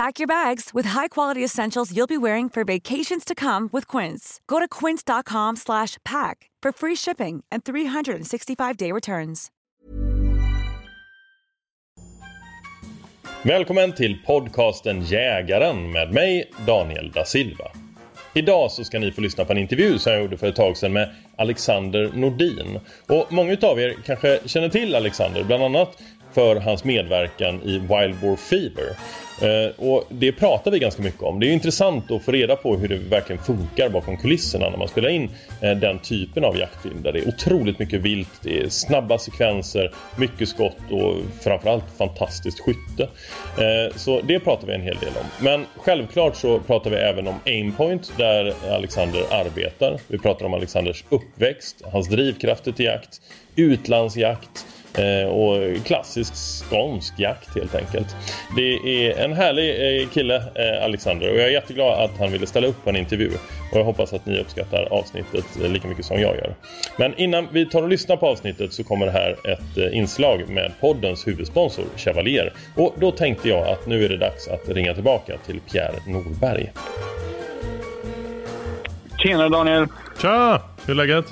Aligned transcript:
Pack 0.00 0.18
your 0.18 0.44
bags 0.44 0.70
with 0.74 0.88
high-quality 0.88 1.44
essentials 1.44 1.92
you'll 1.92 2.06
be 2.06 2.16
wearing 2.16 2.48
for 2.48 2.64
vacations 2.64 3.24
to 3.24 3.34
come 3.34 3.68
with 3.72 3.86
Quince. 3.86 4.40
Go 4.46 4.58
to 4.58 4.68
quince.com 4.80 5.56
slash 5.56 5.98
pack 6.04 6.50
for 6.62 6.72
free 6.72 6.96
shipping 6.96 7.44
and 7.52 7.64
365-day 7.64 8.92
returns. 8.92 9.50
Välkommen 13.42 13.92
till 13.92 14.22
podcasten 14.26 15.02
Jägaren 15.02 15.92
med 15.92 16.12
mig, 16.12 16.50
Daniel 16.66 17.10
da 17.10 17.24
Silva. 17.24 17.70
Idag 18.34 18.70
så 18.70 18.84
ska 18.84 18.98
ni 18.98 19.12
få 19.12 19.20
lyssna 19.20 19.44
på 19.44 19.52
en 19.52 19.58
intervju 19.58 19.98
som 19.98 20.12
jag 20.12 20.22
gjorde 20.22 20.36
för 20.36 20.46
ett 20.46 20.56
tag 20.56 20.76
sedan 20.76 20.92
med 20.92 21.08
Alexander 21.36 22.10
Nordin. 22.14 22.80
Och 23.06 23.32
många 23.32 23.56
av 23.62 23.80
er 23.80 23.96
kanske 24.06 24.40
känner 24.46 24.68
till 24.68 24.94
Alexander, 24.94 25.44
bland 25.44 25.62
annat 25.62 25.96
för 26.32 26.56
hans 26.56 26.84
medverkan 26.84 27.62
i 27.62 27.72
Wild 27.78 28.14
War 28.22 28.36
Fever. 28.36 28.96
Eh, 29.42 29.86
och 29.86 30.04
det 30.08 30.32
pratar 30.32 30.70
vi 30.70 30.78
ganska 30.78 31.02
mycket 31.02 31.22
om. 31.22 31.40
Det 31.40 31.46
är 31.46 31.52
intressant 31.52 32.10
att 32.10 32.22
få 32.22 32.32
reda 32.32 32.56
på 32.56 32.76
hur 32.76 32.88
det 32.88 32.96
verkligen 32.96 33.42
funkar 33.42 33.88
bakom 33.88 34.16
kulisserna 34.16 34.70
när 34.70 34.78
man 34.78 34.88
spelar 34.88 35.08
in 35.08 35.30
eh, 35.60 35.76
den 35.76 35.98
typen 35.98 36.44
av 36.44 36.56
jaktfilm 36.56 37.02
där 37.02 37.12
det 37.12 37.18
är 37.18 37.28
otroligt 37.28 37.78
mycket 37.78 38.00
vilt, 38.00 38.28
det 38.42 38.60
är 38.60 38.68
snabba 38.68 39.18
sekvenser, 39.18 39.92
mycket 40.16 40.48
skott 40.48 40.90
och 40.90 41.16
framförallt 41.40 41.84
fantastiskt 41.98 42.60
skytte. 42.60 43.02
Eh, 43.58 43.96
så 43.96 44.20
det 44.20 44.40
pratar 44.40 44.66
vi 44.66 44.74
en 44.74 44.82
hel 44.82 44.96
del 44.96 45.12
om. 45.20 45.44
Men 45.44 45.66
självklart 45.76 46.36
så 46.36 46.58
pratar 46.58 46.90
vi 46.90 46.96
även 46.96 47.26
om 47.26 47.34
Aimpoint 47.46 48.12
där 48.16 48.54
Alexander 48.70 49.20
arbetar. 49.30 50.00
Vi 50.08 50.18
pratar 50.18 50.46
om 50.46 50.54
Alexanders 50.54 51.04
uppväxt, 51.08 51.82
hans 51.92 52.08
drivkrafter 52.08 52.72
till 52.72 52.84
jakt, 52.84 53.20
utlandsjakt 53.56 54.66
Eh, 54.66 54.79
och 55.28 55.84
klassisk 55.84 56.34
skånsk 56.34 57.14
jakt 57.18 57.54
helt 57.54 57.74
enkelt. 57.74 58.16
Det 58.56 58.74
är 58.74 59.24
en 59.24 59.32
härlig 59.32 60.00
eh, 60.00 60.08
kille, 60.08 60.36
eh, 60.36 60.84
Alexander, 60.84 61.30
och 61.30 61.38
jag 61.38 61.46
är 61.46 61.50
jätteglad 61.50 62.04
att 62.04 62.18
han 62.18 62.32
ville 62.32 62.46
ställa 62.46 62.66
upp 62.66 62.84
på 62.84 62.90
en 62.90 62.96
intervju. 62.96 63.30
Och 63.72 63.78
jag 63.78 63.84
hoppas 63.84 64.12
att 64.12 64.26
ni 64.26 64.40
uppskattar 64.40 64.88
avsnittet 64.90 65.44
lika 65.56 65.88
mycket 65.88 66.04
som 66.04 66.20
jag 66.20 66.36
gör. 66.36 66.54
Men 66.96 67.14
innan 67.20 67.48
vi 67.52 67.66
tar 67.66 67.82
och 67.82 67.88
lyssnar 67.88 68.16
på 68.16 68.26
avsnittet 68.26 68.72
så 68.72 68.84
kommer 68.84 69.06
det 69.06 69.12
här 69.12 69.36
ett 69.44 69.92
inslag 69.92 70.48
med 70.48 70.72
poddens 70.80 71.26
huvudsponsor 71.26 71.84
Chevalier. 71.96 72.52
Och 72.76 72.94
då 72.98 73.10
tänkte 73.10 73.48
jag 73.48 73.68
att 73.68 73.86
nu 73.86 74.04
är 74.04 74.08
det 74.08 74.16
dags 74.16 74.48
att 74.48 74.68
ringa 74.68 74.94
tillbaka 74.94 75.36
till 75.46 75.60
Pierre 75.60 75.94
Norberg. 76.06 76.72
Tjena 79.18 79.48
Daniel! 79.48 79.86
Tja! 80.22 80.62
Hur 80.86 80.90
är 80.90 80.96
läget? 80.96 81.24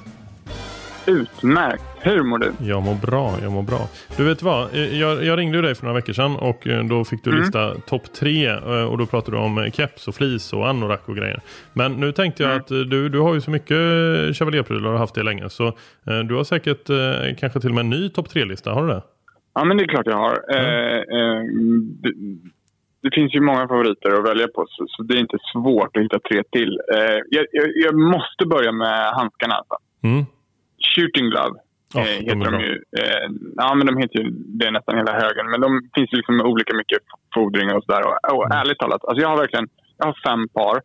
Utmärkt! 1.07 1.83
Hur 2.01 2.23
mår 2.23 2.39
du? 2.39 2.53
Jag 2.61 2.83
mår 2.83 2.95
bra, 2.95 3.35
jag 3.43 3.53
mår 3.53 3.63
bra. 3.63 3.89
Du 4.17 4.25
vet 4.25 4.43
vad, 4.43 4.75
jag, 4.75 5.25
jag 5.25 5.39
ringde 5.39 5.63
dig 5.63 5.75
för 5.75 5.85
några 5.85 5.95
veckor 5.95 6.13
sedan 6.13 6.37
och 6.37 6.67
eh, 6.67 6.85
då 6.85 7.05
fick 7.05 7.25
du 7.25 7.31
mm. 7.31 7.43
lista 7.43 7.75
topp 7.75 8.13
tre 8.13 8.47
eh, 8.47 8.85
och 8.85 8.99
då 8.99 9.07
pratade 9.07 9.37
du 9.37 9.41
om 9.41 9.71
keps 9.73 10.09
och 10.09 10.15
flis 10.15 10.53
och 10.53 10.69
anorak 10.69 11.09
och 11.09 11.17
grejer. 11.17 11.41
Men 11.73 11.93
nu 11.93 12.13
tänkte 12.13 12.43
jag 12.43 12.53
mm. 12.53 12.61
att 12.61 12.69
du, 12.69 13.09
du 13.09 13.21
har 13.21 13.35
ju 13.35 13.41
så 13.41 13.51
mycket 13.51 13.77
chevalierprylar 14.37 14.87
och 14.87 14.93
har 14.93 14.99
haft 14.99 15.15
det 15.15 15.23
länge 15.23 15.51
så 15.51 15.67
eh, 15.67 16.19
du 16.29 16.35
har 16.35 16.45
säkert 16.45 16.87
kanske 17.39 17.61
till 17.61 17.69
och 17.69 17.75
med 17.75 17.85
en 17.85 17.91
ny 17.91 18.09
topp 18.09 18.29
tre-lista, 18.29 18.71
har 18.73 18.87
du 18.87 18.89
det? 18.89 19.03
Ja 19.59 19.65
men 19.65 19.77
det 19.77 19.85
är 19.85 19.89
klart 19.89 20.07
jag 20.07 20.17
har. 20.17 20.37
Mm. 20.49 20.65
Eh, 20.65 20.99
eh, 21.19 21.43
det, 22.03 22.13
det, 23.03 23.11
finns 23.15 23.35
ju 23.35 23.41
många 23.41 23.69
favoriter 23.69 24.11
att 24.13 24.29
välja 24.31 24.49
på 24.49 24.67
så, 24.69 24.85
så, 24.89 25.03
det 25.03 25.15
är 25.15 25.21
inte 25.21 25.39
svårt 25.53 25.97
att 25.97 26.03
hitta 26.03 26.19
tre 26.19 26.43
till. 26.51 26.81
Eh, 26.95 27.19
jag, 27.31 27.47
jag, 27.53 27.67
jag, 27.75 27.95
måste 27.95 28.47
börja 28.47 28.73
med 28.73 29.13
handskarna 29.13 29.55
alltså. 29.55 29.77
Mm. 30.03 30.25
Shooting 30.95 31.31
Glove 31.31 31.59
Ja, 31.95 32.01
eh, 32.01 32.07
heter 32.07 32.51
de, 32.51 32.53
de 32.53 32.61
ju. 32.61 32.73
Eh, 33.01 33.29
ja, 33.57 33.75
men 33.75 33.87
de 33.87 33.97
heter 33.97 34.19
ju 34.19 34.31
det 34.31 34.71
nästan 34.71 34.97
hela 34.97 35.13
högen. 35.13 35.51
Men 35.51 35.61
de 35.61 35.91
finns 35.95 36.13
ju 36.13 36.17
liksom 36.17 36.37
med 36.37 36.47
olika 36.47 36.77
mycket 36.77 36.99
fodringar 37.35 37.75
och 37.75 37.85
sådär. 37.85 38.03
Och, 38.07 38.37
och 38.37 38.47
mm. 38.47 38.59
ärligt 38.59 38.79
talat, 38.79 39.05
alltså 39.05 39.23
jag 39.23 39.29
har 39.29 39.37
verkligen 39.37 39.69
jag 39.99 40.07
har 40.07 40.17
fem 40.29 40.49
par 40.49 40.77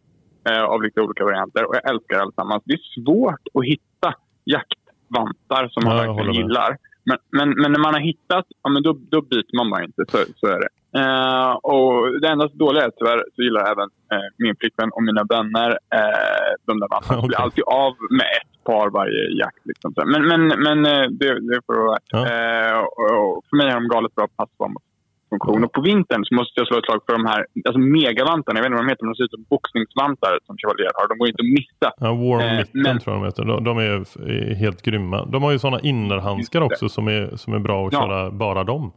eh, 0.50 0.63
av 0.63 0.84
lite 0.84 1.02
olika 1.02 1.24
varianter 1.24 1.66
och 1.66 1.75
jag 1.75 1.90
älskar 1.92 2.19
allesammans. 2.19 2.63
Det 2.66 2.74
är 2.74 3.03
svårt 3.03 3.46
att 3.53 3.66
hitta 3.66 4.09
jaktvantar 4.44 5.68
som 5.68 5.84
man 5.86 5.97
ja, 5.97 6.03
verkligen 6.03 6.34
gillar. 6.34 6.78
Men, 7.06 7.18
men, 7.38 7.50
men, 7.62 7.72
när 7.72 7.80
man 7.80 7.94
har 7.94 8.02
hittat, 8.02 8.46
ja, 8.64 8.69
men 8.69 8.84
då, 8.84 8.97
då 9.09 9.22
byter 9.22 9.58
man 9.58 9.69
bara 9.69 9.84
inte. 9.84 10.03
Så, 10.12 10.18
så 10.36 10.47
är 10.47 10.59
det. 10.59 10.72
Uh, 11.00 11.52
och 11.56 12.22
det 12.22 12.28
enda 12.28 12.47
dåliga 12.47 12.84
är 12.84 12.91
tyvärr 12.97 13.24
så 13.36 13.41
gillar 13.41 13.72
även 13.72 13.90
uh, 14.14 14.30
min 14.38 14.56
flickvän 14.59 14.91
och 14.91 15.03
mina 15.03 15.24
vänner 15.24 15.69
uh, 15.69 16.52
de 16.68 16.80
där 16.80 16.88
vantarna. 16.92 17.18
okay. 17.19 17.28
blir 17.31 17.42
alltid 17.42 17.63
av 17.63 17.94
med 18.09 18.28
ett 18.42 18.63
par 18.63 18.90
varje 18.90 19.24
jakt. 19.42 19.66
Liksom. 19.66 19.94
Men, 19.96 20.22
men, 20.31 20.42
men 20.66 20.84
det, 21.19 21.31
det 21.50 21.59
får 21.66 21.88
vara 21.88 22.00
ja. 22.08 22.22
och, 22.81 23.12
och 23.18 23.44
för 23.50 23.58
mig 23.58 23.72
har 23.72 23.80
de 23.81 23.88
galet 23.88 24.16
bra 24.16 24.28
passform 24.38 24.75
funktion. 25.34 25.64
Och 25.66 25.72
på 25.78 25.82
vintern 25.82 26.22
så 26.26 26.32
måste 26.40 26.54
jag 26.60 26.68
slå 26.68 26.78
ett 26.78 26.88
slag 26.90 27.02
för 27.06 27.14
de 27.20 27.26
här 27.32 27.42
alltså 27.68 27.80
megavantarna. 28.00 28.56
Jag 28.58 28.64
vet 28.64 28.70
inte 28.70 28.80
vad 28.80 28.86
de 28.86 28.92
heter, 28.94 29.04
men 29.06 29.12
de 29.14 29.18
ser 29.18 29.28
ut 29.28 29.38
som 29.38 29.46
boxningsvantar 29.54 30.34
som 30.46 30.54
Chevalier 30.60 30.92
har. 30.98 31.06
De 31.12 31.16
går 31.20 31.28
inte 31.32 31.44
att 31.46 31.56
missa. 31.60 31.88
Ja, 32.06 32.10
Warm 32.24 32.42
eh, 32.48 32.58
Mitten 32.58 32.82
men... 32.86 33.00
tror 33.00 33.12
jag 33.14 33.22
de 33.22 33.26
heter. 33.30 33.44
De, 33.52 33.64
de 33.70 33.74
är 33.78 34.56
helt 34.64 34.82
grymma. 34.88 35.18
De 35.34 35.44
har 35.44 35.52
ju 35.52 35.60
sådana 35.60 35.80
innerhandskar 35.92 36.62
också 36.62 36.86
som 36.90 37.06
är, 37.08 37.24
som 37.42 37.54
är 37.54 37.60
bra 37.68 37.78
att 37.88 37.94
ja. 37.94 38.00
köra 38.02 38.32
bara 38.32 38.64
dem. 38.64 38.92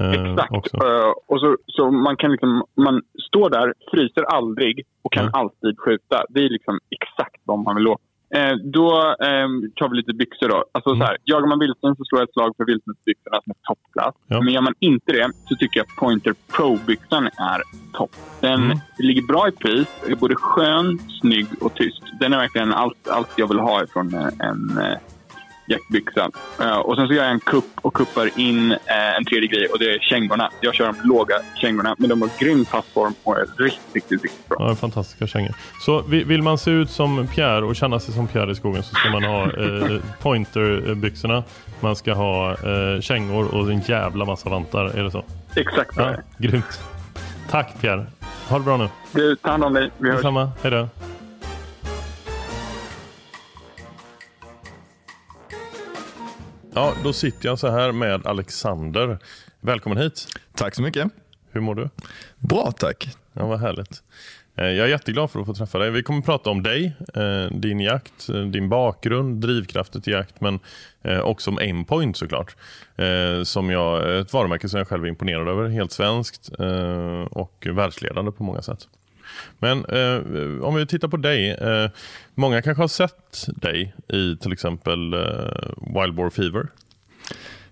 Eh, 0.00 0.32
Exakt. 0.32 0.74
Uh, 0.74 1.12
och 1.26 1.40
så, 1.40 1.56
så 1.66 1.90
man 1.90 2.16
kan 2.16 2.30
liksom, 2.30 2.64
man 2.74 3.02
står 3.28 3.50
där, 3.50 3.74
fryser 3.90 4.22
aldrig 4.22 4.86
och 5.02 5.12
kan 5.12 5.22
mm. 5.22 5.34
alltid 5.34 5.78
skjuta. 5.78 6.24
Det 6.28 6.40
är 6.40 6.48
liksom 6.48 6.78
exakt 6.90 7.40
vad 7.44 7.58
man 7.58 7.76
vill 7.76 7.86
åt. 7.86 8.00
Eh, 8.34 8.54
då 8.64 9.14
eh, 9.20 9.48
tar 9.74 9.88
vi 9.88 9.96
lite 9.96 10.12
byxor 10.12 10.48
då. 10.48 10.64
Alltså, 10.72 10.90
mm. 10.90 11.00
så 11.00 11.06
här, 11.06 11.16
jagar 11.24 11.48
man 11.48 11.58
vildsvin 11.58 11.96
så 11.96 12.04
slår 12.04 12.20
jag 12.20 12.28
ett 12.28 12.32
slag 12.32 12.54
för 12.56 12.64
vildsvinsbyxorna 12.64 13.40
som 13.44 13.50
är 13.50 13.66
toppklass. 13.68 14.14
Ja. 14.26 14.40
Men 14.40 14.54
gör 14.54 14.60
man 14.60 14.74
inte 14.80 15.12
det 15.12 15.30
så 15.48 15.56
tycker 15.56 15.80
jag 15.80 15.86
Pointer 15.98 16.34
Pro-byxan 16.52 17.26
är 17.26 17.62
topp. 17.92 18.16
Den 18.40 18.62
mm. 18.62 18.78
ligger 18.98 19.22
bra 19.22 19.48
i 19.48 19.52
pris, 19.52 19.88
är 20.08 20.14
både 20.14 20.34
skön, 20.34 20.98
snygg 21.20 21.46
och 21.60 21.74
tyst. 21.74 22.02
Den 22.20 22.32
är 22.32 22.38
verkligen 22.38 22.72
allt, 22.72 23.08
allt 23.08 23.30
jag 23.36 23.48
vill 23.48 23.58
ha 23.58 23.82
ifrån 23.82 24.14
en, 24.14 24.40
en 24.40 24.78
eh, 24.78 24.98
jackbyxa. 25.66 26.30
Uh, 26.60 26.76
och 26.76 26.96
sen 26.96 27.08
så 27.08 27.14
gör 27.14 27.22
jag 27.22 27.32
en 27.32 27.40
kupp 27.40 27.70
och 27.74 27.94
kuppar 27.94 28.38
in 28.38 28.72
uh, 28.72 29.16
en 29.16 29.24
tredje 29.24 29.48
grej 29.48 29.66
och 29.66 29.78
det 29.78 29.94
är 29.94 29.98
kängorna. 29.98 30.50
Jag 30.60 30.74
kör 30.74 30.86
de 30.86 31.08
låga 31.08 31.34
kängorna, 31.54 31.94
men 31.98 32.08
de 32.08 32.22
har 32.22 32.30
grym 32.38 32.64
passform 32.64 33.14
och 33.22 33.36
är 33.36 33.46
riktigt, 33.58 33.94
riktigt, 33.94 34.22
riktigt 34.22 34.48
bra. 34.48 34.56
Ja, 34.60 34.74
fantastiska 34.74 35.26
kängor. 35.26 35.54
Så 35.80 36.02
vill 36.02 36.42
man 36.42 36.58
se 36.58 36.70
ut 36.70 36.90
som 36.90 37.26
Pierre 37.26 37.64
och 37.64 37.76
känna 37.76 38.00
sig 38.00 38.14
som 38.14 38.28
Pierre 38.28 38.52
i 38.52 38.54
skogen 38.54 38.82
så 38.82 38.94
ska 38.94 39.10
man 39.10 39.24
ha 39.24 39.46
uh, 39.46 40.00
pointerbyxorna. 40.22 41.42
Man 41.80 41.96
ska 41.96 42.14
ha 42.14 42.56
kängor 43.00 43.54
och 43.54 43.70
en 43.70 43.80
jävla 43.80 44.24
massa 44.24 44.50
vantar, 44.50 44.84
är 44.84 45.04
det 45.04 45.10
så? 45.10 45.24
Exakt 45.56 45.96
ja, 45.96 46.14
Grymt. 46.38 46.80
Tack 47.50 47.80
Pierre. 47.80 48.06
Ha 48.48 48.58
det 48.58 48.64
bra 48.64 48.76
nu. 48.76 48.88
Du, 49.12 49.36
ta 49.36 49.50
hand 49.50 49.64
om 49.64 49.74
dig. 49.74 49.90
Vi 49.98 50.08
hörs. 50.08 50.16
Detsamma. 50.16 50.50
Hej 50.62 50.70
då. 50.70 50.88
Ja, 56.76 56.94
då 57.04 57.12
sitter 57.12 57.48
jag 57.48 57.58
så 57.58 57.68
här 57.68 57.92
med 57.92 58.26
Alexander. 58.26 59.18
Välkommen 59.60 59.98
hit. 59.98 60.26
Tack 60.54 60.74
så 60.74 60.82
mycket. 60.82 61.08
Hur 61.50 61.60
mår 61.60 61.74
du? 61.74 61.88
Bra 62.38 62.72
tack. 62.72 63.08
Ja, 63.32 63.46
vad 63.46 63.60
härligt. 63.60 64.02
Eh, 64.56 64.64
jag 64.64 64.86
är 64.86 64.90
jätteglad 64.90 65.30
för 65.30 65.40
att 65.40 65.46
få 65.46 65.54
träffa 65.54 65.78
dig. 65.78 65.90
Vi 65.90 66.02
kommer 66.02 66.18
att 66.18 66.24
prata 66.24 66.50
om 66.50 66.62
dig, 66.62 66.96
eh, 67.14 67.56
din 67.56 67.80
jakt, 67.80 68.28
eh, 68.28 68.40
din 68.40 68.68
bakgrund, 68.68 69.40
drivkrafter 69.40 70.00
till 70.00 70.12
jakt 70.12 70.40
men 70.40 70.58
också 71.22 71.50
om 71.50 71.58
Aimpoint 71.58 72.16
såklart. 72.16 72.56
Som 73.44 73.70
jag, 73.70 74.18
ett 74.20 74.32
varumärke 74.32 74.68
som 74.68 74.78
jag 74.78 74.88
själv 74.88 75.04
är 75.04 75.08
imponerad 75.08 75.48
över. 75.48 75.68
Helt 75.68 75.92
svenskt 75.92 76.48
och 77.30 77.66
världsledande 77.70 78.32
på 78.32 78.44
många 78.44 78.62
sätt. 78.62 78.88
Men 79.58 79.84
om 80.62 80.74
vi 80.74 80.86
tittar 80.86 81.08
på 81.08 81.16
dig. 81.16 81.58
Många 82.34 82.62
kanske 82.62 82.82
har 82.82 82.88
sett 82.88 83.46
dig 83.46 83.94
i 84.08 84.36
till 84.36 84.52
exempel 84.52 85.14
Wild 85.76 86.14
Boar 86.14 86.30
Fever. 86.30 86.66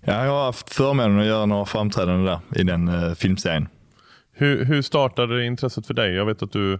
Ja, 0.00 0.24
jag 0.24 0.32
har 0.32 0.44
haft 0.44 0.74
förmånen 0.74 1.20
att 1.20 1.26
göra 1.26 1.46
några 1.46 1.64
framträdanden 1.64 2.24
där 2.24 2.60
i 2.60 2.62
den 2.62 3.16
filmserien. 3.16 3.68
Hur, 4.32 4.64
hur 4.64 4.82
startade 4.82 5.44
intresset 5.44 5.86
för 5.86 5.94
dig? 5.94 6.14
Jag 6.14 6.26
vet 6.26 6.42
att 6.42 6.52
du 6.52 6.78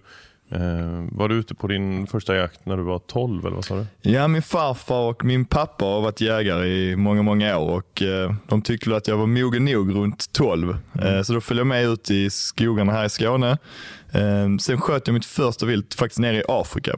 eh, 0.55 1.05
var 1.11 1.29
du 1.29 1.35
ute 1.35 1.55
på 1.55 1.67
din 1.67 2.07
första 2.07 2.37
jakt 2.37 2.67
när 2.67 2.77
du 2.77 2.83
var 2.83 2.99
12 2.99 3.47
eller 3.47 3.57
vad 3.57 3.65
sa 3.65 3.75
du? 3.75 4.11
Ja, 4.11 4.29
min 4.29 4.43
farfar 4.43 5.09
och 5.09 5.25
min 5.25 5.45
pappa 5.45 5.85
har 5.85 6.01
varit 6.01 6.21
jägare 6.21 6.67
i 6.67 6.97
många, 6.97 7.23
många 7.23 7.59
år 7.59 7.77
och 7.77 8.03
eh, 8.03 8.35
de 8.49 8.63
tyckte 8.63 8.97
att 8.97 9.09
jag 9.09 9.17
var 9.17 9.27
mogen 9.27 9.65
nog 9.65 9.95
runt 9.95 10.33
12. 10.33 10.77
Mm. 10.93 11.17
Eh, 11.17 11.23
så 11.23 11.33
då 11.33 11.41
följde 11.41 11.61
jag 11.61 11.67
med 11.67 11.85
ut 11.85 12.11
i 12.11 12.31
skogarna 12.31 12.93
här 12.93 13.05
i 13.05 13.09
Skåne. 13.09 13.59
Eh, 14.13 14.57
sen 14.61 14.81
sköt 14.81 15.07
jag 15.07 15.15
mitt 15.15 15.27
första 15.27 15.67
vilt 15.67 15.95
faktiskt 15.95 16.19
nere 16.19 16.37
i 16.37 16.43
Afrika. 16.49 16.97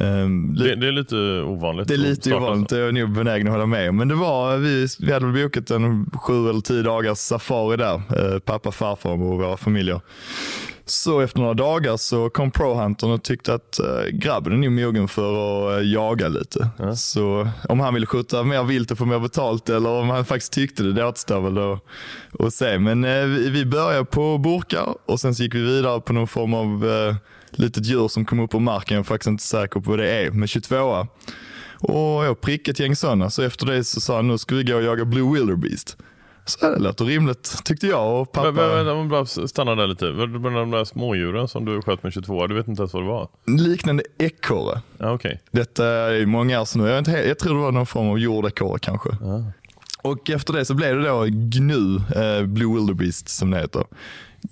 Um, 0.00 0.54
det, 0.54 0.74
det, 0.74 0.88
är 0.88 0.92
lite 0.92 1.16
ovanligt. 1.42 1.88
Det 1.88 1.94
är 1.94 1.98
lite 1.98 2.34
ovanligt, 2.34 2.70
jag 2.70 2.88
är 2.88 2.92
nog 2.92 3.12
benägen 3.12 3.46
att 3.46 3.52
hålla 3.52 3.66
med 3.66 3.94
Men 3.94 4.08
det 4.08 4.14
var, 4.14 4.56
vi, 4.56 4.86
vi 5.00 5.12
hade 5.12 5.26
väl 5.26 5.42
bokat 5.42 5.70
en 5.70 6.10
sju 6.10 6.48
eller 6.48 6.60
tio 6.60 6.82
dagars 6.82 7.18
safari 7.18 7.76
där, 7.76 7.94
uh, 7.94 8.38
pappa, 8.38 8.72
farfar 8.72 9.10
och 9.10 9.18
våra 9.18 9.56
familjer. 9.56 10.00
Så 10.86 11.20
efter 11.20 11.40
några 11.40 11.54
dagar 11.54 11.96
så 11.96 12.30
kom 12.30 12.50
ProHuntern 12.50 13.10
och 13.10 13.22
tyckte 13.22 13.54
att 13.54 13.80
uh, 13.82 14.10
grabben 14.18 14.52
är 14.52 14.56
nog 14.56 14.72
mogen 14.72 15.08
för 15.08 15.74
att 15.76 15.80
uh, 15.80 15.92
jaga 15.92 16.28
lite. 16.28 16.68
Mm. 16.78 16.96
Så 16.96 17.48
om 17.68 17.80
han 17.80 17.94
ville 17.94 18.06
skjuta 18.06 18.42
mer 18.42 18.64
vilt 18.64 18.90
och 18.90 18.98
få 18.98 19.04
mer 19.04 19.18
betalt 19.18 19.68
eller 19.68 19.90
om 19.90 20.10
han 20.10 20.24
faktiskt 20.24 20.52
tyckte 20.52 20.82
det, 20.82 20.92
det 20.92 21.06
återstår 21.06 21.40
väl 21.40 21.78
att, 22.46 22.54
se. 22.54 22.78
Men 22.78 23.02
vi, 23.34 23.50
vi 23.50 23.66
började 23.66 24.04
på 24.04 24.38
burkar 24.38 24.94
och 25.06 25.20
sen 25.20 25.34
så 25.34 25.42
gick 25.42 25.54
vi 25.54 25.62
vidare 25.62 26.00
på 26.00 26.12
någon 26.12 26.28
form 26.28 26.54
av 26.54 26.84
litet 27.58 27.86
djur 27.86 28.08
som 28.08 28.24
kom 28.24 28.40
upp 28.40 28.54
ur 28.54 28.60
marken. 28.60 28.94
Jag 28.94 29.02
är 29.02 29.04
faktiskt 29.04 29.28
inte 29.28 29.42
säker 29.42 29.80
på 29.80 29.90
vad 29.90 29.98
det 29.98 30.10
är, 30.10 30.30
med 30.30 30.48
22 30.48 31.06
Och 31.78 32.24
jag 32.24 32.40
prickade 32.40 32.70
ett 32.70 32.80
gäng 32.80 32.96
sådana. 32.96 33.30
Så 33.30 33.42
efter 33.42 33.66
det 33.66 33.84
så 33.84 34.00
sa 34.00 34.16
han, 34.16 34.28
nu 34.28 34.38
ska 34.38 34.54
vi 34.54 34.64
gå 34.64 34.76
och 34.76 34.82
jaga 34.82 35.04
Blue 35.04 35.32
Wilderbeest. 35.32 35.96
Så 36.46 36.70
det 36.70 36.78
låter 36.78 37.04
rimligt 37.04 37.64
tyckte 37.64 37.86
jag 37.86 38.20
och 38.20 38.32
pappa. 38.32 38.52
Men, 38.52 38.86
men, 38.86 39.08
men, 39.08 39.26
stanna 39.26 39.74
där 39.74 39.86
lite. 39.86 40.06
Det 40.06 40.26
de 40.26 40.70
där 40.70 40.84
smådjuren 40.84 41.48
som 41.48 41.64
du 41.64 41.82
sköt 41.82 42.02
med 42.02 42.12
22 42.12 42.46
Du 42.46 42.54
vet 42.54 42.68
inte 42.68 42.82
ens 42.82 42.92
vad 42.94 43.02
det 43.02 43.08
var? 43.08 43.28
Liknande 43.46 44.02
ekorre. 44.18 44.80
Ah, 44.98 45.12
okay. 45.12 45.36
Detta 45.50 45.86
är 45.86 46.26
många 46.26 46.60
år 46.60 46.64
sedan 46.64 46.82
nu. 46.82 46.88
Jag, 46.88 46.98
inte, 46.98 47.10
jag 47.10 47.38
tror 47.38 47.54
det 47.54 47.60
var 47.60 47.72
någon 47.72 47.86
form 47.86 48.08
av 48.08 48.18
jordekorre 48.18 48.78
kanske. 48.78 49.08
Ah. 49.10 49.42
Och 50.02 50.30
efter 50.30 50.52
det 50.52 50.64
så 50.64 50.74
blev 50.74 50.96
det 50.96 51.08
då 51.08 51.24
GNU, 51.24 51.96
eh, 51.96 52.46
Blue 52.46 52.74
Wilderbeest 52.74 53.28
som 53.28 53.50
det 53.50 53.60
heter 53.60 53.84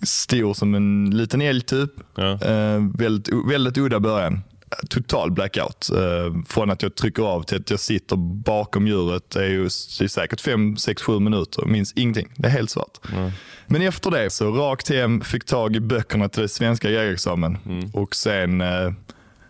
stor 0.03 0.55
som 0.55 0.75
en 0.75 1.11
liten 1.11 1.41
älg 1.41 1.61
typ. 1.61 1.91
Ja. 2.15 2.33
Eh, 2.43 2.81
väldigt, 2.95 3.35
väldigt 3.51 3.79
udda 3.79 4.01
början. 4.01 4.43
Total 4.89 5.31
blackout. 5.31 5.91
Eh, 5.91 6.43
från 6.47 6.71
att 6.71 6.83
jag 6.83 6.95
trycker 6.95 7.23
av 7.23 7.43
till 7.43 7.57
att 7.57 7.71
jag 7.71 7.81
sitter 7.81 8.17
bakom 8.17 8.87
djuret. 8.87 9.37
Är, 9.37 9.49
ju, 9.49 9.63
det 9.99 10.05
är 10.05 10.09
säkert 10.09 10.41
5, 10.41 10.77
6, 10.77 11.03
7 11.03 11.21
minuter. 11.21 11.65
Minns 11.67 11.93
ingenting. 11.93 12.29
Det 12.37 12.49
är 12.49 12.53
helt 12.53 12.71
svart. 12.71 12.99
Ja. 13.13 13.31
Men 13.67 13.83
efter 13.83 14.11
det 14.11 14.31
så 14.31 14.51
rakt 14.51 14.89
hem, 14.89 15.21
fick 15.21 15.45
tag 15.45 15.77
i 15.77 15.81
böckerna 15.81 16.29
till 16.29 16.41
den 16.41 16.49
svenska 16.49 16.91
jägarexamen. 16.91 17.59
Mm. 17.67 17.91
Och 17.91 18.15
sen 18.15 18.61
eh, 18.61 18.93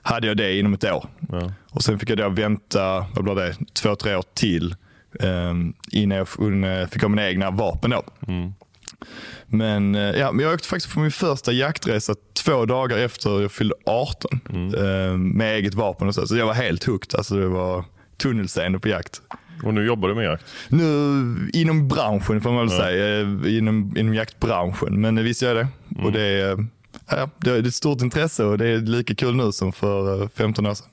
hade 0.02 0.26
jag 0.26 0.36
det 0.36 0.58
inom 0.58 0.74
ett 0.74 0.84
år. 0.84 1.06
Ja. 1.28 1.52
Och 1.70 1.82
sen 1.82 1.98
fick 1.98 2.10
jag 2.10 2.18
då 2.18 2.28
vänta, 2.28 3.06
vad 3.14 3.24
blir 3.24 3.34
det, 3.34 3.54
två, 3.72 3.96
tre 3.96 4.14
år 4.16 4.24
till. 4.34 4.74
Eh, 5.20 5.54
innan 5.90 6.18
jag 6.18 6.28
fick 6.90 7.02
ha 7.02 7.08
mina 7.08 7.28
egna 7.28 7.50
vapen 7.50 7.90
då. 7.90 8.02
Men, 9.46 9.94
eh, 9.94 10.00
ja, 10.00 10.32
men 10.32 10.44
jag 10.44 10.54
åkte 10.54 10.68
faktiskt 10.68 10.94
på 10.94 11.00
min 11.00 11.10
första 11.10 11.52
jaktresa 11.52 12.14
två 12.32 12.66
dagar 12.66 12.98
efter 12.98 13.40
jag 13.40 13.52
fyllde 13.52 13.74
18. 13.86 14.40
Mm. 14.50 14.74
Eh, 14.74 15.16
med 15.16 15.54
eget 15.54 15.74
vapen 15.74 16.08
och 16.08 16.14
så. 16.14 16.26
Så 16.26 16.36
jag 16.36 16.46
var 16.46 16.54
helt 16.54 16.84
hooked. 16.84 17.14
Alltså 17.18 17.34
det 17.34 17.48
var 17.48 17.84
tunnelseende 18.16 18.78
på 18.78 18.88
jakt. 18.88 19.22
Och 19.62 19.74
nu 19.74 19.86
jobbar 19.86 20.08
du 20.08 20.14
med 20.14 20.24
jakt? 20.24 20.44
Nu 20.68 20.80
inom 21.52 21.88
branschen 21.88 22.40
får 22.40 22.52
man 22.52 22.68
väl 22.68 22.78
ja. 22.78 22.84
säga. 22.84 23.20
Eh, 23.20 23.56
inom, 23.58 23.94
inom 23.96 24.14
jaktbranschen. 24.14 25.00
Men 25.00 25.24
visst 25.24 25.42
gör 25.42 25.54
jag 25.54 25.66
det. 25.66 25.68
Mm. 25.94 26.06
Och 26.06 26.12
det 26.12 26.22
är, 26.22 26.66
ja, 27.10 27.30
det 27.38 27.50
är 27.50 27.66
ett 27.66 27.74
stort 27.74 28.02
intresse 28.02 28.44
och 28.44 28.58
det 28.58 28.68
är 28.68 28.78
lika 28.78 29.14
kul 29.14 29.36
nu 29.36 29.52
som 29.52 29.72
för 29.72 30.28
15 30.28 30.66
år 30.66 30.74
sedan. 30.74 30.86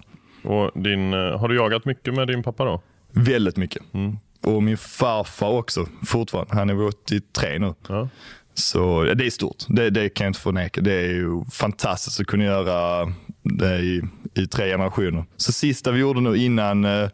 Och 0.43 0.81
din, 0.81 1.13
har 1.13 1.47
du 1.47 1.55
jagat 1.55 1.85
mycket 1.85 2.13
med 2.13 2.27
din 2.27 2.43
pappa 2.43 2.65
då? 2.65 2.81
Väldigt 3.11 3.57
mycket. 3.57 3.93
Mm. 3.93 4.17
Och 4.43 4.63
min 4.63 4.77
farfar 4.77 5.49
också 5.49 5.87
fortfarande. 6.05 6.55
Han 6.55 6.69
är 6.69 6.87
83 6.87 7.59
nu. 7.59 7.73
Ja. 7.87 8.09
Så 8.53 9.03
det 9.03 9.25
är 9.25 9.29
stort. 9.29 9.65
Det, 9.67 9.89
det, 9.89 10.09
kan 10.09 10.25
jag 10.25 10.29
inte 10.29 10.39
förneka. 10.39 10.81
Det 10.81 10.93
är 10.93 11.07
ju 11.07 11.45
fantastiskt 11.51 12.19
att 12.19 12.27
kunna 12.27 12.43
göra 12.43 13.13
det 13.43 13.79
i, 13.79 14.01
i 14.35 14.47
tre 14.47 14.71
generationer. 14.71 15.25
Så 15.37 15.51
sista 15.51 15.91
vi 15.91 15.99
gjorde 15.99 16.21
nu 16.21 16.37
innan 16.37 16.85
eh, 16.85 17.09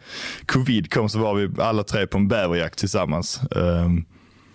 covid 0.46 0.94
kom 0.94 1.10
så 1.10 1.20
var 1.20 1.36
vi 1.36 1.62
alla 1.62 1.84
tre 1.84 2.08
på 2.08 2.18
en 2.18 2.28
bäverjakt 2.28 2.80
tillsammans. 2.80 3.42
Um, 3.52 4.06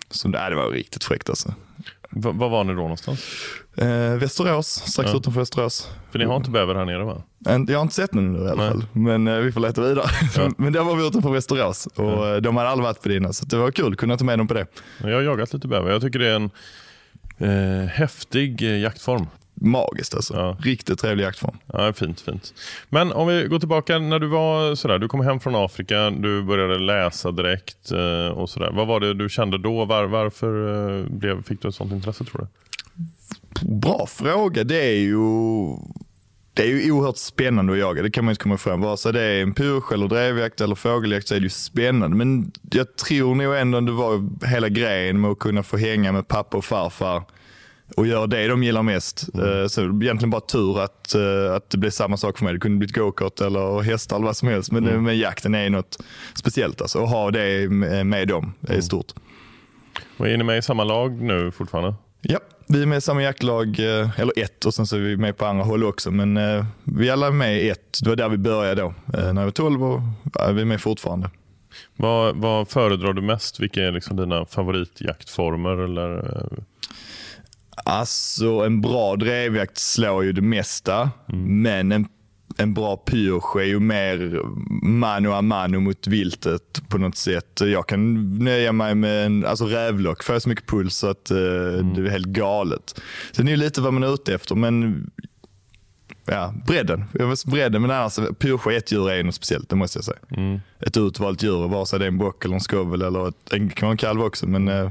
så 0.09 0.27
det, 0.27 0.49
det 0.49 0.55
var 0.55 0.69
riktigt 0.69 1.03
fräckt 1.03 1.29
alltså. 1.29 1.53
Var 2.11 2.49
var 2.49 2.63
ni 2.63 2.73
då 2.73 2.79
någonstans? 2.79 3.25
Eh, 3.77 4.15
Västerås, 4.15 4.67
strax 4.67 5.11
ja. 5.11 5.17
utanför 5.17 5.39
Västerås. 5.39 5.89
För 6.11 6.19
ni 6.19 6.25
har 6.25 6.35
inte 6.35 6.49
bäver 6.51 6.75
här 6.75 6.85
nere 6.85 7.03
va? 7.03 7.23
Jag 7.39 7.51
har 7.51 7.81
inte 7.81 7.95
sett 7.95 8.13
någon 8.13 8.33
nu 8.33 8.39
i 8.39 8.41
alla 8.49 8.55
Nej. 8.55 8.69
fall, 8.69 8.85
men 8.93 9.27
eh, 9.27 9.37
vi 9.37 9.51
får 9.51 9.61
leta 9.61 9.81
vidare. 9.81 10.05
Ja. 10.37 10.51
men 10.57 10.73
då 10.73 10.83
var 10.83 10.95
vi 10.95 11.07
utanför 11.07 11.29
Västerås 11.31 11.87
och 11.87 12.05
ja. 12.05 12.35
Eh, 12.35 12.41
de 12.41 12.57
hade 12.57 12.69
aldrig 12.69 12.83
varit 12.83 13.01
på 13.01 13.09
dina, 13.09 13.33
så 13.33 13.45
det 13.45 13.57
var 13.57 13.71
kul 13.71 13.91
att 13.91 13.97
kunna 13.97 14.17
ta 14.17 14.25
med 14.25 14.37
dem 14.39 14.47
på 14.47 14.53
det. 14.53 14.65
Jag 15.03 15.13
har 15.15 15.21
jagat 15.21 15.53
lite 15.53 15.67
bäver. 15.67 15.91
Jag 15.91 16.01
tycker 16.01 16.19
det 16.19 16.27
är 16.27 16.35
en 16.35 16.49
eh, 17.81 17.87
häftig 17.87 18.61
eh, 18.61 18.79
jaktform 18.79 19.27
magiskt 19.61 20.15
alltså. 20.15 20.33
Ja. 20.33 20.57
Riktigt 20.59 20.99
trevlig 20.99 21.23
jaktform. 21.23 21.57
Ja, 21.73 21.93
fint, 21.93 22.21
fint. 22.21 22.53
Men 22.89 23.11
om 23.11 23.27
vi 23.27 23.47
går 23.47 23.59
tillbaka 23.59 23.99
när 23.99 24.19
du 24.19 24.27
var 24.27 24.75
sådär, 24.75 24.99
du 24.99 25.07
kom 25.07 25.21
hem 25.21 25.39
från 25.39 25.55
Afrika, 25.55 26.09
du 26.09 26.43
började 26.43 26.79
läsa 26.79 27.31
direkt 27.31 27.91
eh, 27.91 28.37
och 28.37 28.49
sådär. 28.49 28.71
Vad 28.73 28.87
var 28.87 28.99
det 28.99 29.13
du 29.13 29.29
kände 29.29 29.57
då? 29.57 29.85
Var, 29.85 30.05
varför 30.05 30.99
eh, 30.99 31.05
blev, 31.05 31.43
fick 31.43 31.61
du 31.61 31.67
ett 31.67 31.75
sånt 31.75 31.91
intresse 31.91 32.23
tror 32.23 32.41
du? 32.41 32.47
Bra 33.61 34.07
fråga. 34.07 34.63
Det 34.63 34.81
är 34.81 34.99
ju 34.99 35.17
det 36.53 36.63
är 36.63 36.67
ju 36.67 36.91
oerhört 36.91 37.17
spännande 37.17 37.73
att 37.73 37.79
jaga, 37.79 38.01
det 38.01 38.11
kan 38.11 38.25
man 38.25 38.31
inte 38.31 38.43
komma 38.43 38.55
ifrån. 38.55 38.81
Vare 38.81 38.97
sig 38.97 39.13
det 39.13 39.21
är 39.21 39.41
en 39.41 39.53
pyrsch 39.53 39.91
eller 39.91 40.07
drevjakt 40.07 40.61
eller 40.61 40.75
fågeljakt 40.75 41.27
så 41.27 41.35
är 41.35 41.39
det 41.39 41.43
ju 41.43 41.49
spännande. 41.49 42.17
Men 42.17 42.51
jag 42.71 42.95
tror 42.95 43.35
nog 43.35 43.55
ändå 43.55 43.77
att 43.77 43.85
det 43.85 43.91
var 43.91 44.47
hela 44.47 44.69
grejen 44.69 45.21
med 45.21 45.31
att 45.31 45.39
kunna 45.39 45.63
få 45.63 45.77
hänga 45.77 46.11
med 46.11 46.27
pappa 46.27 46.57
och 46.57 46.65
farfar 46.65 47.23
och 47.97 48.07
göra 48.07 48.27
det 48.27 48.47
de 48.47 48.63
gillar 48.63 48.83
mest. 48.83 49.29
Mm. 49.33 49.61
Eh, 49.61 49.67
så 49.67 49.81
egentligen 49.81 50.29
bara 50.29 50.41
tur 50.41 50.79
att, 50.79 51.15
eh, 51.15 51.55
att 51.55 51.69
det 51.69 51.77
blev 51.77 51.89
samma 51.89 52.17
sak 52.17 52.37
för 52.37 52.45
mig. 52.45 52.53
Det 52.53 52.59
kunde 52.59 52.77
blivit 52.77 52.95
gokart 52.95 53.41
eller 53.41 53.81
hästar 53.81 54.15
eller 54.15 54.25
vad 54.25 54.37
som 54.37 54.47
helst. 54.47 54.71
Men, 54.71 54.87
mm. 54.87 55.03
men 55.03 55.17
jakten 55.17 55.55
är 55.55 55.69
något 55.69 55.97
speciellt. 56.35 56.81
Alltså. 56.81 57.03
Att 57.03 57.09
ha 57.09 57.31
det 57.31 57.69
med 58.03 58.27
dem 58.27 58.53
är 58.61 58.69
mm. 58.69 58.81
stort. 58.81 59.13
Och 60.17 60.27
är 60.27 60.37
ni 60.37 60.43
med 60.43 60.57
i 60.57 60.61
samma 60.61 60.83
lag 60.83 61.21
nu 61.21 61.51
fortfarande? 61.51 61.95
Ja, 62.21 62.39
vi 62.67 62.81
är 62.81 62.85
med 62.85 62.97
i 62.97 63.01
samma 63.01 63.23
jaktlag, 63.23 63.79
eh, 63.79 64.19
eller 64.19 64.39
ett 64.39 64.65
och 64.65 64.73
sen 64.73 64.87
så 64.87 64.95
är 64.95 64.99
vi 64.99 65.17
med 65.17 65.37
på 65.37 65.45
andra 65.45 65.63
håll 65.63 65.83
också. 65.83 66.11
Men 66.11 66.39
vi 66.83 67.09
alla 67.09 67.27
är 67.27 67.31
med 67.31 67.61
i 67.61 67.69
ett. 67.69 67.99
Det 68.03 68.09
var 68.09 68.15
där 68.15 68.29
vi 68.29 68.37
började 68.37 68.81
då. 68.81 68.93
När 69.05 69.41
jag 69.41 69.45
var 69.45 69.51
12 69.51 69.83
och 69.83 70.01
vi 70.55 70.61
är 70.61 70.65
med 70.65 70.81
fortfarande. 70.81 71.29
Vad, 71.95 72.35
vad 72.35 72.69
föredrar 72.69 73.13
du 73.13 73.21
mest? 73.21 73.59
Vilka 73.59 73.83
är 73.83 73.91
liksom 73.91 74.17
dina 74.17 74.45
favoritjaktformer? 74.45 75.77
Eller 75.77 76.37
Alltså 77.85 78.45
en 78.45 78.81
bra 78.81 79.15
drevjakt 79.15 79.77
slår 79.77 80.23
ju 80.23 80.31
det 80.31 80.41
mesta, 80.41 81.09
mm. 81.29 81.61
men 81.61 81.91
en, 81.91 82.07
en 82.57 82.73
bra 82.73 82.97
pyrsch 82.97 83.55
är 83.55 83.65
ju 83.65 83.79
mer 83.79 84.41
mano 84.85 85.31
a 85.31 85.41
mano 85.41 85.79
mot 85.79 86.07
viltet 86.07 86.81
på 86.89 86.97
något 86.97 87.17
sätt. 87.17 87.61
Jag 87.61 87.87
kan 87.87 88.33
nöja 88.37 88.71
mig 88.71 88.95
med 88.95 89.25
en 89.25 89.45
alltså 89.45 89.65
rävlock, 89.65 90.23
får 90.23 90.35
jag 90.35 90.41
så 90.41 90.49
mycket 90.49 90.67
puls 90.67 90.95
så 90.95 91.07
att 91.07 91.31
uh, 91.31 91.79
mm. 91.79 91.93
det 91.93 92.01
är 92.01 92.09
helt 92.09 92.27
galet. 92.27 93.01
Sen 93.31 93.47
är 93.47 93.51
det 93.51 93.57
lite 93.57 93.81
vad 93.81 93.93
man 93.93 94.03
är 94.03 94.13
ute 94.13 94.33
efter, 94.33 94.55
men 94.55 95.05
ja, 96.25 96.53
bredden. 96.67 97.03
Jag 97.13 97.27
var 97.27 97.51
bredden, 97.51 97.81
men 97.81 97.91
annars 97.91 98.19
pyrsch 98.39 98.67
ett 98.67 98.91
djur 98.91 99.11
är 99.11 99.23
något 99.23 99.35
speciellt, 99.35 99.69
det 99.69 99.75
måste 99.75 99.97
jag 99.97 100.05
säga. 100.05 100.19
Mm. 100.37 100.59
Ett 100.79 100.97
utvalt 100.97 101.43
djur, 101.43 101.67
vare 101.67 101.85
sig 101.85 101.99
det 101.99 102.05
är 102.05 102.07
en 102.07 102.17
bock 102.17 102.45
eller 102.45 102.55
en 102.55 102.61
skovel 102.61 103.01
eller 103.01 103.27
ett, 103.27 103.53
en, 103.53 103.69
kan 103.69 103.85
vara 103.85 103.91
en 103.91 103.97
kalv 103.97 104.21
också. 104.21 104.47
Men, 104.47 104.67
uh, 104.67 104.89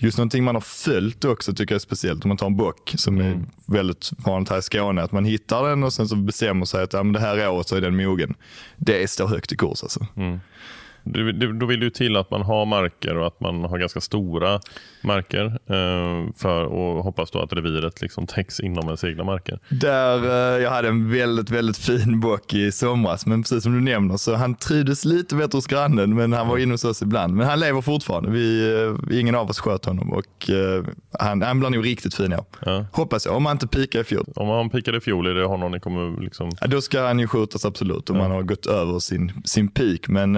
just 0.00 0.18
någonting 0.18 0.44
man 0.44 0.54
har 0.54 0.60
följt 0.60 1.24
också 1.24 1.52
tycker 1.52 1.74
jag 1.74 1.78
är 1.78 1.80
speciellt. 1.80 2.24
Om 2.24 2.28
man 2.28 2.36
tar 2.36 2.46
en 2.46 2.56
bock 2.56 2.94
som 2.96 3.20
mm. 3.20 3.32
är 3.32 3.44
väldigt 3.66 4.10
vanligt 4.16 4.50
här 4.50 4.58
i 4.58 4.62
Skåne. 4.62 5.02
Att 5.02 5.12
man 5.12 5.24
hittar 5.24 5.68
den 5.68 5.84
och 5.84 5.92
sen 5.92 6.08
så 6.08 6.16
bestämmer 6.16 6.64
sig 6.64 6.82
att 6.82 6.92
ja, 6.92 7.02
men 7.02 7.12
det 7.12 7.20
här 7.20 7.48
året 7.48 7.68
så 7.68 7.76
är 7.76 7.80
den 7.80 7.96
mogen. 7.96 8.34
Det 8.76 9.10
står 9.10 9.26
högt 9.26 9.52
i 9.52 9.56
kurs 9.56 9.82
alltså. 9.82 10.06
Mm. 10.16 10.40
då 11.58 11.66
vill 11.66 11.80
det 11.80 11.84
ju 11.84 11.90
till 11.90 12.16
att 12.16 12.30
man 12.30 12.42
har 12.42 12.66
marker 12.66 13.16
och 13.16 13.26
att 13.26 13.40
man 13.40 13.64
har 13.64 13.78
ganska 13.78 14.00
stora 14.00 14.60
marker. 15.00 15.44
Eh, 15.46 16.32
för 16.36 16.64
att 16.64 17.04
hoppas 17.04 17.30
då 17.30 17.42
att 17.42 17.52
reviret 17.52 18.00
liksom 18.00 18.26
täcks 18.26 18.60
inom 18.60 18.84
ens 18.84 19.04
egna 19.04 19.24
marker. 19.24 19.58
Där, 19.68 20.24
eh, 20.24 20.62
jag 20.62 20.70
hade 20.70 20.88
en 20.88 21.10
väldigt, 21.12 21.50
väldigt 21.50 21.78
fin 21.78 22.20
bock 22.20 22.54
i 22.54 22.72
somras, 22.72 23.26
men 23.26 23.42
precis 23.42 23.62
som 23.62 23.72
du 23.72 23.80
nämner 23.80 24.16
så 24.16 24.34
han 24.34 24.54
trivdes 24.54 25.04
lite 25.04 25.34
bättre 25.34 25.56
hos 25.56 25.66
grannen, 25.66 26.14
men 26.14 26.32
han 26.32 26.48
var 26.48 26.58
inne 26.58 26.74
hos 26.74 26.84
oss 26.84 27.02
ibland. 27.02 27.34
Men 27.34 27.46
han 27.46 27.60
lever 27.60 27.80
fortfarande. 27.80 28.30
Vi, 28.30 28.74
eh, 29.10 29.18
ingen 29.20 29.34
av 29.34 29.50
oss 29.50 29.60
sköt 29.60 29.84
honom 29.84 30.12
och 30.12 30.50
han, 31.18 31.42
han 31.42 31.60
blir 31.60 31.70
nog 31.70 31.84
riktigt 31.84 32.14
fin 32.14 32.30
ja. 32.30 32.44
ja. 32.60 32.86
Hoppas 32.92 33.26
jag, 33.26 33.36
om 33.36 33.46
han 33.46 33.54
inte 33.54 33.66
pikar 33.66 34.00
i 34.00 34.04
fjol. 34.04 34.24
Om 34.36 34.48
han 34.48 34.70
pikar 34.70 34.96
i 34.96 35.00
fjol, 35.00 35.26
är 35.26 35.34
det 35.34 35.44
honom 35.44 35.72
ni 35.72 35.80
kommer 35.80 36.20
liksom... 36.20 36.50
Ja, 36.60 36.66
då 36.66 36.80
ska 36.80 37.06
han 37.06 37.18
ju 37.18 37.26
skjutas 37.26 37.64
absolut, 37.64 38.10
om 38.10 38.16
ja. 38.16 38.22
han 38.22 38.30
har 38.30 38.42
gått 38.42 38.66
över 38.66 38.98
sin, 38.98 39.32
sin 39.44 39.68
peak. 39.68 40.08
Men 40.08 40.32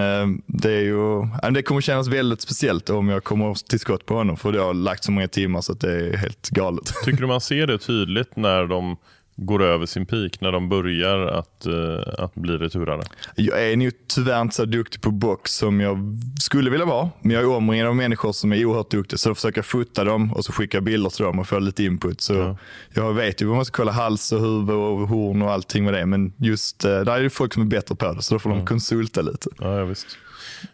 det 0.46 0.72
är 0.72 0.80
ju, 0.80 1.26
det 1.50 1.62
kommer 1.62 1.80
kännas 1.80 2.08
väldigt 2.08 2.40
speciellt 2.40 2.90
om 2.90 3.08
jag 3.08 3.24
kommer 3.24 3.68
till 3.68 3.80
skott 3.80 4.06
på 4.06 4.14
honom, 4.14 4.36
för 4.36 4.49
det 4.52 4.60
har 4.60 4.74
lagt 4.74 5.04
så 5.04 5.12
många 5.12 5.28
timmar 5.28 5.60
så 5.60 5.72
att 5.72 5.80
det 5.80 5.92
är 5.92 6.16
helt 6.16 6.48
galet. 6.48 6.92
Tycker 7.04 7.20
du 7.20 7.26
man 7.26 7.40
ser 7.40 7.66
det 7.66 7.78
tydligt 7.78 8.36
när 8.36 8.66
de 8.66 8.96
går 9.36 9.62
över 9.62 9.86
sin 9.86 10.06
peak, 10.06 10.40
när 10.40 10.52
de 10.52 10.68
börjar 10.68 11.26
att, 11.26 11.66
uh, 11.66 12.00
att 12.18 12.34
bli 12.34 12.56
returare? 12.56 13.02
Jag 13.36 13.70
är 13.70 13.76
nog 13.76 13.92
tyvärr 14.08 14.40
inte 14.40 14.56
så 14.56 14.64
duktig 14.64 15.00
på 15.00 15.10
box 15.10 15.52
som 15.52 15.80
jag 15.80 16.18
skulle 16.40 16.70
vilja 16.70 16.86
vara. 16.86 17.10
Men 17.20 17.32
jag 17.32 17.42
är 17.42 17.48
omringad 17.48 17.88
av 17.88 17.96
människor 17.96 18.32
som 18.32 18.52
är 18.52 18.64
oerhört 18.64 18.90
duktiga. 18.90 19.18
Så 19.18 19.28
jag 19.28 19.36
försöker 19.36 19.62
fota 19.62 20.04
dem 20.04 20.32
och 20.32 20.44
så 20.44 20.52
skicka 20.52 20.80
bilder 20.80 21.10
till 21.10 21.24
dem 21.24 21.38
och 21.38 21.48
få 21.48 21.58
lite 21.58 21.84
input. 21.84 22.20
Så 22.20 22.34
ja. 22.34 22.56
Jag 22.94 23.12
vet 23.14 23.42
ju 23.42 23.46
man 23.46 23.56
måste 23.56 23.72
kolla 23.72 23.92
hals 23.92 24.32
och 24.32 24.40
huvud 24.40 24.76
och 24.76 25.08
horn 25.08 25.42
och 25.42 25.52
allting 25.52 25.84
med 25.84 25.94
det. 25.94 26.06
Men 26.06 26.32
just 26.36 26.84
uh, 26.84 26.90
där 26.90 27.18
är 27.18 27.22
det 27.22 27.30
folk 27.30 27.54
som 27.54 27.62
är 27.62 27.66
bättre 27.66 27.94
på 27.94 28.12
det. 28.12 28.22
Så 28.22 28.34
då 28.34 28.38
får 28.38 28.52
ja. 28.52 28.58
de 28.58 28.66
konsulta 28.66 29.22
lite. 29.22 29.48
Ja, 29.58 29.78
ja, 29.78 29.84
visst. 29.84 30.18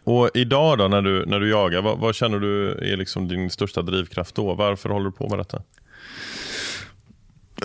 Och 0.03 0.29
idag 0.33 0.77
då 0.77 0.87
när 0.87 1.01
du, 1.01 1.25
när 1.25 1.39
du 1.39 1.49
jagar, 1.49 1.81
vad, 1.81 1.99
vad 1.99 2.15
känner 2.15 2.39
du 2.39 2.71
är 2.71 2.97
liksom 2.97 3.27
din 3.27 3.49
största 3.49 3.81
drivkraft 3.81 4.35
då? 4.35 4.53
Varför 4.53 4.89
håller 4.89 5.05
du 5.05 5.11
på 5.11 5.29
med 5.29 5.39
detta? 5.39 5.61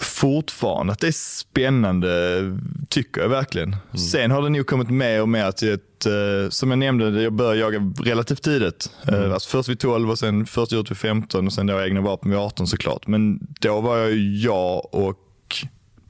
Fortfarande 0.01 0.93
att 0.93 1.01
det 1.01 1.07
är 1.07 1.13
spännande, 1.13 2.41
tycker 2.89 3.21
jag 3.21 3.29
verkligen. 3.29 3.69
Mm. 3.69 3.99
Sen 3.99 4.31
har 4.31 4.43
det 4.43 4.49
nog 4.49 4.67
kommit 4.67 4.91
mer 4.91 5.23
och 5.23 5.29
mer 5.29 5.53
till 5.53 5.73
ett, 5.73 6.07
eh, 6.07 6.51
som 6.51 6.71
jag 6.71 6.79
nämnde, 6.79 7.23
jag 7.23 7.33
började 7.33 7.61
jaga 7.61 7.93
relativt 8.05 8.43
tidigt. 8.43 8.91
Eh, 9.09 9.15
mm. 9.15 9.33
Alltså 9.33 9.49
först 9.49 9.69
vid 9.69 9.79
12 9.79 10.11
och 10.11 10.19
sen 10.19 10.47
först 10.47 10.73
ut 10.73 10.91
vid 10.91 10.99
15 10.99 11.47
och 11.47 11.53
sen 11.53 11.67
då 11.67 11.83
egna 11.83 12.01
vapen 12.01 12.31
vid 12.31 12.41
18 12.41 12.67
såklart. 12.67 13.07
Men 13.07 13.39
då 13.61 13.81
var 13.81 13.99
jag 13.99 14.17
jag 14.17 14.95
och 14.95 15.19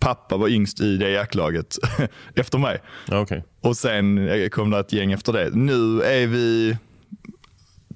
pappa 0.02 0.36
var 0.36 0.48
yngst 0.48 0.80
i 0.80 0.96
det 0.96 1.10
jaktlaget 1.10 1.78
efter 2.34 2.58
mig. 2.58 2.82
Okay. 3.10 3.42
Och 3.60 3.76
sen 3.76 4.30
kom 4.50 4.70
det 4.70 4.78
ett 4.78 4.92
gäng 4.92 5.12
efter 5.12 5.32
det. 5.32 5.50
Nu 5.54 6.02
är 6.02 6.26
vi 6.26 6.76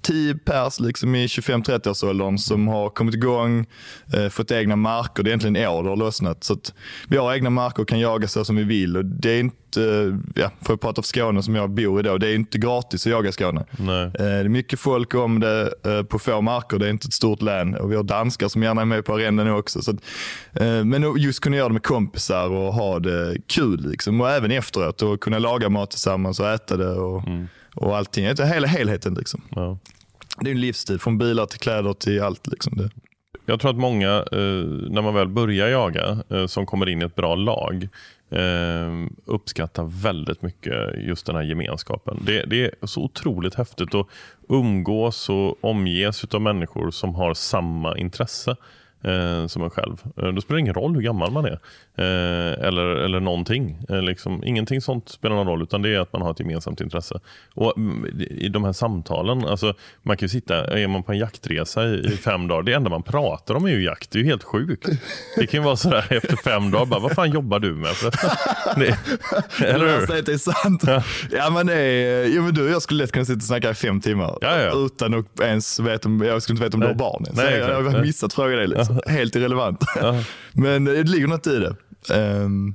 tio 0.07 0.35
pers 0.35 0.81
liksom 0.81 1.15
i 1.15 1.27
25-30-årsåldern 1.27 2.39
som 2.39 2.69
har 2.69 2.91
kommit 2.91 3.15
igång, 3.15 3.67
eh, 4.15 4.29
fått 4.29 4.51
egna 4.51 4.77
marker. 4.77 5.23
Det 5.23 5.29
är 5.29 5.31
egentligen 5.31 5.57
i 5.57 5.67
år 5.67 5.83
det 5.83 5.89
har 5.89 5.97
lossnat. 5.97 6.45
Så 6.45 6.57
vi 7.09 7.17
har 7.17 7.35
egna 7.35 7.51
marker 7.51 7.83
och 7.83 7.89
kan 7.89 8.01
jaga 8.01 8.29
så 8.29 8.45
som 8.45 8.57
vi 8.57 8.65
vill. 8.65 8.97
Och 8.97 9.05
det 9.05 9.31
är 9.31 9.41
inte, 9.41 9.83
eh, 9.83 10.43
ja, 10.43 10.51
för 10.63 10.75
att 10.75 10.81
prata 10.81 11.03
för 11.03 11.07
Skåne 11.07 11.43
som 11.43 11.55
jag 11.55 11.71
bor 11.71 12.01
i 12.01 12.03
då, 12.03 12.19
det 12.19 12.29
är 12.29 12.35
inte 12.35 12.59
gratis 12.59 13.07
att 13.07 13.13
jaga 13.13 13.29
i 13.29 13.33
Skåne. 13.33 13.61
Eh, 13.61 14.13
det 14.19 14.25
är 14.25 14.49
mycket 14.49 14.81
folk 14.81 15.15
om 15.15 15.41
det 15.41 15.75
eh, 15.85 16.03
på 16.03 16.19
få 16.19 16.41
marker. 16.41 16.79
Det 16.79 16.87
är 16.87 16.91
inte 16.91 17.07
ett 17.07 17.13
stort 17.13 17.43
län. 17.43 17.75
Och 17.75 17.93
vi 17.93 17.97
har 17.97 18.03
danskar 18.03 18.49
som 18.49 18.63
gärna 18.63 18.81
är 18.81 18.85
med 18.87 19.05
på 19.05 19.15
arenden 19.15 19.53
också. 19.53 19.83
Så 19.83 19.91
att, 19.91 19.97
eh, 20.53 20.85
men 20.85 21.17
just 21.19 21.41
kunna 21.41 21.57
göra 21.57 21.69
det 21.69 21.73
med 21.73 21.83
kompisar 21.83 22.51
och 22.51 22.75
ha 22.75 22.99
det 22.99 23.37
kul. 23.47 23.91
Liksom. 23.91 24.21
Och 24.21 24.31
även 24.31 24.51
efteråt 24.51 25.03
och 25.03 25.21
kunna 25.21 25.39
laga 25.39 25.69
mat 25.69 25.91
tillsammans 25.91 26.41
och 26.41 26.49
äta 26.49 26.77
det. 26.77 26.91
Och, 26.91 27.27
mm 27.27 27.49
och 27.77 27.97
allting. 27.97 28.27
Hela 28.27 28.67
helheten 28.67 29.15
liksom. 29.15 29.43
Ja. 29.51 29.79
Det 30.41 30.51
är 30.51 30.55
en 30.55 30.61
livsstil, 30.61 30.99
från 30.99 31.19
bilar 31.19 31.47
till 31.47 31.61
kläder 31.61 31.93
till 31.93 32.23
allt. 32.23 32.47
Liksom. 32.47 32.77
Det. 32.77 32.91
Jag 33.47 33.61
tror 33.61 33.71
att 33.71 33.77
många, 33.77 34.17
eh, 34.17 34.65
när 34.91 35.03
man 35.03 35.15
väl 35.15 35.29
börjar 35.29 35.69
jaga, 35.69 36.19
eh, 36.31 36.47
som 36.47 36.67
kommer 36.67 36.89
in 36.89 37.03
i 37.03 37.05
ett 37.05 37.15
bra 37.15 37.35
lag, 37.35 37.89
eh, 38.31 39.07
uppskattar 39.25 40.03
väldigt 40.03 40.43
mycket 40.43 40.75
just 41.07 41.27
den 41.27 41.37
här 41.37 41.43
gemenskapen. 41.43 42.23
Det, 42.27 42.45
det, 42.45 42.65
är 42.65 42.87
så 42.87 43.03
otroligt 43.03 43.55
häftigt 43.55 43.95
att 43.95 44.07
umgås 44.49 45.29
och 45.29 45.65
omges 45.65 46.25
av 46.25 46.41
människor 46.41 46.91
som 46.91 47.15
har 47.15 47.35
samma 47.35 47.99
intresse 47.99 48.57
eh, 49.03 49.47
som 49.47 49.63
en 49.63 49.71
själv. 49.71 50.03
Eh, 50.17 50.29
då 50.29 50.41
spelar 50.41 50.57
det 50.57 50.61
ingen 50.61 50.75
roll 50.75 50.95
hur 50.95 51.03
gammal 51.03 51.33
man 51.33 51.45
är. 51.45 51.59
Eh, 51.99 52.67
eller, 52.67 52.87
eller 52.87 53.21
någonting. 53.21 53.79
Eh, 53.89 54.03
liksom, 54.03 54.45
ingenting 54.45 54.81
sånt 54.81 55.09
spelar 55.09 55.37
någon 55.37 55.47
roll 55.47 55.63
utan 55.63 55.83
det 55.83 55.95
är 55.95 56.01
att 56.01 56.13
man 56.13 56.23
har 56.23 56.31
ett 56.31 56.41
gemensamt 56.41 56.81
intresse. 56.81 57.21
Och 57.55 57.77
mm, 57.77 58.21
I 58.31 58.49
de 58.49 58.65
här 58.65 58.73
samtalen, 58.73 59.45
alltså, 59.45 59.75
man 60.03 60.17
kan 60.17 60.25
ju 60.25 60.29
sitta, 60.29 60.79
är 60.79 60.89
man 60.89 61.03
på 61.03 61.13
en 61.13 61.19
jaktresa 61.19 61.85
i, 61.85 61.95
i, 61.95 62.17
fem 62.17 62.49
dagar, 62.49 62.63
det 62.63 62.73
enda 62.73 62.91
man 62.91 63.03
pratar 63.03 63.55
om 63.55 63.65
är 63.65 63.71
ju 63.71 63.85
jakt. 63.85 64.11
Det 64.11 64.19
är 64.19 64.21
ju 64.21 64.29
helt 64.29 64.45
sjukt. 64.45 64.89
Det 65.37 65.47
kan 65.47 65.61
ju 65.61 65.65
vara 65.65 65.77
sådär 65.77 66.07
efter 66.11 66.37
fem 66.37 66.71
dagar, 66.71 66.87
bara, 66.87 67.01
vad 67.01 67.13
fan 67.13 67.31
jobbar 67.31 67.59
du 67.59 67.75
med 67.75 67.91
förresten? 67.91 68.31
eller 69.67 70.01
hur? 70.01 70.23
Det 70.23 70.33
är 70.33 70.39
sant. 70.39 70.83
Ja. 70.87 71.03
ja 71.31 71.51
men 71.51 71.69
är, 71.69 72.35
ja, 72.35 72.43
men 72.43 72.55
du 72.55 72.71
jag 72.71 72.83
skulle 72.83 73.03
lätt 73.03 73.13
kunna 73.13 73.25
sitta 73.25 73.37
och 73.37 73.43
snacka 73.43 73.71
i 73.71 73.75
fem 73.75 74.01
timmar 74.01 74.39
ja, 74.41 74.61
ja. 74.61 74.87
utan 74.87 75.15
att 75.15 75.41
ens 75.41 75.81
veta 75.81 76.09
om, 76.09 76.21
jag 76.21 76.43
skulle 76.43 76.55
inte 76.55 76.65
veta 76.65 76.77
om 76.77 76.81
Nej. 76.81 76.89
du 76.89 77.05
har 77.05 77.11
barn. 77.11 77.27
Nej, 77.33 77.59
jag, 77.59 77.71
jag 77.71 77.91
har 77.91 78.01
missat 78.01 78.35
fråga 78.35 78.57
dig. 78.57 78.67
Liksom. 78.67 78.86
Helt 79.07 79.37
irrelevant. 79.37 79.85
men 80.53 80.85
det 80.85 81.03
ligger 81.03 81.27
något 81.27 81.47
i 81.47 81.59
det. 81.59 81.77
Um, 82.15 82.75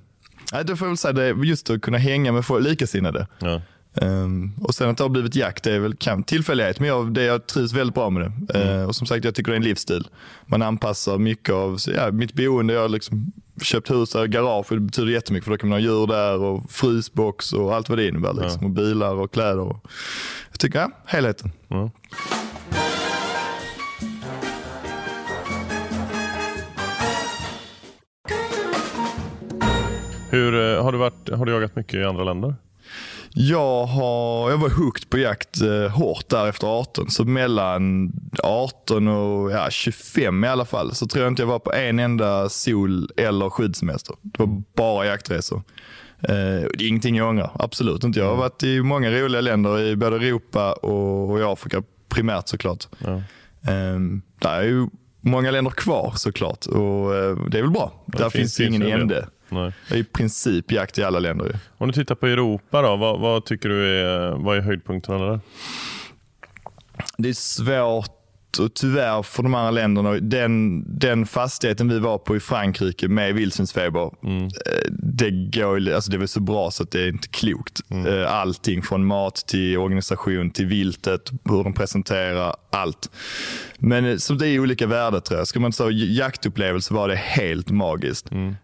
det 0.65 0.75
får 0.75 0.85
jag 0.85 0.91
väl 0.91 0.97
säga, 0.97 1.13
det 1.13 1.29
just 1.29 1.69
att 1.69 1.81
kunna 1.81 1.97
hänga 1.97 2.31
med 2.31 2.45
likasinnade. 2.59 3.27
Ja. 3.39 3.61
Um, 3.93 4.53
och 4.61 4.75
sen 4.75 4.89
att 4.89 4.97
det 4.97 5.03
har 5.03 5.09
blivit 5.09 5.35
jakt, 5.35 5.63
det 5.63 5.71
är 5.73 5.79
väl 5.79 5.95
kan, 5.95 6.23
tillfällighet, 6.23 6.79
men 6.79 6.89
jag, 6.89 7.13
det, 7.13 7.23
jag 7.23 7.47
trivs 7.47 7.73
väldigt 7.73 7.95
bra 7.95 8.09
med 8.09 8.21
det. 8.21 8.59
Mm. 8.59 8.79
Uh, 8.79 8.85
och 8.85 8.95
som 8.95 9.07
sagt, 9.07 9.25
jag 9.25 9.35
tycker 9.35 9.51
det 9.51 9.55
är 9.55 9.59
en 9.59 9.63
livsstil. 9.63 10.07
Man 10.45 10.61
anpassar 10.61 11.17
mycket 11.17 11.53
av 11.53 11.77
ja, 11.95 12.11
mitt 12.11 12.33
boende. 12.33 12.73
Jag 12.73 12.81
har 12.81 12.89
liksom 12.89 13.31
köpt 13.61 13.91
hus 13.91 14.15
och 14.15 14.29
garage, 14.29 14.65
det 14.69 14.79
betyder 14.79 15.11
jättemycket 15.11 15.45
för 15.45 15.51
då 15.51 15.57
kan 15.57 15.69
man 15.69 15.79
ha 15.79 15.83
djur 15.87 16.07
där 16.07 16.41
och 16.41 16.71
frysbox 16.71 17.53
och 17.53 17.75
allt 17.75 17.89
vad 17.89 17.97
det 17.97 18.07
innebär. 18.07 18.33
Liksom. 18.33 18.57
Ja. 18.61 18.65
Och 18.65 18.71
bilar 18.71 19.15
och 19.15 19.33
kläder. 19.33 19.59
Och, 19.59 19.87
jag 20.51 20.59
tycker, 20.59 20.79
ja, 20.79 20.91
helheten. 21.05 21.51
Mm. 21.69 21.89
Hur, 30.31 30.55
eh, 30.55 30.83
har, 30.83 30.91
du 30.91 30.97
varit, 30.97 31.29
har 31.29 31.45
du 31.45 31.51
jagat 31.51 31.75
mycket 31.75 31.93
i 31.93 32.03
andra 32.03 32.23
länder? 32.23 32.55
Jag, 33.33 33.85
har, 33.85 34.49
jag 34.49 34.57
var 34.57 34.69
hooked 34.69 35.09
på 35.09 35.17
jakt 35.17 35.61
eh, 35.61 35.87
hårt 35.91 36.29
där 36.29 36.47
efter 36.47 36.67
18. 36.67 37.09
Så 37.09 37.25
mellan 37.25 38.11
18 38.43 39.07
och 39.07 39.51
ja, 39.51 39.67
25 39.69 40.43
i 40.43 40.47
alla 40.47 40.65
fall 40.65 40.95
så 40.95 41.07
tror 41.07 41.23
jag 41.23 41.31
inte 41.31 41.41
jag 41.41 41.47
var 41.47 41.59
på 41.59 41.73
en 41.73 41.99
enda 41.99 42.49
sol 42.49 43.09
eller 43.17 43.49
skidsemester. 43.49 44.15
Det 44.21 44.39
var 44.39 44.61
bara 44.75 45.05
jaktresor. 45.05 45.63
Eh, 46.21 46.67
det 46.77 46.83
är 46.83 46.87
ingenting 46.87 47.15
jag 47.15 47.29
ångrar, 47.29 47.51
absolut 47.59 48.03
inte. 48.03 48.19
Jag 48.19 48.27
har 48.27 48.35
varit 48.35 48.63
i 48.63 48.81
många 48.81 49.11
roliga 49.11 49.41
länder 49.41 49.79
i 49.79 49.95
både 49.95 50.15
Europa 50.15 50.73
och, 50.73 51.29
och 51.29 51.39
i 51.39 51.43
Afrika 51.43 51.83
primärt 52.09 52.47
såklart. 52.47 52.87
Ja. 52.99 53.15
Eh, 53.71 53.99
där 54.39 54.59
är 54.59 54.63
ju 54.63 54.87
många 55.21 55.51
länder 55.51 55.71
kvar 55.71 56.13
såklart 56.15 56.65
och 56.65 57.15
eh, 57.15 57.37
det 57.47 57.57
är 57.57 57.61
väl 57.61 57.71
bra. 57.71 58.03
Det 58.05 58.17
där 58.17 58.29
finns, 58.29 58.57
finns 58.57 58.69
ingen 58.69 59.01
ände. 59.01 59.27
Nej. 59.51 59.73
Det 59.89 59.95
är 59.95 59.99
i 59.99 60.03
princip 60.03 60.71
jakt 60.71 60.97
i 60.97 61.03
alla 61.03 61.19
länder. 61.19 61.59
Om 61.77 61.87
du 61.87 61.93
tittar 61.93 62.15
på 62.15 62.27
Europa 62.27 62.81
då, 62.81 62.95
vad, 62.95 63.19
vad 63.19 63.45
tycker 63.45 63.69
du 63.69 63.87
är, 63.87 64.31
vad 64.31 64.57
är 64.57 64.61
höjdpunkterna 64.61 65.25
där? 65.25 65.39
Det 67.17 67.29
är 67.29 67.33
svårt 67.33 68.20
och 68.59 68.73
tyvärr 68.73 69.23
för 69.23 69.43
de 69.43 69.53
andra 69.53 69.71
länderna, 69.71 70.11
den, 70.11 70.83
den 70.99 71.25
fastigheten 71.25 71.89
vi 71.89 71.99
var 71.99 72.17
på 72.17 72.35
i 72.35 72.39
Frankrike 72.39 73.07
med 73.07 73.35
vildsvinsfeber, 73.35 74.11
mm. 74.23 74.43
Eh, 74.43 74.91
det, 74.91 75.31
går, 75.31 75.91
alltså 75.91 76.11
det 76.11 76.17
är 76.17 76.19
väl 76.19 76.27
så 76.27 76.39
bra 76.39 76.71
så 76.71 76.83
att 76.83 76.91
det 76.91 77.01
är 77.01 77.07
inte 77.07 77.27
klokt. 77.27 77.81
Mm. 77.89 78.07
Eh, 78.07 78.33
allting 78.33 78.81
från 78.81 79.05
mat 79.05 79.35
till 79.35 79.77
organisation 79.77 80.51
till 80.51 80.65
viltet, 80.65 81.31
hur 81.43 81.63
de 81.63 81.73
presenterar, 81.73 82.55
allt. 82.71 83.09
Men 83.79 84.05
eh, 84.05 84.17
så 84.17 84.33
det 84.33 84.47
är 84.47 84.59
olika 84.59 84.87
värden 84.87 85.21
tror 85.21 85.39
jag. 85.39 85.47
Ska 85.47 85.59
man 85.59 85.73
säga 85.73 85.89
jaktupplevelse 85.91 86.93
var 86.93 87.07
det 87.07 87.15
helt 87.15 87.71
magiskt. 87.71 88.31
Mm. 88.31 88.55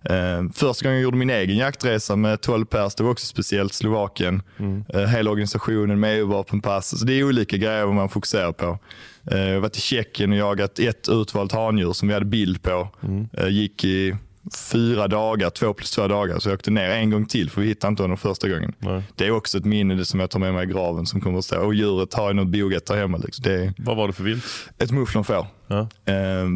Första 0.53 0.85
gången 0.85 0.95
jag 0.95 1.03
gjorde 1.03 1.17
min 1.17 1.29
egen 1.29 1.57
jaktresa 1.57 2.15
med 2.15 2.41
12 2.41 2.65
pers, 2.65 2.95
det 2.95 3.03
var 3.03 3.11
också 3.11 3.25
speciellt 3.25 3.73
Slovakien. 3.73 4.41
Mm. 4.59 4.83
Hela 5.07 5.31
organisationen 5.31 5.99
med 5.99 6.19
EU-vapenpass. 6.19 6.99
Så 6.99 7.05
det 7.05 7.13
är 7.13 7.23
olika 7.23 7.57
grejer 7.57 7.87
man 7.87 8.09
fokuserar 8.09 8.51
på. 8.51 8.79
Eh, 9.31 9.49
jag 9.49 9.61
varit 9.61 9.77
i 9.77 9.81
Tjeckien 9.81 10.31
och 10.31 10.37
jagat 10.37 10.79
ett 10.79 11.09
utvalt 11.09 11.51
handjur 11.51 11.93
som 11.93 12.07
vi 12.07 12.13
hade 12.13 12.25
bild 12.25 12.61
på. 12.61 12.89
Mm. 13.03 13.27
Eh, 13.33 13.47
gick 13.47 13.83
i 13.83 14.15
fyra 14.71 15.07
dagar, 15.07 15.49
två 15.49 15.73
plus 15.73 15.91
två 15.91 16.07
dagar. 16.07 16.39
Så 16.39 16.49
jag 16.49 16.53
åkte 16.53 16.71
ner 16.71 16.89
en 16.89 17.09
gång 17.09 17.25
till 17.25 17.49
för 17.49 17.61
vi 17.61 17.67
hittade 17.67 17.89
inte 17.89 18.03
honom 18.03 18.17
första 18.17 18.49
gången. 18.49 18.73
Nej. 18.79 19.03
Det 19.15 19.27
är 19.27 19.31
också 19.31 19.57
ett 19.57 19.65
minne 19.65 20.05
som 20.05 20.19
jag 20.19 20.29
tar 20.29 20.39
med 20.39 20.53
mig 20.53 20.63
i 20.63 20.71
graven 20.71 21.05
som 21.05 21.21
kommer 21.21 21.39
att 21.39 21.45
stå. 21.45 21.59
Och 21.59 21.73
djuret 21.73 22.13
har 22.13 22.27
jag 22.27 22.35
nog 22.35 22.47
bogat 22.47 22.85
där 22.85 22.95
hemma. 22.95 23.17
Liksom. 23.17 23.43
Det 23.43 23.53
är 23.53 23.73
Vad 23.77 23.97
var 23.97 24.07
det 24.07 24.13
för 24.13 24.23
vilt? 24.23 24.43
Ett 24.77 24.91
mufflonfår. 24.91 25.47
Ja. 25.67 25.87
Eh, 26.05 26.47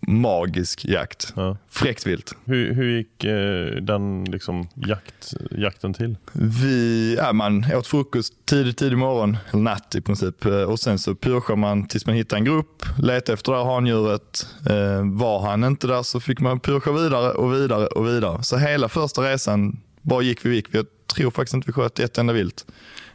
magisk 0.00 0.84
jakt. 0.84 1.32
Ja. 1.36 1.56
Fräckt 1.68 2.06
vilt. 2.06 2.34
Hur, 2.44 2.74
hur 2.74 2.96
gick 2.96 3.24
eh, 3.24 3.82
den 3.82 4.24
liksom, 4.24 4.68
jakt, 4.74 5.34
jakten 5.50 5.94
till? 5.94 6.16
Vi, 6.32 7.14
ja, 7.16 7.32
man 7.32 7.64
åt 7.74 7.86
frukost 7.86 8.34
tidigt, 8.46 8.76
tidig 8.76 8.98
morgon, 8.98 9.36
eller 9.50 9.62
natt 9.62 9.94
i 9.94 10.00
princip. 10.00 10.44
Eh, 10.44 10.62
och 10.62 10.80
sen 10.80 10.98
så 10.98 11.14
pyrschade 11.14 11.60
man 11.60 11.88
tills 11.88 12.06
man 12.06 12.14
hittade 12.14 12.40
en 12.40 12.44
grupp, 12.44 12.84
letade 12.98 13.32
efter 13.32 13.52
det 13.52 13.58
här 13.58 13.74
handjuret. 13.74 14.46
Eh, 14.70 15.18
var 15.18 15.40
han 15.40 15.64
inte 15.64 15.86
där 15.86 16.02
så 16.02 16.20
fick 16.20 16.40
man 16.40 16.60
pyrscha 16.60 16.92
vidare 16.92 17.30
och 17.30 17.54
vidare 17.54 17.86
och 17.86 18.06
vidare. 18.06 18.42
Så 18.42 18.56
hela 18.56 18.88
första 18.88 19.22
resan 19.22 19.80
bara 20.02 20.22
gick 20.22 20.44
vi 20.44 20.54
gick. 20.54 20.66
Jag 20.70 20.86
tror 21.14 21.30
faktiskt 21.30 21.54
inte 21.54 21.66
vi 21.66 21.72
sköt 21.72 21.98
ett 21.98 22.18
enda 22.18 22.32
vilt. 22.32 22.66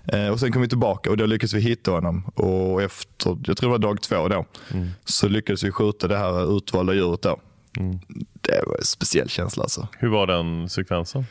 Eh, 0.07 0.27
och 0.27 0.39
Sen 0.39 0.51
kom 0.51 0.61
vi 0.61 0.67
tillbaka 0.67 1.09
och 1.09 1.17
då 1.17 1.25
lyckades 1.25 1.53
vi 1.53 1.59
hitta 1.59 1.91
honom. 1.91 2.25
Och 2.35 2.81
efter, 2.81 3.37
jag 3.45 3.57
tror 3.57 3.69
det 3.69 3.71
var 3.71 3.77
dag 3.77 4.01
två 4.01 4.27
då, 4.27 4.45
mm. 4.73 4.89
så 5.05 5.27
lyckades 5.27 5.63
vi 5.63 5.71
skjuta 5.71 6.07
det 6.07 6.17
här 6.17 6.57
utvalda 6.57 6.93
djuret. 6.93 7.21
Då. 7.21 7.39
Mm. 7.77 7.99
Det 8.41 8.63
var 8.67 8.77
en 8.77 8.83
speciell 8.83 9.29
känsla. 9.29 9.63
Alltså. 9.63 9.87
Hur 9.97 10.09
var 10.09 10.27
den 10.27 10.69
sekvensen? 10.69 11.25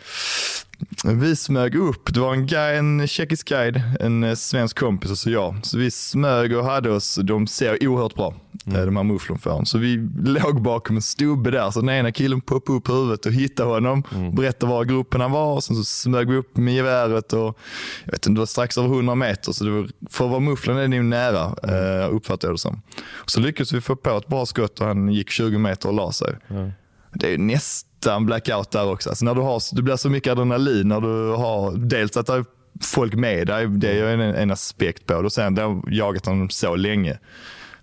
Vi 1.05 1.37
smög 1.37 1.75
upp. 1.75 2.15
Det 2.15 2.21
var 2.21 2.35
en, 2.35 2.47
guide, 2.47 2.79
en 2.79 3.07
tjeckisk 3.07 3.49
guide, 3.49 3.83
en 4.01 4.25
eh, 4.25 4.35
svensk 4.35 4.79
kompis 4.79 5.11
och 5.11 5.19
så 5.19 5.31
jag. 5.31 5.57
Så 5.63 5.79
vi 5.79 5.91
smög 5.91 6.57
och 6.57 6.65
hade 6.65 6.91
oss. 6.91 7.19
De 7.23 7.47
ser 7.47 7.89
oerhört 7.89 8.15
bra, 8.15 8.35
mm. 8.67 8.79
Eh, 8.79 8.85
de 8.85 8.97
här 8.97 9.05
mufflonfåren. 9.05 9.67
Så 9.67 9.79
vi 9.79 9.97
låg 10.25 10.63
bakom 10.63 10.97
en 10.97 11.03
stubbe 11.03 11.51
där. 11.51 11.71
Så 11.71 11.81
den 11.81 11.91
ena 11.91 12.13
killen 12.13 12.41
poppade 12.41 12.79
upp 12.79 12.89
huvudet 12.89 13.27
och 13.27 13.33
hittade 13.33 13.69
honom. 13.69 14.03
Mm. 14.15 14.35
Berättade 14.35 14.73
var 14.73 14.85
grupperna 14.85 15.29
var. 15.29 15.55
Och 15.55 15.65
sen 15.65 15.77
så 15.77 15.85
smög 15.85 16.31
vi 16.31 16.37
upp 16.37 16.57
med 16.57 16.75
geväret. 16.75 17.33
Och, 17.33 17.59
jag 18.05 18.13
vet 18.13 18.27
inte, 18.27 18.31
det 18.31 18.39
var 18.39 18.47
strax 18.47 18.79
över 18.79 18.89
100 18.89 19.15
meter. 19.15 19.53
Så 19.53 19.65
det 19.65 19.71
var, 19.71 19.89
för 20.11 20.25
att 20.25 20.31
vara 20.31 20.41
mufflon 20.41 20.77
är 20.77 20.83
det 20.83 20.89
nog 20.89 21.05
nära, 21.05 21.55
mm. 21.63 22.17
uppfattade 22.17 22.47
jag 22.47 22.55
det 22.55 22.61
som. 22.61 22.83
Så 23.27 23.41
lyckades 23.41 23.73
vi 23.73 23.81
få 23.81 23.97
på 23.97 24.11
ett 24.11 24.27
bra 24.27 24.47
skott 24.47 24.81
och 24.81 24.87
han 24.87 25.09
gick 25.09 25.31
20 25.31 25.59
meter 25.59 25.89
och 25.89 25.95
la 25.95 26.13
sig. 26.13 26.37
Mm. 26.49 26.71
Det 27.15 27.35
är 27.35 27.39
nästan 27.39 28.27
blackout 28.27 28.71
där 28.71 28.91
också. 28.91 29.09
Alltså 29.09 29.25
när 29.25 29.35
du 29.35 29.41
har, 29.41 29.75
det 29.77 29.83
blir 29.83 29.97
så 29.97 30.11
mycket 30.11 30.33
adrenalin 30.33 30.89
när 30.89 31.01
du 31.01 31.37
har 31.37 31.73
dels 31.77 32.17
att 32.17 32.27
det 32.27 32.33
är 32.33 32.45
folk 32.83 33.15
med 33.15 33.47
dig, 33.47 33.69
det 33.69 33.99
är 33.99 34.05
en, 34.05 34.21
en 34.21 34.51
aspekt 34.51 35.07
på 35.07 35.13
det. 35.13 35.27
Och 35.27 35.33
sen 35.33 35.59
har 35.59 35.83
jagat 35.91 36.27
honom 36.27 36.51
så 36.51 36.77
länge. 36.77 37.19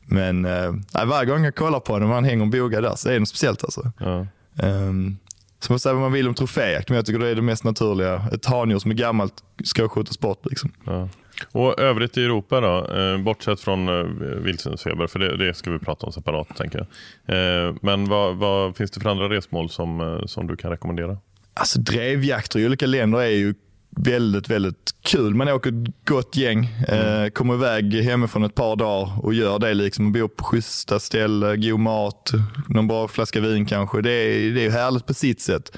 Men 0.06 0.46
äh, 0.46 0.74
varje 1.06 1.26
gång 1.26 1.44
jag 1.44 1.56
kollar 1.56 1.80
på 1.80 1.94
honom, 1.94 2.10
han 2.10 2.24
hänger 2.24 2.44
och 2.44 2.50
bogar 2.50 2.82
där, 2.82 2.96
så 2.96 3.10
är 3.10 3.14
det 3.14 3.20
något 3.20 3.30
speciellt 3.30 3.64
alltså. 3.64 3.92
Ja. 3.98 4.26
Um, 4.64 5.18
så 5.60 5.72
man 5.74 5.80
säger 5.80 5.94
vad 5.94 6.02
man 6.02 6.12
vill 6.12 6.28
om 6.28 6.34
troféjakt, 6.34 6.90
men 6.90 6.96
jag 6.96 7.06
tycker 7.06 7.20
det 7.20 7.28
är 7.28 7.36
det 7.36 7.42
mest 7.42 7.64
naturliga. 7.64 8.28
Ett 8.34 8.46
handjur 8.46 8.80
som 8.80 8.92
är 8.92 8.96
gammalt 8.96 9.34
ska 9.64 9.90
skjutas 9.90 10.20
bort. 10.20 10.46
Liksom. 10.46 10.72
Ja. 10.86 11.10
Och 11.52 11.80
övrigt 11.80 12.18
i 12.18 12.24
Europa 12.24 12.62
då, 12.62 12.96
eh, 12.96 13.18
bortsett 13.18 13.60
från 13.60 13.90
eh, 13.90 14.06
vildsvinsfeber, 14.20 15.08
för 15.08 15.20
det, 15.20 15.38
det, 15.38 15.54
ska 15.54 15.72
vi 15.72 15.80
prata 15.80 16.06
om 16.06 16.12
separat 16.12 16.58
tänker 16.58 16.86
jag. 17.26 17.68
Eh, 17.68 17.76
men 17.82 18.06
vad, 18.06 18.36
vad, 18.36 18.78
finns 18.78 18.92
det 18.92 19.00
för 19.00 19.10
andra 19.10 19.30
resmål 19.30 19.70
som, 19.70 20.22
som 20.26 20.48
du 20.48 20.56
kan 20.56 20.72
rekommendera? 20.72 21.18
Alltså 21.54 21.80
drevjakter 21.80 22.60
i 22.60 22.66
olika 22.66 22.86
länder 22.86 23.20
är 23.20 23.28
ju 23.28 23.54
väldigt, 23.98 24.50
väldigt 24.50 24.92
kul. 25.02 25.36
Man 25.36 25.50
åker 25.50 25.70
ett 25.70 26.06
gott 26.06 26.36
gäng, 26.36 26.70
mm. 26.88 27.24
eh, 27.24 27.30
kommer 27.30 27.54
iväg 27.54 27.94
hemifrån 27.94 28.44
ett 28.44 28.56
par 28.56 28.76
dagar 28.76 29.26
och 29.26 29.34
gör 29.34 29.60
det. 29.60 29.74
liksom 29.74 30.12
Bor 30.12 30.28
på 30.28 30.44
schyssta 30.44 31.00
ställen, 31.00 31.62
god 31.62 31.80
mat, 31.80 32.32
någon 32.68 32.88
bra 32.88 33.08
flaska 33.08 33.42
vin 33.42 33.66
kanske. 33.66 34.02
Det 34.02 34.12
är, 34.12 34.52
det 34.52 34.66
är 34.66 34.70
härligt 34.70 35.06
på 35.06 35.14
sitt 35.14 35.42
sätt. 35.42 35.78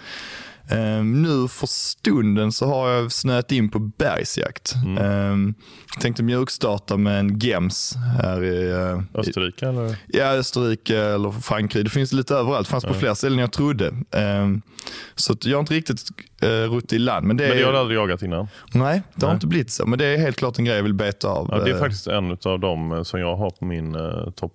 Um, 0.69 1.21
nu 1.21 1.47
för 1.47 1.67
stunden 1.67 2.51
så 2.51 2.65
har 2.65 2.89
jag 2.89 3.11
snöat 3.11 3.51
in 3.51 3.69
på 3.69 3.79
bergsjakt. 3.79 4.75
Mm. 4.75 5.31
Um, 5.31 5.53
tänkte 5.99 6.23
mjukstarta 6.23 6.97
med 6.97 7.19
en 7.19 7.39
gems 7.39 7.95
här 8.21 8.43
i 8.43 8.71
uh, 8.73 9.01
Österrike? 9.13 9.67
Eller? 9.67 9.95
Ja, 10.07 10.25
Österrike 10.25 10.97
eller 10.97 11.31
Frankrike. 11.31 11.83
Det 11.83 11.89
finns 11.89 12.13
lite 12.13 12.35
överallt. 12.35 12.67
Det 12.67 12.71
fanns 12.71 12.85
på 12.85 12.93
fler 12.93 13.13
ställen 13.13 13.39
än 13.39 13.41
jag 13.41 13.51
trodde. 13.51 13.93
Um, 14.11 14.61
så 15.15 15.37
jag 15.41 15.57
har 15.57 15.59
inte 15.59 15.73
riktigt 15.73 16.01
rutt 16.47 16.93
i 16.93 16.99
land. 16.99 17.27
Men 17.27 17.37
det, 17.37 17.47
men 17.47 17.57
det 17.57 17.63
har 17.63 17.71
du 17.71 17.77
aldrig 17.77 17.99
jagat 17.99 18.21
innan? 18.21 18.47
Nej, 18.73 19.01
det 19.15 19.25
har 19.25 19.33
inte 19.33 19.47
blivit 19.47 19.71
så. 19.71 19.85
Men 19.85 19.99
det 19.99 20.05
är 20.05 20.17
helt 20.17 20.37
klart 20.37 20.59
en 20.59 20.65
grej 20.65 20.75
jag 20.75 20.83
vill 20.83 20.93
beta 20.93 21.27
av. 21.27 21.49
Ja, 21.51 21.63
det 21.63 21.71
är 21.71 21.79
faktiskt 21.79 22.07
en 22.07 22.37
av 22.45 22.59
dem 22.59 23.05
som 23.05 23.19
jag 23.19 23.35
har 23.35 23.49
på 23.49 23.65
min 23.65 23.95
uh, 23.95 24.29
topp 24.31 24.53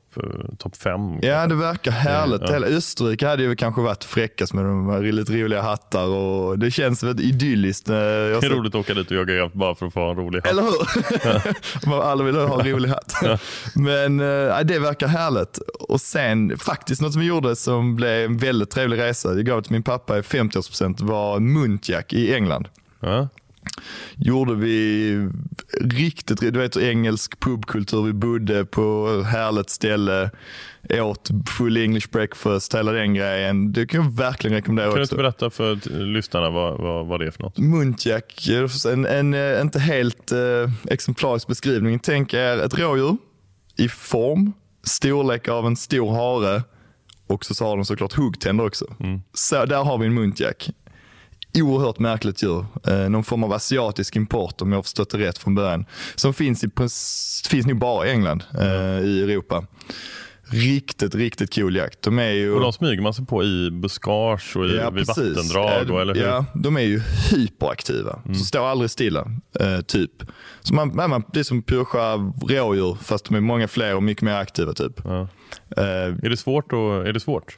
top 0.59 0.77
fem. 0.77 1.19
Ja, 1.23 1.47
det 1.47 1.55
verkar 1.55 1.91
härligt. 1.91 2.43
Ja. 2.49 2.57
Österrike 2.57 3.27
hade 3.27 3.43
ju 3.43 3.57
kanske 3.57 3.81
varit 3.81 4.05
fräckast 4.05 4.55
med 4.55 4.65
de 4.65 5.03
lite 5.05 5.33
roliga 5.33 5.63
hattar 5.63 6.07
och 6.07 6.59
det 6.59 6.71
känns 6.71 7.03
väldigt 7.03 7.27
idylliskt. 7.27 7.87
det 7.87 7.97
är 7.97 8.49
roligt 8.49 8.75
att 8.75 8.81
åka 8.81 8.95
dit 8.95 9.11
och 9.11 9.17
jaga 9.17 9.35
jakt 9.35 9.55
bara 9.55 9.75
för 9.75 9.87
att 9.87 9.93
få 9.93 10.11
en 10.11 10.17
rolig 10.17 10.41
hatt. 10.41 10.51
Eller 10.51 10.63
hur? 10.63 12.03
Alla 12.03 12.25
vill 12.25 12.37
ha 12.37 12.61
en 12.61 12.73
rolig 12.73 12.89
hatt. 12.89 13.15
Ja. 13.23 13.39
Men 13.75 14.21
äh, 14.21 14.61
det 14.65 14.79
verkar 14.79 15.07
härligt. 15.07 15.59
Och 15.89 16.01
sen 16.01 16.59
faktiskt 16.59 17.03
något 17.03 17.13
som 17.13 17.21
vi 17.21 17.27
gjorde 17.27 17.57
som 17.57 17.97
blev 17.97 18.25
en 18.25 18.37
väldigt 18.37 18.71
trevlig 18.71 18.99
resa. 18.99 19.29
Jag 19.29 19.45
gav 19.45 19.61
till 19.63 19.73
min 19.73 19.83
pappa 19.83 20.19
i 20.19 20.21
50-årspresent 20.21 21.03
var 21.03 21.41
Muntjack 21.77 22.13
i 22.13 22.35
England. 22.35 22.69
Ja 23.01 23.29
gjorde 24.17 24.55
vi 24.55 25.29
riktigt, 25.81 26.41
du 26.41 26.51
vet 26.51 26.77
engelsk 26.77 27.41
pubkultur. 27.41 28.03
Vi 28.03 28.13
bodde 28.13 28.65
på 28.65 29.17
ett 29.21 29.27
härligt 29.27 29.71
ställe, 29.71 30.31
åt 30.91 31.31
full 31.59 31.77
English 31.77 32.09
breakfast, 32.11 32.75
hela 32.75 32.93
den 32.93 33.15
grejen. 33.15 33.73
Det 33.73 33.87
kan 33.87 34.05
jag 34.05 34.11
verkligen 34.11 34.57
rekommendera 34.57 34.89
Kan 34.89 34.97
du 34.97 35.03
inte 35.03 35.17
berätta 35.17 35.51
för 35.51 35.91
lyssnarna 36.05 36.51
vad, 36.51 36.79
vad, 36.81 37.07
vad 37.07 37.21
det 37.21 37.27
är 37.27 37.31
för 37.31 37.43
något? 37.43 37.59
Muntjack, 37.59 38.49
en, 38.87 39.07
en, 39.07 39.35
en 39.35 39.61
inte 39.61 39.79
helt 39.79 40.33
eh, 40.33 40.71
exemplarisk 40.91 41.47
beskrivning. 41.47 41.99
Tänk 41.99 42.35
er 42.35 42.59
ett 42.59 42.79
rådjur 42.79 43.17
i 43.77 43.89
form, 43.89 44.53
storlek 44.83 45.49
av 45.49 45.67
en 45.67 45.77
stor 45.77 46.13
hare 46.13 46.63
och 47.27 47.45
så, 47.45 47.55
så 47.55 47.65
har 47.65 47.77
de 47.77 47.85
såklart 47.85 48.13
huggtänder 48.13 48.67
också. 48.67 48.95
Mm. 49.01 49.23
Så 49.35 49.65
där 49.65 49.85
har 49.85 49.99
vi 49.99 50.07
en 50.07 50.15
muntjack 50.15 50.71
oerhört 51.57 51.99
märkligt 51.99 52.43
djur. 52.43 52.67
Eh, 52.87 53.09
någon 53.09 53.25
form 53.25 53.45
av 53.45 53.53
asiatisk 53.53 54.17
import 54.17 54.63
om 54.63 54.73
jag 54.73 54.79
har 54.79 54.83
förstått 54.83 55.11
det 55.11 55.19
rätt 55.19 55.39
från 55.39 55.55
början. 55.55 55.85
Som 56.15 56.35
finns, 56.35 56.65
i, 56.65 56.71
finns 57.49 57.67
nog 57.67 57.79
bara 57.79 58.07
i 58.07 58.11
England, 58.11 58.45
eh, 58.59 59.01
i 59.01 59.23
Europa. 59.23 59.67
Riktigt, 60.49 61.15
riktigt 61.15 61.55
cool 61.55 61.77
jakt. 61.77 62.03
De 62.03 62.19
är 62.19 62.31
ju... 62.31 62.53
Och 62.53 62.61
de 62.61 62.73
smyger 62.73 63.03
man 63.03 63.15
sig 63.15 63.27
på 63.27 63.45
i 63.45 63.71
buskage 63.71 64.57
och 64.57 64.67
i, 64.67 64.77
ja, 64.77 64.91
vid 64.91 65.07
vattendrag? 65.07 65.87
Då, 65.87 65.99
eller 65.99 66.15
hur? 66.15 66.23
Ja, 66.23 66.45
de 66.55 66.77
är 66.77 66.81
ju 66.81 67.03
hyperaktiva. 67.31 68.19
Mm. 68.25 68.35
Så 68.35 68.45
står 68.45 68.67
aldrig 68.67 68.91
stilla, 68.91 69.31
eh, 69.61 69.81
typ. 69.81 70.11
Så 70.61 70.75
man, 70.75 70.97
man, 70.97 71.25
det 71.33 71.41
är 71.41 71.45
som 71.45 71.63
pyrscha 71.63 72.15
rådjur 72.49 72.97
fast 73.03 73.25
de 73.25 73.35
är 73.35 73.41
många 73.41 73.69
fler 73.69 73.95
och 73.95 74.03
mycket 74.03 74.23
mer 74.23 74.35
aktiva. 74.35 74.73
typ. 74.73 75.01
Ja. 75.05 75.29
Eh, 75.77 75.85
är, 76.23 76.29
det 76.29 76.37
svårt 76.37 76.73
och, 76.73 77.07
är 77.07 77.13
det 77.13 77.21
svårt? 77.21 77.57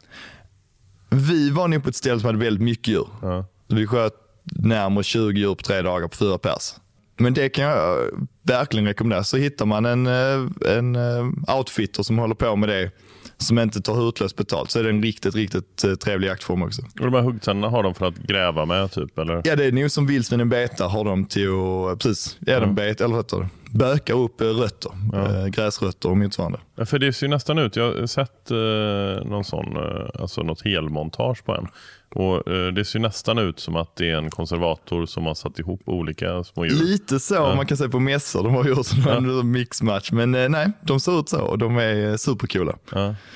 Vi 1.10 1.50
var 1.50 1.68
nog 1.68 1.82
på 1.82 1.88
ett 1.88 1.96
ställe 1.96 2.20
som 2.20 2.26
hade 2.26 2.38
väldigt 2.38 2.62
mycket 2.62 2.88
djur. 2.88 3.08
Ja. 3.22 3.46
Vi 3.68 3.86
sköt 3.86 4.12
närmare 4.44 5.04
20 5.04 5.38
djur 5.40 5.54
på 5.54 5.62
tre 5.62 5.82
dagar 5.82 6.08
på 6.08 6.16
fyra 6.16 6.38
pers. 6.38 6.74
Men 7.18 7.34
det 7.34 7.48
kan 7.48 7.64
jag 7.64 8.10
verkligen 8.42 8.86
rekommendera. 8.86 9.24
Så 9.24 9.36
hittar 9.36 9.66
man 9.66 9.84
en, 9.84 10.06
eh, 10.06 10.76
en 10.76 10.96
eh, 10.96 11.56
outfitter 11.56 12.02
som 12.02 12.18
håller 12.18 12.34
på 12.34 12.56
med 12.56 12.68
det 12.68 12.90
som 13.38 13.58
inte 13.58 13.80
tar 13.80 13.94
hutlöst 13.94 14.36
betalt 14.36 14.70
så 14.70 14.78
är 14.78 14.82
det 14.82 14.90
en 14.90 15.02
riktigt, 15.02 15.34
riktigt 15.34 15.84
eh, 15.84 15.94
trevlig 15.94 16.28
jaktform 16.28 16.62
också. 16.62 16.82
Och 16.82 17.04
de 17.10 17.14
här 17.14 17.22
huggtänderna 17.22 17.68
har 17.68 17.82
de 17.82 17.94
för 17.94 18.06
att 18.06 18.16
gräva 18.16 18.64
med 18.64 18.92
typ? 18.92 19.18
Eller? 19.18 19.42
Ja, 19.44 19.56
det 19.56 19.64
är 19.64 19.72
nog 19.72 19.90
som 19.90 20.06
vildsvinen 20.06 20.48
betar 20.48 20.88
har 20.88 21.04
de 21.04 21.26
till 21.26 21.48
att, 21.92 21.98
precis, 21.98 22.36
ja, 22.40 22.56
mm. 22.56 22.68
de 22.68 22.74
bet, 22.74 23.00
eller 23.00 23.14
vad 23.14 23.28
bökar 23.72 24.14
upp 24.14 24.40
rötter, 24.40 24.92
ja. 25.12 25.46
gräsrötter 25.46 26.10
och 26.10 26.16
motsvarande. 26.16 26.58
Ja, 26.76 26.86
för 26.86 26.98
det 26.98 27.12
ser 27.12 27.28
nästan 27.28 27.58
ut, 27.58 27.76
jag 27.76 27.94
har 27.94 28.06
sett 28.06 28.50
eh, 28.50 29.28
någon 29.30 29.44
sån, 29.44 29.76
eh, 29.76 30.20
alltså 30.20 30.42
något 30.42 30.64
helmontage 30.64 31.44
på 31.44 31.54
en. 31.54 31.68
Och 32.14 32.52
eh, 32.52 32.72
Det 32.72 32.84
ser 32.84 32.98
nästan 32.98 33.38
ut 33.38 33.60
som 33.60 33.76
att 33.76 33.96
det 33.96 34.10
är 34.10 34.16
en 34.16 34.30
konservator 34.30 35.06
som 35.06 35.26
har 35.26 35.34
satt 35.34 35.58
ihop 35.58 35.80
olika 35.84 36.44
små 36.44 36.66
djur. 36.66 36.74
Lite 36.74 37.20
så, 37.20 37.34
ja. 37.34 37.54
man 37.54 37.66
kan 37.66 37.76
säga 37.76 37.90
på 37.90 38.00
mässor. 38.00 38.42
De 38.42 38.54
har 38.54 38.64
gjort 38.64 39.06
en 39.06 39.36
ja. 39.36 39.42
mixmatch. 39.42 40.12
Men 40.12 40.34
eh, 40.34 40.48
nej, 40.48 40.72
de 40.80 41.00
ser 41.00 41.20
ut 41.20 41.28
så 41.28 41.40
och 41.40 41.58
de 41.58 41.76
är 41.76 42.16
supercoola. 42.16 42.78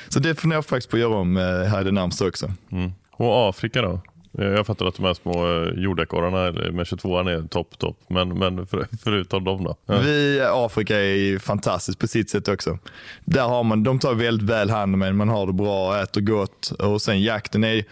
Så 0.08 0.20
det 0.20 0.34
funderar 0.34 0.56
jag 0.56 0.66
faktiskt 0.66 0.90
på 0.90 0.96
att 0.96 1.00
göra 1.00 1.14
om 1.14 1.36
eh, 1.36 1.42
här 1.42 1.80
i 1.80 1.84
det 1.84 1.90
närmsta 1.92 2.26
också. 2.26 2.52
Mm. 2.72 2.92
Och 3.12 3.48
Afrika 3.48 3.82
då? 3.82 4.00
Jag 4.32 4.66
fattar 4.66 4.86
att 4.86 4.94
de 4.94 5.04
här 5.04 5.14
små 5.14 5.62
eh, 5.62 5.82
jordekorrarna 5.82 6.70
med 6.72 6.86
22 6.86 7.18
är 7.18 7.48
topp, 7.48 7.78
topp. 7.78 7.96
Men, 8.08 8.38
men 8.38 8.66
för, 8.66 8.86
förutom 9.04 9.44
dem 9.44 9.64
då? 9.64 9.76
Ja. 9.86 9.98
Vi, 9.98 10.40
Afrika 10.52 11.00
är 11.00 11.38
fantastiskt 11.38 11.98
på 11.98 12.06
sitt 12.06 12.30
sätt 12.30 12.48
också. 12.48 12.78
Där 13.24 13.48
har 13.48 13.64
man, 13.64 13.82
de 13.82 13.98
tar 13.98 14.14
väldigt 14.14 14.50
väl 14.50 14.70
hand 14.70 14.94
om 14.94 15.02
en, 15.02 15.16
man 15.16 15.28
har 15.28 15.46
det 15.46 15.52
bra, 15.52 16.02
äter 16.02 16.20
gott 16.20 16.70
och 16.78 17.02
sen 17.02 17.22
jakten 17.22 17.64
är 17.64 17.84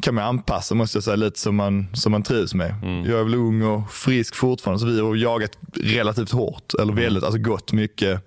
kan 0.00 0.14
man 0.14 0.24
anpassa 0.24 0.74
måste 0.74 0.96
jag 0.96 1.04
säga 1.04 1.16
lite 1.16 1.38
som 1.38 1.56
man, 1.56 1.86
som 1.92 2.12
man 2.12 2.22
trivs 2.22 2.54
med. 2.54 2.74
Mm. 2.82 3.04
Jag 3.04 3.20
är 3.20 3.24
väl 3.24 3.34
ung 3.34 3.62
och 3.62 3.90
frisk 3.90 4.34
fortfarande 4.34 4.80
så 4.80 4.86
vi 4.86 5.00
har 5.00 5.14
jagat 5.14 5.58
relativt 5.74 6.30
hårt, 6.30 6.74
eller 6.74 6.92
mm. 6.92 7.04
väldigt, 7.04 7.24
alltså 7.24 7.40
gått 7.40 7.72
mycket 7.72 8.22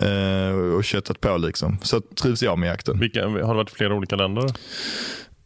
eh, 0.00 0.56
och 0.76 0.84
köttat 0.84 1.20
på 1.20 1.36
liksom. 1.36 1.78
Så 1.82 2.00
trivs 2.00 2.42
jag 2.42 2.58
med 2.58 2.68
jakten. 2.68 3.00
Vilka, 3.00 3.22
har 3.28 3.38
det 3.38 3.44
varit 3.44 3.70
flera 3.70 3.94
olika 3.94 4.16
länder? 4.16 4.50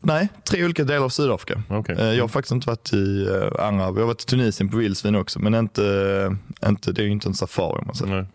Nej, 0.01 0.29
tre 0.45 0.65
olika 0.65 0.85
delar 0.85 1.05
av 1.05 1.09
Sydafrika. 1.09 1.63
Okay. 1.71 1.97
Eh, 1.97 2.15
jag 2.15 2.23
har 2.23 2.29
faktiskt 2.29 2.53
inte 2.53 2.67
varit 2.67 2.93
i 2.93 3.27
eh, 3.27 3.67
andra, 3.67 3.85
jag 3.85 3.93
har 3.93 4.07
varit 4.07 4.23
i 4.23 4.27
Tunisien 4.27 4.71
på 4.71 4.77
vildsvin 4.77 5.15
också 5.15 5.39
men 5.39 5.55
inte, 5.55 6.37
inte, 6.67 6.93
det 6.93 7.03
är 7.03 7.05
ju 7.05 7.13
inte 7.13 7.29
en 7.29 7.35
safari 7.35 7.81
om 7.81 7.87
man 7.87 7.95
säger. 7.95 8.15
Nej. 8.15 8.27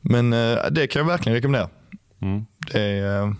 Men 0.00 0.30
det 0.74 0.86
kan 0.86 1.00
jag 1.00 1.06
verkligen 1.06 1.36
rekommendera. 1.36 1.68
Mm. 2.22 2.44
Det 2.72 2.80
är, 2.80 3.34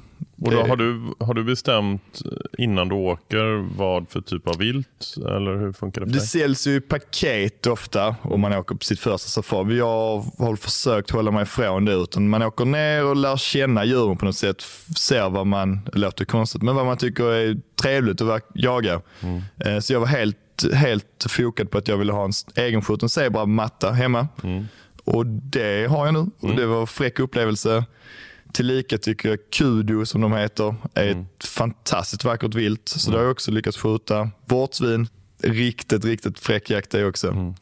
och 0.45 0.51
då 0.51 0.63
har, 0.63 0.77
du, 0.77 1.15
har 1.21 1.35
du 1.35 1.45
bestämt 1.45 2.23
innan 2.59 2.89
du 2.89 2.95
åker 2.95 3.77
vad 3.77 4.09
för 4.09 4.21
typ 4.21 4.49
av 4.49 4.59
vilt? 4.59 5.15
Eller 5.17 5.57
hur 5.57 5.73
funkar 5.73 6.01
det 6.01 6.07
för 6.07 6.13
Det 6.13 6.19
dig? 6.19 6.27
säljs 6.27 6.67
ju 6.67 6.75
i 6.75 6.81
paket 6.81 7.67
ofta 7.67 8.17
om 8.23 8.41
man 8.41 8.53
åker 8.53 8.75
på 8.75 8.85
sitt 8.85 9.01
första 9.01 9.29
safari. 9.29 9.79
Jag 9.79 10.25
har 10.39 10.57
försökt 10.57 11.11
hålla 11.11 11.31
mig 11.31 11.43
ifrån 11.43 11.85
det. 11.85 11.93
Utan 11.93 12.29
man 12.29 12.43
åker 12.43 12.65
ner 12.65 13.05
och 13.05 13.17
lär 13.17 13.37
känna 13.37 13.85
djuren 13.85 14.17
på 14.17 14.25
något 14.25 14.37
sätt. 14.37 14.63
Ser 14.97 15.31
vad 15.31 15.47
man, 15.47 15.81
det 15.93 15.99
låter 15.99 16.25
konstigt, 16.25 16.63
men 16.63 16.75
vad 16.75 16.87
man 16.87 16.97
tycker 16.97 17.25
är 17.25 17.57
trevligt 17.83 18.21
att 18.21 18.47
jaga. 18.55 19.01
Mm. 19.21 19.83
Så 19.83 19.93
jag 19.93 20.01
var 20.01 20.07
helt, 20.07 20.37
helt 20.75 21.27
fokad 21.29 21.71
på 21.71 21.79
att 21.79 21.89
jag 21.89 21.97
ville 21.97 22.13
ha 22.13 22.25
en 22.25 22.33
egenskjuten 22.55 23.09
zebra 23.09 23.47
matta 23.47 23.91
hemma. 23.91 24.29
Mm. 24.43 24.65
Och 25.05 25.27
det 25.27 25.91
har 25.91 26.07
jag 26.07 26.15
nu. 26.15 26.31
Och 26.41 26.45
mm. 26.45 26.57
det 26.57 26.67
var 26.67 26.81
en 26.81 26.87
fräck 26.87 27.19
upplevelse. 27.19 27.85
Tillika 28.53 28.99
tycker 28.99 29.29
jag 29.29 29.39
kudo, 29.51 30.07
som 30.07 30.21
de 30.21 30.33
heter, 30.33 30.75
är 30.95 31.11
mm. 31.11 31.27
ett 31.39 31.45
fantastiskt 31.45 32.25
vackert 32.25 32.55
vilt. 32.55 32.89
Så 32.89 33.09
mm. 33.09 33.13
det 33.13 33.19
har 33.19 33.25
jag 33.25 33.33
också 33.33 33.51
lyckats 33.51 33.79
skjuta. 33.79 34.31
Vårtsvin, 34.47 35.09
riktigt, 35.43 36.05
riktigt 36.05 36.39
fräck 36.39 36.71
jakt 36.71 36.91
det 36.91 37.07
också. 37.07 37.29
Mm. 37.29 37.55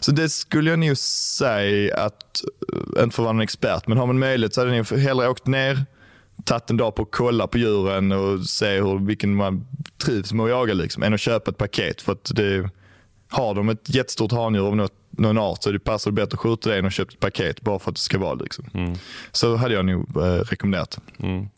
Så 0.00 0.12
det 0.12 0.28
skulle 0.28 0.70
jag 0.70 0.78
nog 0.78 0.96
säga 0.96 1.96
att, 1.96 2.44
eh, 2.72 3.02
inte 3.02 3.14
för 3.14 3.22
att 3.22 3.24
vara 3.24 3.32
någon 3.32 3.40
expert, 3.40 3.86
men 3.86 3.98
har 3.98 4.06
man 4.06 4.18
möjlighet 4.18 4.54
så 4.54 4.60
hade 4.60 4.76
jag 4.76 4.84
hellre 4.84 5.28
åkt 5.28 5.46
ner, 5.46 5.84
tagit 6.44 6.70
en 6.70 6.76
dag 6.76 6.94
på 6.94 7.02
att 7.02 7.10
kolla 7.10 7.46
på 7.46 7.58
djuren 7.58 8.12
och 8.12 8.44
se 8.44 8.80
hur, 8.80 9.06
vilken 9.06 9.34
man 9.34 9.66
trivs 9.98 10.32
med 10.32 10.44
att 10.44 10.50
jaga, 10.50 10.74
liksom, 10.74 11.02
än 11.02 11.14
att 11.14 11.20
köpa 11.20 11.50
ett 11.50 11.58
paket. 11.58 12.02
För 12.02 12.12
att 12.12 12.30
det, 12.34 12.70
har 13.36 13.54
de 13.54 13.68
ett 13.68 13.94
jättestort 13.94 14.32
handjur 14.32 14.66
av 14.66 14.76
något 14.76 14.92
någon 15.18 15.38
art 15.38 15.62
så 15.62 15.70
det 15.70 15.78
passar 15.78 16.10
bättre 16.10 16.34
att 16.34 16.40
skjuta 16.40 16.70
det 16.70 16.78
än 16.78 16.86
att 16.86 16.92
köpa 16.92 17.12
ett 17.12 17.20
paket 17.20 17.60
bara 17.60 17.78
för 17.78 17.90
att 17.90 17.96
det 17.96 18.00
ska 18.00 18.18
vara. 18.18 18.34
Liksom. 18.34 18.64
Mm. 18.74 18.94
Så 19.32 19.56
hade 19.56 19.74
jag 19.74 19.84
nog 19.84 20.16
eh, 20.16 20.22
rekommenderat. 20.22 21.00
Mm. 21.18 21.48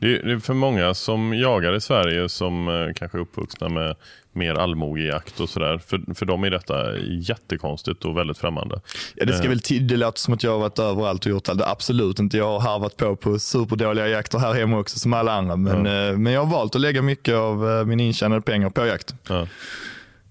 Det 0.00 0.06
är, 0.06 0.38
för 0.38 0.54
många 0.54 0.94
som 0.94 1.34
jagar 1.34 1.74
i 1.76 1.80
Sverige 1.80 2.28
som 2.28 2.68
eh, 2.68 2.94
kanske 2.94 3.18
är 3.18 3.22
uppvuxna 3.22 3.68
med 3.68 3.96
mer 4.32 4.54
allmogejakt 4.54 5.40
och 5.40 5.48
sådär. 5.48 5.78
För, 5.78 6.14
för 6.14 6.26
dem 6.26 6.44
är 6.44 6.50
detta 6.50 6.98
jättekonstigt 6.98 8.04
och 8.04 8.16
väldigt 8.16 8.38
främmande. 8.38 8.80
Ja, 9.14 9.24
det 9.24 9.32
ska 9.32 9.44
eh. 9.44 9.48
väl 9.48 9.60
till, 9.60 9.86
det 9.86 9.96
låter 9.96 10.18
som 10.18 10.34
att 10.34 10.42
jag 10.42 10.50
har 10.50 10.58
varit 10.58 10.78
överallt 10.78 11.26
och 11.26 11.30
gjort 11.30 11.48
allt. 11.48 11.62
Absolut 11.62 12.18
inte. 12.18 12.36
Jag 12.36 12.46
har 12.46 12.60
harvat 12.60 12.96
på 12.96 13.16
på 13.16 13.38
superdåliga 13.38 14.08
jakter 14.08 14.38
här 14.38 14.52
hemma 14.52 14.78
också 14.78 14.98
som 14.98 15.12
alla 15.12 15.32
andra. 15.32 15.56
Men, 15.56 15.84
ja. 15.84 16.16
men 16.16 16.32
jag 16.32 16.44
har 16.44 16.52
valt 16.52 16.74
att 16.74 16.80
lägga 16.80 17.02
mycket 17.02 17.34
av 17.34 17.86
min 17.86 18.00
intjänade 18.00 18.42
pengar 18.42 18.70
på 18.70 18.86
jakt. 18.86 19.14
Ja. 19.28 19.46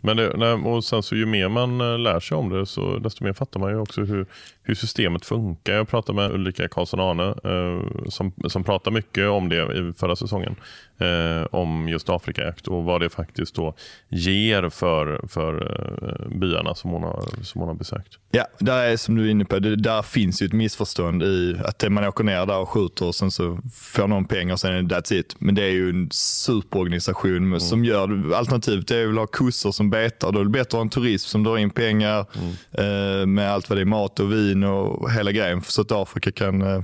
Men 0.01 0.17
det, 0.17 0.53
och 0.53 0.83
sen 0.83 1.03
så 1.03 1.15
ju 1.15 1.25
mer 1.25 1.49
man 1.49 1.81
eh, 1.81 1.99
lär 1.99 2.19
sig 2.19 2.37
om 2.37 2.49
det 2.49 2.65
så 2.65 2.97
desto 2.97 3.23
mer 3.23 3.33
fattar 3.33 3.59
man 3.59 3.71
ju 3.71 3.77
också 3.77 4.01
hur, 4.01 4.25
hur 4.63 4.76
systemet 4.76 5.26
funkar. 5.26 5.74
Jag 5.74 5.88
pratade 5.88 6.15
med 6.15 6.32
Ulrika 6.32 6.67
Karlsson-Arne 6.67 7.28
eh, 7.43 8.10
som, 8.10 8.34
som 8.47 8.63
pratade 8.63 8.93
mycket 8.93 9.30
om 9.30 9.50
det 9.50 9.56
i 9.56 9.93
förra 9.97 10.15
säsongen. 10.15 10.56
Eh, 11.02 11.45
om 11.52 11.89
just 11.89 12.10
Afrikajakt 12.10 12.67
och 12.67 12.84
vad 12.84 13.02
det 13.02 13.10
faktiskt 13.10 13.56
då 13.56 13.76
ger 14.10 14.69
för, 14.69 15.28
för 15.28 15.80
eh, 16.02 16.38
byarna 16.38 16.76
som 16.76 16.91
hon, 16.91 17.04
har, 17.04 17.24
som 17.43 17.62
hon 17.62 17.67
har 17.67 17.76
besökt. 17.76 18.17
Ja, 18.32 18.45
där 18.60 18.86
är 18.86 18.97
som 18.97 19.15
du 19.15 19.26
är 19.26 19.32
inne 19.32 19.45
på, 19.45 19.60
det, 19.60 19.76
där 19.76 20.02
finns 20.02 20.41
ju 20.41 20.45
ett 20.45 20.54
missförstånd 20.54 21.24
i 21.24 21.56
att 21.65 21.91
man 21.91 22.08
åker 22.08 22.24
ner 22.24 22.45
där 22.45 22.58
och 22.58 22.69
skjuter 22.69 23.06
och 23.06 23.15
sen 23.15 23.32
så 23.32 23.60
får 23.74 24.08
någon 24.08 24.26
pengar 24.26 24.54
och 24.54 24.60
sen 24.60 24.74
är 24.74 24.82
det 24.82 24.95
that's 24.95 25.13
it. 25.13 25.36
Men 25.39 25.56
det 25.56 25.63
är 25.63 25.71
ju 25.71 25.89
en 25.89 26.10
superorganisation 26.12 27.38
mm. 27.38 27.60
som 27.60 27.86
gör, 27.86 28.34
alternativet 28.34 28.91
är 28.91 29.10
att 29.10 29.15
ha 29.15 29.28
kossor 29.28 29.71
som 29.71 29.89
betar. 29.89 30.32
Då 30.32 30.39
är 30.39 30.43
det 30.43 30.50
bättre 30.50 30.67
att 30.67 30.74
ha 30.74 30.82
en 30.82 30.89
turism 30.89 31.28
som 31.28 31.43
drar 31.43 31.58
in 31.58 31.69
pengar 31.69 32.26
mm. 32.34 33.21
eh, 33.21 33.26
med 33.26 33.52
allt 33.52 33.69
vad 33.69 33.78
det 33.78 33.82
är, 33.82 33.86
mat 33.86 34.19
och 34.19 34.32
vin 34.32 34.61
in 34.62 34.69
och 34.69 35.12
hela 35.12 35.32
grejen 35.32 35.62
så 35.62 35.82
att 35.82 35.91
Afrika 35.91 36.32
kan 36.32 36.62
eh, 36.62 36.82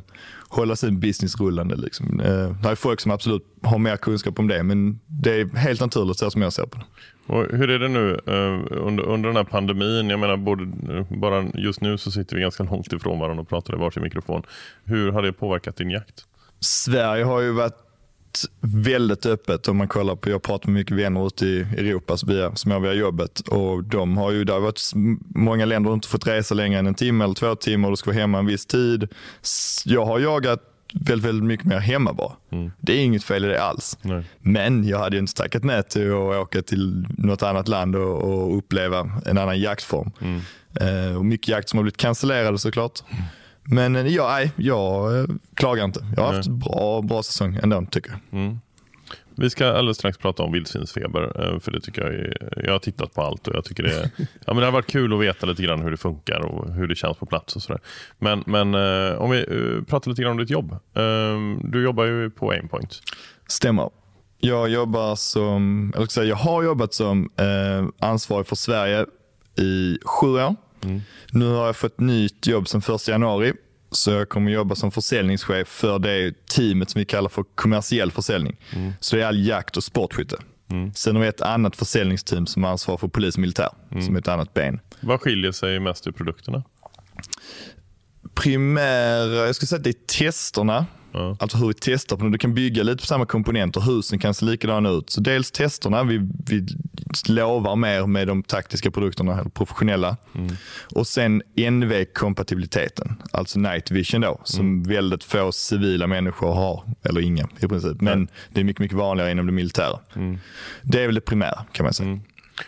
hålla 0.50 0.76
sin 0.76 1.00
business 1.00 1.40
rullande. 1.40 1.76
Liksom. 1.76 2.20
Eh, 2.20 2.62
det 2.64 2.70
är 2.70 2.76
folk 2.76 3.00
som 3.00 3.12
absolut 3.12 3.44
har 3.64 3.78
mer 3.78 3.98
kunskap 3.98 4.40
om 4.40 4.48
det, 4.48 4.64
men 4.64 5.00
det 5.06 5.42
är 5.42 5.58
helt 5.58 5.82
naturligt 5.82 6.18
så 6.18 6.32
som 6.32 6.42
jag 6.42 6.54
ser 6.54 6.66
på 6.66 6.78
det. 6.78 6.86
Och 7.34 7.58
hur 7.58 7.70
är 7.70 7.80
det 7.80 7.88
nu 7.88 8.12
eh, 8.26 8.78
under, 8.86 9.04
under 9.04 9.30
den 9.30 9.36
här 9.36 9.44
pandemin? 9.44 10.10
Jag 10.10 10.20
menar, 10.20 10.38
både, 10.38 10.66
bara 11.10 11.46
just 11.54 11.82
nu 11.82 11.98
så 11.98 12.12
sitter 12.12 12.36
vi 12.36 12.42
ganska 12.42 12.64
långt 12.64 12.94
ifrån 12.94 13.20
varandra 13.20 13.42
och 13.42 13.50
pratar 13.50 13.74
i 13.74 13.78
varsin 13.78 14.04
mikrofon. 14.04 14.44
Hur 14.84 15.12
har 15.12 15.22
det 15.22 15.34
påverkat 15.34 15.76
din 15.76 15.90
jakt? 15.90 16.26
Sverige 16.60 17.24
har 17.24 17.42
ju 17.42 17.52
varit 17.52 17.87
väldigt 18.60 19.26
öppet 19.26 19.68
om 19.68 19.78
man 19.78 19.88
kollar 19.88 20.16
på, 20.16 20.30
jag 20.30 20.42
pratar 20.42 20.70
med 20.70 20.80
mycket 20.80 20.98
vänner 20.98 21.28
ute 21.28 21.46
i 21.46 21.60
Europa 21.60 22.18
som 22.56 22.72
jag 22.72 22.80
via 22.80 22.94
jobbet 22.94 23.40
och 23.40 23.84
de 23.84 24.18
har 24.18 24.32
ju, 24.32 24.52
har 24.52 24.60
varit 24.60 24.82
många 25.36 25.66
länder 25.66 25.94
inte 25.94 26.08
fått 26.08 26.28
resa 26.28 26.56
längre 26.56 26.80
än 26.80 26.88
en 26.88 26.94
timme 26.94 27.24
eller 27.24 27.34
två 27.34 27.56
timmar 27.56 27.88
och 27.88 27.92
du 27.92 27.98
ska 27.98 28.10
vara 28.10 28.20
hemma 28.20 28.40
en 28.40 28.46
viss 28.46 28.66
tid. 28.66 29.08
Jag 29.86 30.06
har 30.06 30.20
jagat 30.20 30.60
väldigt, 30.94 31.26
väldigt 31.26 31.44
mycket 31.44 31.66
mer 31.66 31.80
hemma 31.80 32.14
bara. 32.14 32.32
Mm. 32.50 32.72
Det 32.80 32.94
är 32.94 33.04
inget 33.04 33.24
fel 33.24 33.46
i 33.46 33.48
det 33.48 33.64
alls. 33.64 33.98
Nej. 34.02 34.24
Men 34.40 34.88
jag 34.88 35.00
hade 35.00 35.16
ju 35.16 35.20
inte 35.20 35.34
tackat 35.34 35.64
nej 35.64 35.84
till 35.84 36.08
att 36.08 36.36
åka 36.36 36.62
till 36.62 37.06
något 37.18 37.44
annat 37.44 37.68
land 37.68 37.96
och, 37.96 38.24
och 38.24 38.58
uppleva 38.58 39.12
en 39.26 39.38
annan 39.38 39.60
jaktform. 39.60 40.12
Mm. 40.22 40.42
Eh, 40.82 41.18
och 41.18 41.26
mycket 41.26 41.48
jakt 41.48 41.70
som 41.70 41.78
har 41.78 41.84
blivit 41.84 41.98
cancellerade 41.98 42.58
såklart. 42.58 43.04
Mm. 43.10 43.24
Men 43.70 43.96
eh, 43.96 44.08
ja, 44.08 44.28
nej, 44.28 44.52
jag 44.56 45.20
eh, 45.20 45.26
klagar 45.54 45.86
inte. 45.86 46.06
Jag 46.16 46.24
har 46.24 46.34
haft 46.34 46.48
en 46.48 46.60
bra, 46.60 47.02
bra 47.02 47.24
säsong 47.24 47.60
ändå 47.64 47.86
tycker 47.92 48.10
jag. 48.12 48.40
Mm. 48.40 48.60
Vi 49.40 49.50
ska 49.50 49.68
alldeles 49.68 49.98
strax 49.98 50.18
prata 50.18 50.44
om 50.44 50.52
vildsvinsfeber. 50.52 51.54
Eh, 51.54 51.60
för 51.60 51.72
det 51.72 51.82
tycker 51.82 52.02
jag, 52.02 52.14
är, 52.14 52.64
jag 52.66 52.72
har 52.72 52.80
tittat 52.80 53.14
på 53.14 53.22
allt 53.22 53.48
och 53.48 53.56
jag 53.56 53.66
tycker 53.66 53.84
det, 53.84 54.12
ja, 54.18 54.54
men 54.54 54.58
det 54.58 54.66
har 54.66 54.72
varit 54.72 54.92
kul 54.92 55.14
att 55.14 55.20
veta 55.20 55.46
lite 55.46 55.64
grann 55.64 55.82
hur 55.82 55.92
det 55.92 55.98
funkar 55.98 56.40
och 56.40 56.74
hur 56.74 56.88
det 56.88 56.96
känns 56.96 57.18
på 57.18 57.26
plats 57.26 57.56
och 57.56 57.62
sådär. 57.62 57.82
Men, 58.20 58.44
men 58.46 58.76
om 59.18 59.32
vi 59.32 59.46
pratar 59.88 60.10
lite 60.10 60.22
grann 60.22 60.32
om 60.32 60.38
ditt 60.38 60.50
jobb. 60.50 60.76
Du 61.62 61.84
jobbar 61.84 62.06
ju 62.06 62.30
på 62.30 62.52
Aimpoint. 62.52 63.02
Stämmer. 63.48 63.90
Jag 64.40 64.70
jobbar 64.70 65.16
som, 65.16 65.94
eller 65.96 66.24
jag 66.24 66.36
har 66.36 66.64
jobbat 66.64 66.94
som 66.94 67.30
ansvarig 68.00 68.48
för 68.48 68.56
Sverige 68.56 69.06
i 69.58 69.98
sju 70.06 70.28
år. 70.28 70.56
Mm. 70.88 71.02
Nu 71.32 71.46
har 71.46 71.66
jag 71.66 71.76
fått 71.76 72.00
nytt 72.00 72.48
jobb 72.48 72.68
som 72.68 72.96
1 72.96 73.08
januari. 73.08 73.54
Så 73.92 74.12
jag 74.12 74.30
kommer 74.30 74.52
jobba 74.52 74.76
som 74.76 74.92
försäljningschef 74.92 75.68
för 75.68 76.00
det 76.00 76.46
teamet 76.48 76.90
som 76.90 77.00
vi 77.00 77.06
kallar 77.06 77.30
för 77.30 77.46
kommersiell 77.56 78.12
försäljning. 78.12 78.58
Mm. 78.76 78.94
Så 79.00 79.16
det 79.16 79.22
är 79.22 79.26
all 79.26 79.48
jakt 79.48 79.78
och 79.78 79.84
sportskytte. 79.84 80.38
Mm. 80.72 80.94
Sen 80.94 81.16
har 81.16 81.24
vi 81.24 81.30
ett 81.30 81.42
annat 81.42 81.76
försäljningsteam 81.76 82.48
som 82.48 82.64
ansvarar 82.64 82.98
för 82.98 83.08
polis 83.08 83.36
och 83.36 83.42
militär, 83.42 83.70
mm. 83.92 84.06
som 84.06 84.16
är 84.16 84.20
ett 84.20 84.28
annat 84.28 84.54
ben. 84.54 84.80
Vad 85.00 85.22
skiljer 85.22 85.52
sig 85.52 85.80
mest 85.80 86.08
i 86.08 86.12
produkterna? 86.12 86.64
Primär, 88.34 89.46
jag 89.46 89.56
skulle 89.56 89.68
säga 89.68 89.78
att 89.78 89.84
det 89.84 89.90
är 89.90 90.18
testerna 90.20 90.86
Ja. 91.12 91.38
Alltså 91.40 91.58
hur 91.58 91.68
vi 91.68 91.74
testar 91.74 92.18
på. 92.18 92.28
Du 92.28 92.38
kan 92.38 92.54
bygga 92.54 92.84
lite 92.84 92.98
på 92.98 93.06
samma 93.06 93.26
komponenter. 93.26 93.82
Husen 93.82 94.20
kan 94.20 94.34
se 94.34 94.46
likadana 94.46 94.90
ut. 94.90 95.10
Så 95.10 95.22
dels 95.22 95.52
testerna. 95.52 96.04
Vi, 96.04 96.18
vi 96.50 96.68
lovar 97.28 97.76
mer 97.76 98.08
med 98.08 98.28
de 98.28 98.44
taktiska 98.44 98.92
produkterna, 98.92 99.40
eller 99.40 99.50
professionella. 99.50 100.18
Mm. 100.36 100.56
Och 100.96 101.08
sen 101.08 101.42
NV-kompatibiliteten, 101.56 103.16
alltså 103.32 103.60
night 103.60 103.92
vision 103.92 104.22
då, 104.22 104.42
som 104.44 104.66
mm. 104.66 104.84
väldigt 104.84 105.24
få 105.24 105.52
civila 105.52 106.08
människor 106.08 106.54
har, 106.54 106.84
eller 107.04 107.22
inga 107.22 107.48
i 107.60 107.68
princip. 107.68 108.02
Men 108.02 108.22
ja. 108.22 108.28
det 108.54 108.60
är 108.60 108.64
mycket, 108.64 108.80
mycket 108.80 108.98
vanligare 108.98 109.32
inom 109.32 109.46
det 109.46 109.52
militära. 109.52 110.00
Mm. 110.16 110.38
Det 110.82 111.02
är 111.02 111.06
väl 111.06 111.16
det 111.16 111.22
primära 111.22 111.66
kan 111.72 111.84
man 111.84 111.94
säga. 111.94 112.10
Mm. 112.10 112.22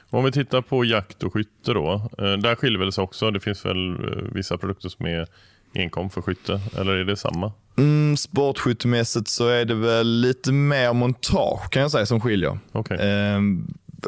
Om 0.09 0.23
vi 0.23 0.31
tittar 0.31 0.61
på 0.61 0.85
jakt 0.85 1.23
och 1.23 1.33
skytte 1.33 1.73
då. 1.73 2.09
Eh, 2.17 2.33
där 2.33 2.55
skiljer 2.55 2.85
det 2.85 2.91
sig 2.91 3.01
också. 3.01 3.31
Det 3.31 3.39
finns 3.39 3.65
väl 3.65 3.89
eh, 3.89 4.23
vissa 4.33 4.57
produkter 4.57 4.89
som 4.89 5.05
är 5.05 5.27
enkom 5.73 6.09
för 6.09 6.21
skytte, 6.21 6.61
eller 6.77 6.93
är 6.93 7.05
det 7.05 7.17
samma? 7.17 7.51
Mm, 7.77 8.17
sportskyttemässigt 8.17 9.27
så 9.27 9.47
är 9.47 9.65
det 9.65 9.75
väl 9.75 10.07
lite 10.07 10.51
mer 10.51 10.93
montage 10.93 11.69
kan 11.69 11.81
jag 11.81 11.91
säga 11.91 12.05
som 12.05 12.21
skiljer. 12.21 12.59
Okay. 12.71 12.97
Eh, 12.97 13.39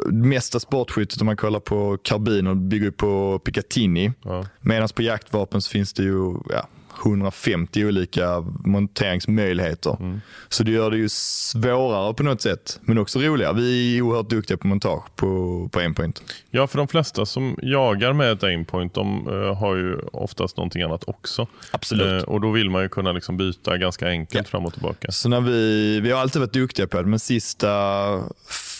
mesta 0.06 0.60
sportskyttet 0.60 1.20
om 1.20 1.26
man 1.26 1.36
kollar 1.36 1.60
på 1.60 1.98
karbiner 2.02 2.54
bygger 2.54 2.90
på 2.90 3.38
Picatinny. 3.38 4.12
Ja. 4.22 4.46
Medan 4.60 4.88
på 4.94 5.02
jaktvapen 5.02 5.62
så 5.62 5.70
finns 5.70 5.92
det 5.92 6.02
ju 6.02 6.34
ja, 6.50 6.66
150 7.00 7.84
olika 7.84 8.44
monteringsmöjligheter. 8.64 9.96
Mm. 10.00 10.20
Så 10.48 10.62
det 10.62 10.70
gör 10.70 10.90
det 10.90 10.96
ju 10.96 11.08
svårare 11.08 12.14
på 12.14 12.22
något 12.22 12.40
sätt, 12.40 12.80
men 12.82 12.98
också 12.98 13.18
roligare. 13.18 13.54
Vi 13.54 13.96
är 13.96 14.02
oerhört 14.02 14.30
duktiga 14.30 14.56
på 14.56 14.66
montage 14.66 15.16
på, 15.16 15.68
på 15.72 15.78
aimpoint. 15.78 16.22
Ja, 16.50 16.66
för 16.66 16.78
de 16.78 16.88
flesta 16.88 17.26
som 17.26 17.56
jagar 17.62 18.12
med 18.12 18.32
ett 18.32 18.42
aimpoint, 18.42 18.94
de 18.94 19.28
uh, 19.28 19.54
har 19.54 19.76
ju 19.76 19.98
oftast 20.12 20.56
någonting 20.56 20.82
annat 20.82 21.04
också. 21.06 21.46
Absolut. 21.70 22.22
Uh, 22.22 22.28
och 22.28 22.40
då 22.40 22.50
vill 22.50 22.70
man 22.70 22.82
ju 22.82 22.88
kunna 22.88 23.12
liksom 23.12 23.36
byta 23.36 23.76
ganska 23.76 24.08
enkelt 24.08 24.46
ja. 24.46 24.50
fram 24.50 24.64
och 24.64 24.72
tillbaka. 24.72 25.12
Så 25.12 25.28
när 25.28 25.40
vi, 25.40 26.00
vi 26.00 26.10
har 26.10 26.20
alltid 26.20 26.40
varit 26.40 26.52
duktiga 26.52 26.86
på 26.86 27.02
det, 27.02 27.08
men 27.08 27.18
sista 27.18 27.52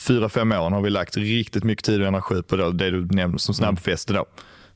fyra, 0.07 0.29
fem 0.29 0.53
åren 0.53 0.73
har 0.73 0.81
vi 0.81 0.91
lagt 0.91 1.17
riktigt 1.17 1.65
mycket 1.65 1.85
tid 1.85 2.01
och 2.01 2.07
energi 2.07 2.43
på 2.43 2.57
det, 2.57 2.73
det 2.73 2.91
du 2.91 3.07
nämnde 3.07 3.39
som 3.39 3.55
snabbfäste. 3.55 4.13
Då 4.13 4.27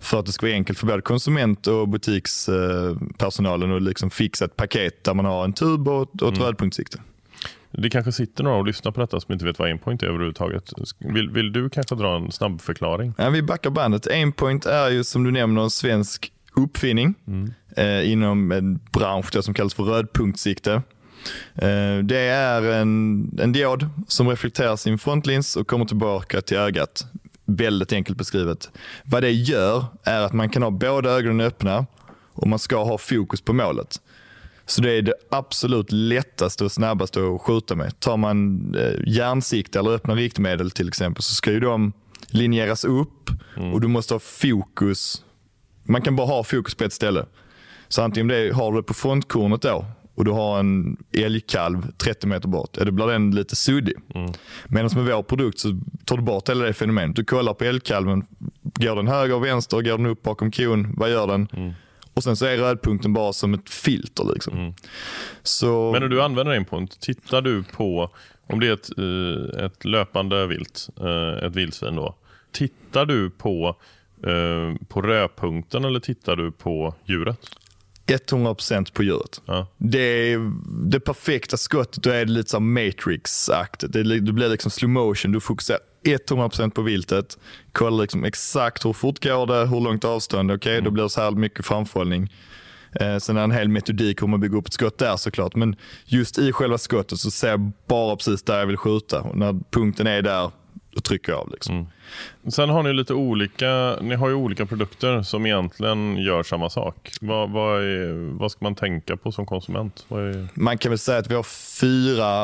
för 0.01 0.19
att 0.19 0.27
det 0.27 0.33
ska 0.33 0.47
vara 0.47 0.55
enkelt 0.55 0.79
för 0.79 0.87
både 0.87 1.03
konsument 1.03 1.67
och 1.67 1.89
butikspersonalen 1.89 3.77
att 3.77 3.83
liksom 3.83 4.11
fixa 4.11 4.45
ett 4.45 4.57
paket 4.57 5.05
där 5.05 5.15
man 5.15 5.25
har 5.25 5.45
en 5.45 5.53
tub 5.53 5.89
och, 5.89 6.15
ett 6.15 6.23
mm. 6.23 6.35
rödpunktssikte. 6.35 6.99
Det 7.71 7.91
kanske 7.91 8.13
sitter 8.13 8.45
några 8.45 8.57
och 8.57 8.67
lyssnar 8.67 8.93
på 8.93 9.01
detta 9.01 9.21
som 9.21 9.33
inte 9.33 9.45
vet 9.45 9.59
vad 9.59 9.69
Aimpoint 9.69 10.03
är 10.03 10.07
överhuvudtaget. 10.07 10.73
Vill, 10.99 11.31
vill 11.31 11.53
du 11.53 11.71
kanske 11.71 11.95
dra 11.95 12.17
en 12.17 12.33
snabb 12.33 12.61
förklaring? 12.61 13.15
Ja, 13.19 13.31
vi 13.31 13.43
backar 13.43 13.71
bandet. 13.71 14.07
Aimpoint 14.07 14.67
är 14.67 14.91
ju 14.91 15.05
som 15.05 15.25
du 15.25 15.31
nämner 15.31 15.63
en 15.63 15.71
svensk 15.71 16.33
uppfinning 16.55 17.15
mm. 17.27 17.53
eh, 17.77 18.13
inom 18.13 18.53
en 18.53 18.81
bransch 18.93 19.45
som 19.45 19.55
kallas 19.55 19.75
för 19.75 19.83
rödpunktssikte. 19.83 20.83
Eh, 21.55 21.99
det 22.05 22.19
är 22.19 22.63
en, 22.63 23.31
en 23.43 23.53
diod 23.53 23.89
som 24.09 24.29
reflekterar 24.29 24.77
sin 24.77 24.99
frontlins 24.99 25.57
och 25.57 25.67
kommer 25.67 25.85
tillbaka 25.85 26.41
till 26.41 26.57
ögat. 26.57 27.07
Väldigt 27.47 27.93
enkelt 27.93 28.19
beskrivet. 28.19 28.71
Vad 29.05 29.23
det 29.23 29.31
gör 29.31 29.85
är 30.05 30.21
att 30.21 30.33
man 30.33 30.49
kan 30.49 30.63
ha 30.63 30.71
båda 30.71 31.11
ögonen 31.11 31.47
öppna 31.47 31.87
och 32.33 32.49
man 32.49 32.59
ska 32.59 32.85
ha 32.85 32.99
fokus 32.99 33.41
på 33.41 33.53
målet. 33.53 34.01
Så 34.67 34.83
det 34.83 34.93
är 34.93 35.03
det 35.03 35.15
absolut 35.31 35.93
lättaste 35.93 36.65
och 36.65 36.73
snabbaste 36.73 37.21
att 37.21 37.41
skjuta 37.41 37.75
med. 37.75 38.01
Tar 38.01 38.17
man 38.17 38.75
eh, 38.75 38.93
järnsikte 39.07 39.79
eller 39.79 39.91
öppna 39.91 40.15
riktmedel 40.15 40.71
till 40.71 40.89
exempel 40.89 41.23
så 41.23 41.35
ska 41.35 41.53
ju 41.53 41.61
de 41.61 41.93
linjeras 42.27 42.85
upp 42.85 43.31
mm. 43.57 43.73
och 43.73 43.81
du 43.81 43.89
måste 43.89 44.15
ha 44.15 44.19
fokus. 44.19 45.23
Man 45.83 46.03
kan 46.03 46.17
bara 46.17 46.27
ha 46.27 46.45
fokus 46.45 46.75
på 46.75 46.85
ett 46.85 46.93
ställe. 46.93 47.27
Så 47.89 48.03
antingen 48.03 48.29
det, 48.29 48.55
har 48.55 48.73
du 48.73 48.79
det 48.79 48.83
på 48.83 48.95
frontkornet 48.95 49.63
då 49.63 49.85
och 50.17 50.25
du 50.25 50.31
har 50.31 50.59
en 50.59 50.97
älgkalv 51.13 51.91
30 51.97 52.27
meter 52.27 52.49
bort, 52.49 52.73
då 52.73 52.91
blir 52.91 53.07
den 53.07 53.31
lite 53.31 53.57
suddig. 53.57 53.95
Mm. 54.15 54.33
Medan 54.69 54.91
med 54.95 55.05
vår 55.15 55.23
produkt 55.23 55.59
så 55.59 55.81
tar 56.05 56.17
du 56.17 56.23
bort 56.23 56.49
hela 56.49 56.65
det 56.65 56.73
fenomenet. 56.73 57.17
Du 57.17 57.25
kollar 57.25 57.55
på 57.55 57.65
älgkalven, 57.65 58.25
går 58.63 58.97
den 58.97 59.09
höger 59.09 59.35
och 59.35 59.45
vänster, 59.45 59.83
går 59.83 59.99
den 59.99 60.07
upp 60.07 60.23
bakom 60.23 60.51
kon, 60.51 60.95
vad 60.97 61.11
gör 61.11 61.27
den? 61.27 61.49
Mm. 61.53 61.73
Och 62.15 62.23
sen 62.23 62.37
så 62.37 62.47
är 62.47 62.57
rödpunkten 62.57 63.13
bara 63.13 63.33
som 63.33 63.55
ett 63.55 63.71
filter. 63.71 64.25
Liksom. 64.35 64.59
Mm. 64.59 64.75
Så... 65.43 65.93
Men 65.93 66.03
när 66.03 66.09
du 66.09 66.23
använder 66.23 66.55
inpoint, 66.55 67.01
tittar 67.01 67.43
du 67.43 67.63
på, 67.63 68.11
om 68.47 68.61
det 68.61 68.69
är 68.69 68.73
ett, 68.73 68.99
eh, 68.99 69.65
ett 69.65 69.85
löpande 69.85 70.47
vilt, 70.47 70.89
eh, 71.01 71.47
ett 71.47 71.57
vildsvin 71.57 71.97
då. 71.97 72.15
Tittar 72.53 73.07
du 73.07 73.31
på, 73.31 73.77
eh, 74.23 74.87
på 74.89 75.03
rödpunkten 75.03 75.85
eller 75.85 76.01
tittar 76.01 76.37
du 76.37 76.53
på 76.53 76.95
djuret? 77.05 77.41
100% 78.07 78.93
på 78.93 79.03
djuret. 79.03 79.41
Ja. 79.47 79.67
Det 79.77 79.99
är 80.33 80.53
det 80.91 81.01
perfekta 81.01 81.57
skottet, 81.57 82.03
då 82.03 82.11
är 82.11 82.25
det 82.25 82.33
lite 82.33 82.51
som 82.51 82.79
Matrix-aktigt. 82.79 83.93
Det, 83.93 84.21
det 84.21 84.33
blir 84.33 84.49
liksom 84.49 84.71
slow 84.71 84.91
motion, 84.91 85.33
du 85.33 85.41
fokuserar 85.41 85.81
100% 86.05 86.71
på 86.71 86.83
viltet. 86.83 87.39
Kollar 87.73 88.03
liksom 88.03 88.25
exakt 88.25 88.85
hur 88.85 88.93
fort 88.93 89.23
går 89.23 89.47
det, 89.47 89.67
hur 89.67 89.81
långt 89.81 90.05
avstånd, 90.05 90.51
okej 90.51 90.57
okay, 90.57 90.73
mm. 90.73 90.85
då 90.85 90.91
blir 90.91 91.03
det 91.03 91.11
så 91.11 91.21
här 91.21 91.31
mycket 91.31 91.67
framförhållning. 91.67 92.33
Eh, 93.01 93.19
sen 93.19 93.37
är 93.37 93.41
det 93.41 93.45
en 93.45 93.51
hel 93.51 93.69
metodik 93.69 94.23
hur 94.23 94.27
man 94.27 94.41
bygger 94.41 94.59
upp 94.59 94.67
ett 94.67 94.73
skott 94.73 94.99
där 94.99 95.17
såklart. 95.17 95.55
Men 95.55 95.77
just 96.05 96.39
i 96.39 96.53
själva 96.53 96.79
skottet 96.79 97.19
så 97.19 97.31
ser 97.31 97.49
jag 97.49 97.73
bara 97.89 98.17
precis 98.17 98.43
där 98.43 98.59
jag 98.59 98.67
vill 98.67 98.77
skjuta. 98.77 99.21
Och 99.21 99.37
när 99.37 99.61
punkten 99.71 100.07
är 100.07 100.23
där, 100.23 100.51
då 100.97 101.01
trycker 101.01 101.33
jag 101.33 101.41
av. 101.41 101.51
Liksom. 101.51 101.75
Mm. 101.75 101.87
Sen 102.51 102.69
har 102.69 102.83
ni 102.83 102.93
lite 102.93 103.15
olika, 103.15 103.97
ni 104.01 104.15
har 104.15 104.29
ju 104.29 104.35
olika 104.35 104.67
produkter 104.67 105.23
som 105.23 105.47
egentligen 105.47 106.17
gör 106.17 106.43
samma 106.43 106.71
sak. 106.71 107.11
Vad, 107.21 107.51
vad, 107.51 107.83
är, 107.83 108.39
vad 108.39 108.51
ska 108.53 108.65
man 108.65 108.75
tänka 108.75 109.17
på 109.17 109.33
som 109.33 109.47
konsument? 109.47 110.07
Man 110.55 110.79
kan 110.79 110.91
väl 110.91 110.99
säga 110.99 111.19
att 111.19 111.31
vi 111.31 111.35
har 111.35 111.47
fyra 111.81 112.43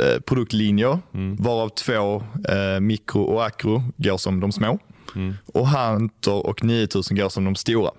eh, 0.00 0.20
produktlinjer, 0.26 0.98
mm. 1.14 1.36
varav 1.36 1.68
två 1.68 2.22
eh, 2.48 2.80
mikro 2.80 3.22
och 3.22 3.46
akro 3.46 3.82
går 3.96 4.16
som 4.16 4.40
de 4.40 4.52
små. 4.52 4.78
Mm. 5.14 5.34
Och 5.46 5.68
Hunter 5.68 6.46
och 6.46 6.64
9000 6.64 7.16
går 7.16 7.28
som 7.28 7.44
de 7.44 7.54
stora. 7.54 7.90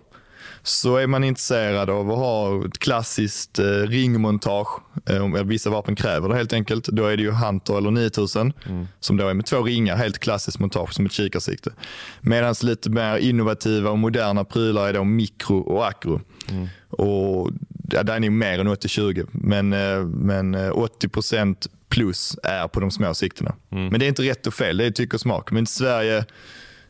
Så 0.67 0.97
är 0.97 1.07
man 1.07 1.23
intresserad 1.23 1.89
av 1.89 2.11
att 2.11 2.17
ha 2.17 2.65
ett 2.65 2.79
klassiskt 2.79 3.59
eh, 3.59 3.65
ringmontage, 3.65 4.81
eh, 5.09 5.23
om 5.23 5.47
vissa 5.47 5.69
vapen 5.69 5.95
kräver 5.95 6.29
det 6.29 6.35
helt 6.35 6.53
enkelt, 6.53 6.87
då 6.87 7.05
är 7.05 7.17
det 7.17 7.23
ju 7.23 7.31
Hunter 7.31 7.77
eller 7.77 7.91
9000 7.91 8.53
mm. 8.65 8.87
som 8.99 9.17
då 9.17 9.27
är 9.27 9.33
med 9.33 9.45
två 9.45 9.63
ringar, 9.63 9.95
helt 9.95 10.19
klassiskt 10.19 10.59
montage 10.59 10.93
som 10.93 11.05
ett 11.05 11.11
kikarsikte. 11.11 11.71
Medan 12.21 12.55
lite 12.61 12.89
mer 12.89 13.17
innovativa 13.17 13.89
och 13.89 13.97
moderna 13.97 14.43
prylar 14.43 14.87
är 14.87 14.93
då 14.93 15.03
mikro 15.03 15.57
och 15.57 15.87
akro. 15.87 16.21
Mm. 16.49 16.67
Och 16.89 17.51
ja, 17.91 18.03
där 18.03 18.15
är 18.15 18.19
nog 18.19 18.31
mer 18.31 18.59
än 18.59 18.67
80-20, 18.67 19.27
men, 19.31 19.73
eh, 19.73 20.05
men 20.05 20.55
80% 20.55 21.65
eh, 21.65 21.71
plus 21.89 22.37
är 22.43 22.67
på 22.67 22.79
de 22.79 22.91
små 22.91 23.13
siktena. 23.13 23.55
Mm. 23.71 23.87
Men 23.87 23.99
det 23.99 24.05
är 24.05 24.07
inte 24.07 24.23
rätt 24.23 24.47
och 24.47 24.53
fel, 24.53 24.77
det 24.77 24.85
är 24.85 24.91
tyck 24.91 25.13
och 25.13 25.21
smak. 25.21 25.51
Men 25.51 25.65
Sverige 25.65 26.25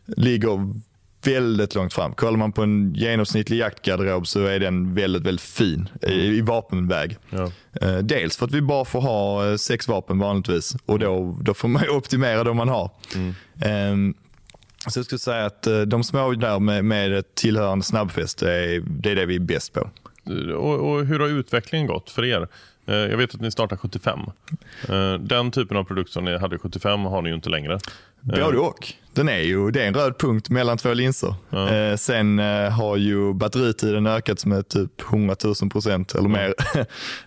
ligger 0.06 0.74
väldigt 1.28 1.76
långt 1.76 1.94
fram. 1.94 2.14
Kollar 2.14 2.38
man 2.38 2.52
på 2.52 2.64
en 2.64 2.94
genomsnittlig 2.94 3.58
jaktgarderob 3.58 4.28
så 4.28 4.46
är 4.46 4.60
den 4.60 4.94
väldigt, 4.94 5.24
väldigt 5.24 5.46
fin 5.46 5.90
i, 6.02 6.14
i 6.14 6.42
vapenväg. 6.42 7.18
Ja. 7.30 7.52
Eh, 7.82 7.98
dels 7.98 8.38
för 8.38 8.46
att 8.46 8.52
vi 8.52 8.62
bara 8.62 8.86
får 8.86 9.02
ha 9.02 9.50
eh, 9.50 9.56
sex 9.56 9.88
vapen 9.88 10.20
vanligtvis 10.20 10.76
och 10.86 11.00
då, 11.00 11.38
då 11.42 11.54
får 11.54 11.68
man 11.68 11.90
optimera 11.90 12.44
de 12.44 12.58
man 12.58 12.70
har. 12.70 12.92
Mm. 13.16 13.34
Um, 13.92 14.14
så 14.88 15.00
jag 15.00 15.06
skulle 15.06 15.20
säga 15.20 15.46
att 15.46 15.68
eh, 15.68 15.82
de 15.82 16.04
små 16.04 16.32
där 16.32 16.60
med, 16.60 16.86
med 16.86 17.14
ett 17.14 17.36
tillhörande 17.36 17.86
snabbfäste, 17.86 18.52
är, 18.52 18.84
det 18.86 19.12
är 19.12 19.16
det 19.16 19.26
vi 19.26 19.36
är 19.36 19.40
bäst 19.40 19.74
på. 19.74 19.90
Och, 20.56 20.92
och 20.92 21.06
hur 21.06 21.20
har 21.20 21.28
utvecklingen 21.28 21.88
gått 21.88 22.10
för 22.10 22.26
er? 22.26 22.48
Jag 22.88 23.18
vet 23.18 23.36
att 23.36 23.42
ni 23.42 23.52
startade 23.52 23.80
75. 23.80 24.20
Den 25.20 25.52
typen 25.52 25.78
av 25.78 25.84
produkt 25.84 26.12
som 26.12 26.26
ni 26.26 26.38
hade 26.38 26.58
75 26.60 27.06
har 27.06 27.22
ni 27.22 27.30
ju 27.30 27.36
inte 27.36 27.50
längre. 27.50 27.80
Både 28.22 28.58
och. 28.58 28.94
Den 29.16 29.30
är 29.30 29.40
ju, 29.40 29.72
det 29.72 29.84
är 29.84 29.88
en 29.88 29.94
röd 29.94 30.18
punkt 30.20 30.50
mellan 30.50 30.78
två 30.78 30.94
linser. 30.94 31.36
Ja. 31.50 31.70
Eh, 31.70 31.96
sen 31.96 32.40
eh, 32.40 32.70
har 32.70 32.98
ju 32.98 33.34
batteritiden 33.34 34.08
ökat 34.08 34.46
med 34.46 34.68
typ 34.68 35.02
100 35.12 35.36
000 35.44 35.70
procent 35.70 36.16
eller 36.16 36.30
mer. 36.30 36.54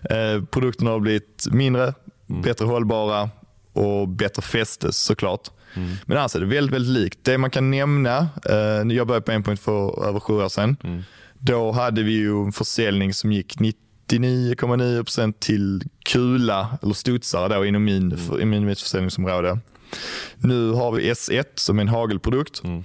eh, 0.09 0.43
produkterna 0.43 0.91
har 0.91 0.99
blivit 0.99 1.47
mindre, 1.51 1.93
mm. 2.29 2.41
bättre 2.41 2.65
hållbara 2.65 3.29
och 3.73 4.07
bättre 4.07 4.41
fäste 4.41 4.93
såklart. 4.93 5.49
Mm. 5.73 5.95
Men 6.05 6.17
annars 6.17 6.35
är 6.35 6.39
det 6.39 6.45
väldigt, 6.45 6.75
väldigt 6.75 7.03
likt. 7.03 7.19
Det 7.21 7.37
man 7.37 7.49
kan 7.49 7.71
nämna, 7.71 8.17
eh, 8.45 8.95
jag 8.95 9.07
började 9.07 9.21
på 9.25 9.31
Aimpoint 9.31 9.59
för 9.59 10.07
över 10.07 10.19
sju 10.19 10.33
år 10.33 10.49
sedan. 10.49 10.77
Mm. 10.83 11.03
Då 11.39 11.71
hade 11.71 12.03
vi 12.03 12.11
ju 12.11 12.43
en 12.43 12.51
försäljning 12.51 13.13
som 13.13 13.31
gick 13.31 13.55
99,9% 13.57 15.33
till 15.39 15.83
kula 16.05 16.77
eller 16.81 16.93
studsare 16.93 17.55
då 17.55 17.65
inom 17.65 17.83
min, 17.83 18.11
mm. 18.11 18.17
för, 18.17 18.41
inom 18.41 18.65
mitt 18.65 18.81
försäljningsområde. 18.81 19.59
Nu 20.37 20.71
har 20.71 20.91
vi 20.91 21.11
S1 21.11 21.45
som 21.55 21.77
är 21.79 21.81
en 21.81 21.87
hagelprodukt. 21.87 22.63
Mm. 22.63 22.83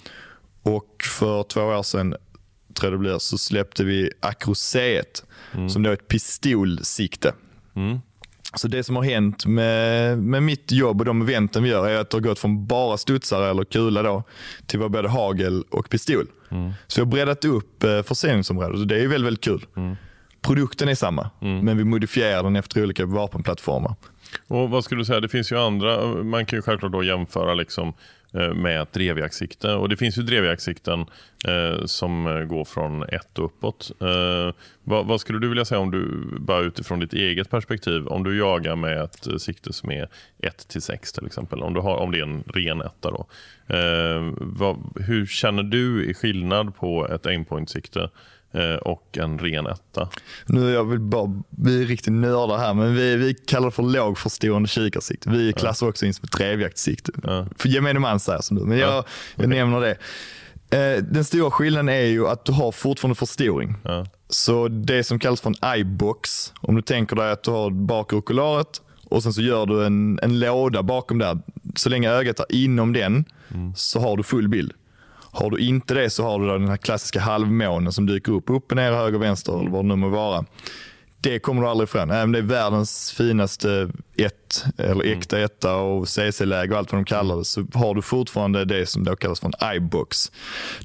Och 0.63 1.03
för 1.19 1.43
två 1.43 1.61
år 1.61 1.83
sedan, 1.83 2.15
tror 2.75 2.93
jag 2.93 2.93
det 2.93 2.99
blir, 2.99 3.19
så 3.19 3.39
släppte 3.39 3.85
vi 3.85 4.11
Acro 4.21 4.53
C1 4.53 5.25
mm. 5.53 5.69
som 5.69 5.83
då 5.83 5.91
är 5.91 5.95
ett 5.95 6.09
pistolsikte. 6.09 7.33
Mm. 7.77 7.99
Så 8.55 8.69
det 8.69 8.85
som 8.85 8.97
har 8.97 9.03
hänt 9.03 9.47
med, 9.47 10.19
med 10.19 10.43
mitt 10.43 10.73
jobb 10.73 11.01
och 11.01 11.05
de 11.05 11.23
eventen 11.23 11.63
vi 11.63 11.69
gör 11.69 11.89
är 11.89 11.99
att 11.99 12.11
det 12.11 12.17
har 12.17 12.23
gått 12.23 12.39
från 12.39 12.67
bara 12.67 12.97
studsare 12.97 13.51
eller 13.51 13.65
kula 13.65 14.03
då, 14.03 14.23
till 14.67 14.83
att 14.83 14.91
både 14.91 15.09
hagel 15.09 15.65
och 15.71 15.91
pistol. 15.91 16.27
Mm. 16.51 16.73
Så 16.87 17.01
vi 17.01 17.05
har 17.05 17.11
breddat 17.11 17.45
upp 17.45 17.85
eh, 17.85 18.03
försäljningsområdet 18.03 18.81
och 18.81 18.87
det 18.87 18.97
är 18.97 19.09
väldigt, 19.09 19.27
väldigt 19.27 19.45
kul. 19.45 19.67
Mm. 19.77 19.97
Produkten 20.41 20.89
är 20.89 20.95
samma, 20.95 21.31
mm. 21.41 21.65
men 21.65 21.77
vi 21.77 21.85
modifierar 21.85 22.43
den 22.43 22.57
efter 22.57 22.83
olika 22.83 23.07
vapenplattformar. 23.07 23.95
Och 24.49 24.71
vad 24.71 24.85
skulle 24.85 25.01
du 25.01 25.05
säga, 25.05 25.21
det 25.21 25.29
finns 25.29 25.53
ju 25.53 25.59
andra, 25.59 26.07
man 26.07 26.47
kan 26.47 26.57
ju 26.57 26.63
självklart 26.63 26.93
då 26.93 27.03
jämföra 27.03 27.55
liksom 27.55 27.93
eh, 28.35 28.55
med 28.55 28.83
ett 28.83 28.93
drevjaktsikte. 28.93 29.75
Och 29.75 29.89
det 29.89 29.97
finns 29.97 30.19
ju 30.19 30.23
drevjaktsikten 30.23 31.01
eh, 31.49 31.85
som 31.85 32.27
eh, 32.27 32.41
går 32.45 32.65
från 32.65 33.03
ett 33.03 33.39
och 33.39 33.45
uppåt. 33.45 33.91
Eh, 34.01 34.55
vad, 34.85 35.07
vad, 35.07 35.21
skulle 35.21 35.39
du 35.39 35.49
vilja 35.49 35.65
säga 35.65 35.79
om 35.79 35.91
du, 35.91 36.27
bara 36.41 36.61
utifrån 36.61 37.01
ditt 37.01 37.13
eget 37.13 37.51
perspektiv, 37.51 38.07
om 38.07 38.25
du 38.25 38.39
jagar 38.39 38.77
med 38.77 39.03
ett 39.03 39.27
eh, 39.27 39.37
sikte 39.37 39.73
som 39.73 39.91
är 39.91 40.09
1 40.43 40.69
till 40.69 40.83
6 40.83 41.13
till 41.13 41.27
exempel, 41.27 41.63
om, 41.63 41.75
du 41.75 41.81
har, 41.81 41.97
om 41.97 42.13
det 42.13 42.19
är 42.19 42.23
en 42.23 42.45
ren 42.47 42.81
etta 42.81 43.11
då. 43.11 43.27
Eh, 43.75 44.33
vad, 44.37 44.77
hur 45.07 45.27
känner 45.27 45.63
du 45.63 46.05
i 46.05 46.15
skillnad 46.15 46.77
på 46.77 47.09
ett 47.09 47.27
aimpoint-sikte 47.27 48.01
Eh, 48.01 48.11
och 48.83 49.19
en 49.19 49.39
ren 49.39 49.67
etta. 49.67 50.09
Nu 50.47 50.71
jag 50.71 50.85
vill 50.85 51.01
bara, 51.01 51.43
vi 51.51 51.83
är 51.83 51.87
riktigt 51.87 52.13
nördar 52.13 52.59
här, 52.59 52.75
men 52.75 52.95
vi, 52.95 53.17
vi 53.17 53.35
kallar 53.35 53.67
det 53.67 53.73
för 53.73 53.83
lågförstående 53.83 54.69
kikarsikte. 54.69 55.31
Vi 55.31 55.53
klassar 55.53 55.89
också 55.89 56.07
in 56.07 56.15
som 56.15 56.25
ett 56.25 56.33
drevjaktssikte. 56.33 57.13
Ja. 57.23 57.47
För 57.59 57.69
gemene 57.69 58.01
man 58.01 58.21
säger 58.21 58.41
som 58.41 58.57
du, 58.57 58.65
men 58.65 58.79
jag, 58.79 58.91
ja. 58.91 59.05
jag 59.37 59.49
nämner 59.49 59.81
det. 59.81 59.97
Eh, 60.71 61.03
den 61.03 61.25
stora 61.25 61.51
skillnaden 61.51 61.89
är 61.89 62.07
ju 62.07 62.29
att 62.29 62.45
du 62.45 62.53
har 62.53 62.73
fortfarande 62.73 63.15
förstoring. 63.15 63.75
Ja. 63.83 64.07
Så 64.29 64.69
det 64.69 65.05
som 65.05 65.19
kallas 65.19 65.41
för 65.41 65.51
en 65.51 65.71
eyebox, 65.77 66.53
om 66.61 66.75
du 66.75 66.83
tänker 66.83 67.17
dig 67.17 67.33
att 67.33 67.43
du 67.43 67.51
har 67.51 67.71
bakre 67.71 68.17
okularet 68.17 68.81
och 69.05 69.23
sen 69.23 69.33
så 69.33 69.43
gör 69.43 69.67
du 69.67 69.87
en, 69.87 70.19
en 70.23 70.41
låda 70.41 70.83
bakom 70.83 71.19
där. 71.19 71.39
Så 71.77 71.89
länge 71.89 72.11
ögat 72.11 72.41
är 72.41 72.55
inom 72.55 72.93
den 72.93 73.25
mm. 73.55 73.75
så 73.77 74.01
har 74.01 74.17
du 74.17 74.23
full 74.23 74.49
bild. 74.49 74.73
Har 75.35 75.51
du 75.51 75.59
inte 75.59 75.95
det 75.95 76.11
så 76.11 76.23
har 76.23 76.39
du 76.39 76.47
den 76.47 76.69
här 76.69 76.77
klassiska 76.77 77.21
halvmånen 77.21 77.93
som 77.93 78.07
dyker 78.07 78.33
upp, 78.33 78.51
upp 78.51 78.75
ner, 78.75 78.93
höger, 78.93 79.19
vänster 79.19 79.61
eller 79.61 79.71
vad 79.71 79.85
det 79.85 79.89
nu 79.89 79.97
må 79.97 80.09
vara. 80.09 80.45
Det 81.21 81.39
kommer 81.39 81.63
du 81.63 81.69
aldrig 81.69 81.89
ifrån. 81.89 82.11
Även 82.11 82.25
om 82.25 82.33
det 82.33 82.39
är 82.39 82.43
världens 82.43 83.13
finaste 83.13 83.91
ett, 84.17 84.65
eller 84.79 85.05
mm. 85.05 85.19
äkta 85.19 85.41
etta 85.41 85.77
och 85.77 86.09
CC-läge 86.09 86.73
och 86.73 86.79
allt 86.79 86.93
vad 86.93 86.99
de 86.99 87.05
kallar 87.05 87.37
det, 87.37 87.45
så 87.45 87.67
har 87.75 87.95
du 87.95 88.03
fortfarande 88.03 88.65
det 88.65 88.87
som 88.87 89.05
då 89.05 89.17
kallas 89.17 89.41
för 89.41 89.47
en 89.47 89.77
iBox. 89.77 90.33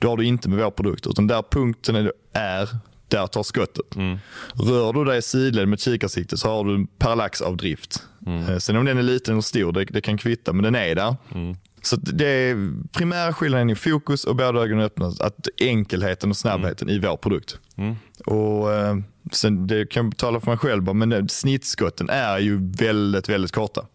Det 0.02 0.08
har 0.08 0.18
du 0.18 0.26
inte 0.26 0.50
med 0.50 0.60
vår 0.60 0.72
produkt, 0.72 1.08
utan 1.08 1.28
där 1.28 1.44
punkten 1.52 1.96
är, 2.34 2.70
där 3.08 3.28
tar 3.28 3.44
skottet. 3.44 3.96
Mm. 3.96 4.18
Rör 4.54 4.94
du 4.94 5.06
dig 5.06 5.22
sidled 5.22 5.68
med 5.68 5.80
kikarsikte 5.80 6.38
så 6.38 6.50
har 6.50 6.64
du 6.64 6.76
en 6.76 6.88
parallaxavdrift. 6.88 8.04
Mm. 8.26 8.50
Eh, 8.50 8.58
sen 8.58 8.78
om 8.78 8.86
den 8.86 8.98
är 8.98 9.04
liten 9.04 9.34
eller 9.34 9.42
stor, 9.42 9.72
det, 9.72 9.86
det 9.86 10.02
kan 10.02 10.18
kvitta, 10.18 10.54
men 10.54 10.64
den 10.64 10.76
är 10.76 10.96
där. 10.96 11.16
Mm. 11.36 11.56
Så 11.82 11.96
det 11.96 12.26
är 12.28 12.74
primära 12.92 13.34
skillnaden 13.34 13.70
i 13.70 13.76
fokus 13.76 14.24
och 14.26 14.36
båda 14.36 14.60
ögonen 14.60 14.86
öppna. 14.86 15.08
Att 15.20 15.48
enkelheten 15.62 16.30
och 16.30 16.38
snabbheten 16.38 16.90
i 16.90 17.00
vår 17.00 17.18
produkt. 17.18 17.60
Och 18.26 18.74
eh, 18.74 18.96
sen 19.32 19.68
Det 19.68 19.86
kan 19.86 20.06
jag 20.06 20.18
tala 20.18 20.40
för 20.40 20.48
mig 20.52 20.58
själv 20.58 20.96
men 20.96 21.10
det, 21.10 21.30
snittskotten 21.32 22.10
är 22.10 22.40
ju 22.40 22.72
väldigt, 22.72 23.30
väldigt 23.30 23.52
korta 23.52 23.86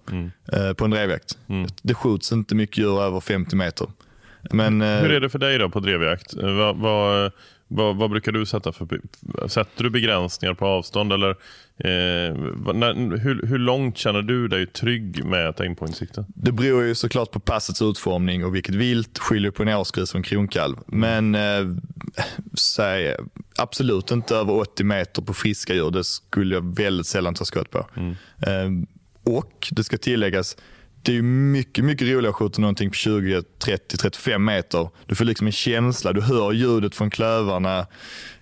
eh, 0.52 0.72
på 0.72 0.84
en 0.84 0.90
drevjakt. 0.90 1.38
Det 1.82 1.94
skjuts 1.94 2.32
inte 2.32 2.54
mycket 2.54 2.78
djur 2.78 3.02
över 3.02 3.20
50 3.20 3.56
meter. 3.56 3.88
Men, 4.50 4.82
eh, 4.82 4.88
Hur 4.88 5.12
är 5.12 5.20
det 5.20 5.28
för 5.30 5.38
dig 5.38 5.58
då 5.58 5.68
på 5.70 5.80
drevjakt? 5.80 6.36
Eh, 6.36 6.50
Vad, 6.52 6.76
vad, 6.76 7.32
vad, 7.74 7.96
vad 7.96 8.10
brukar 8.10 8.32
du 8.32 8.46
sätta 8.46 8.72
för... 8.72 9.00
Sätter 9.48 9.84
du 9.84 9.90
begränsningar 9.90 10.54
på 10.54 10.66
avstånd? 10.66 11.12
Eller, 11.12 11.30
eh, 11.30 12.34
när, 12.74 13.16
hur, 13.18 13.46
hur 13.46 13.58
långt 13.58 13.98
känner 13.98 14.22
du 14.22 14.48
dig 14.48 14.66
trygg 14.66 15.24
med 15.24 15.48
ett 15.48 15.60
aimpoint-sikte? 15.60 16.24
Det 16.28 16.52
beror 16.52 16.82
ju 16.82 16.94
såklart 16.94 17.30
på 17.30 17.40
passets 17.40 17.82
utformning 17.82 18.44
och 18.44 18.54
vilket 18.54 18.74
vilt 18.74 19.18
skiljer 19.18 19.50
på 19.50 19.62
en 19.62 19.68
årsgris 19.68 20.10
och 20.10 20.16
en 20.16 20.22
kronkalv. 20.22 20.76
Men 20.86 21.34
eh, 21.34 21.66
säg, 22.54 23.16
absolut 23.58 24.10
inte 24.10 24.36
över 24.36 24.52
80 24.52 24.84
meter 24.84 25.22
på 25.22 25.34
friska 25.34 25.74
djur. 25.74 25.90
Det 25.90 26.04
skulle 26.04 26.54
jag 26.54 26.76
väldigt 26.76 27.06
sällan 27.06 27.34
ta 27.34 27.44
skott 27.44 27.70
på. 27.70 27.86
Eh, 28.46 28.70
och 29.24 29.68
det 29.70 29.84
ska 29.84 29.96
tilläggas, 29.96 30.56
det 31.04 31.12
är 31.12 31.16
ju 31.16 31.22
mycket, 31.22 31.84
mycket 31.84 32.08
roligare 32.08 32.28
att 32.28 32.34
skjuta 32.34 32.60
någonting 32.60 32.90
på 32.90 32.94
20, 32.94 33.42
30, 33.58 33.96
35 33.96 34.44
meter. 34.44 34.88
Du 35.06 35.14
får 35.14 35.24
liksom 35.24 35.46
en 35.46 35.52
känsla, 35.52 36.12
du 36.12 36.20
hör 36.20 36.52
ljudet 36.52 36.94
från 36.94 37.10
klövarna 37.10 37.86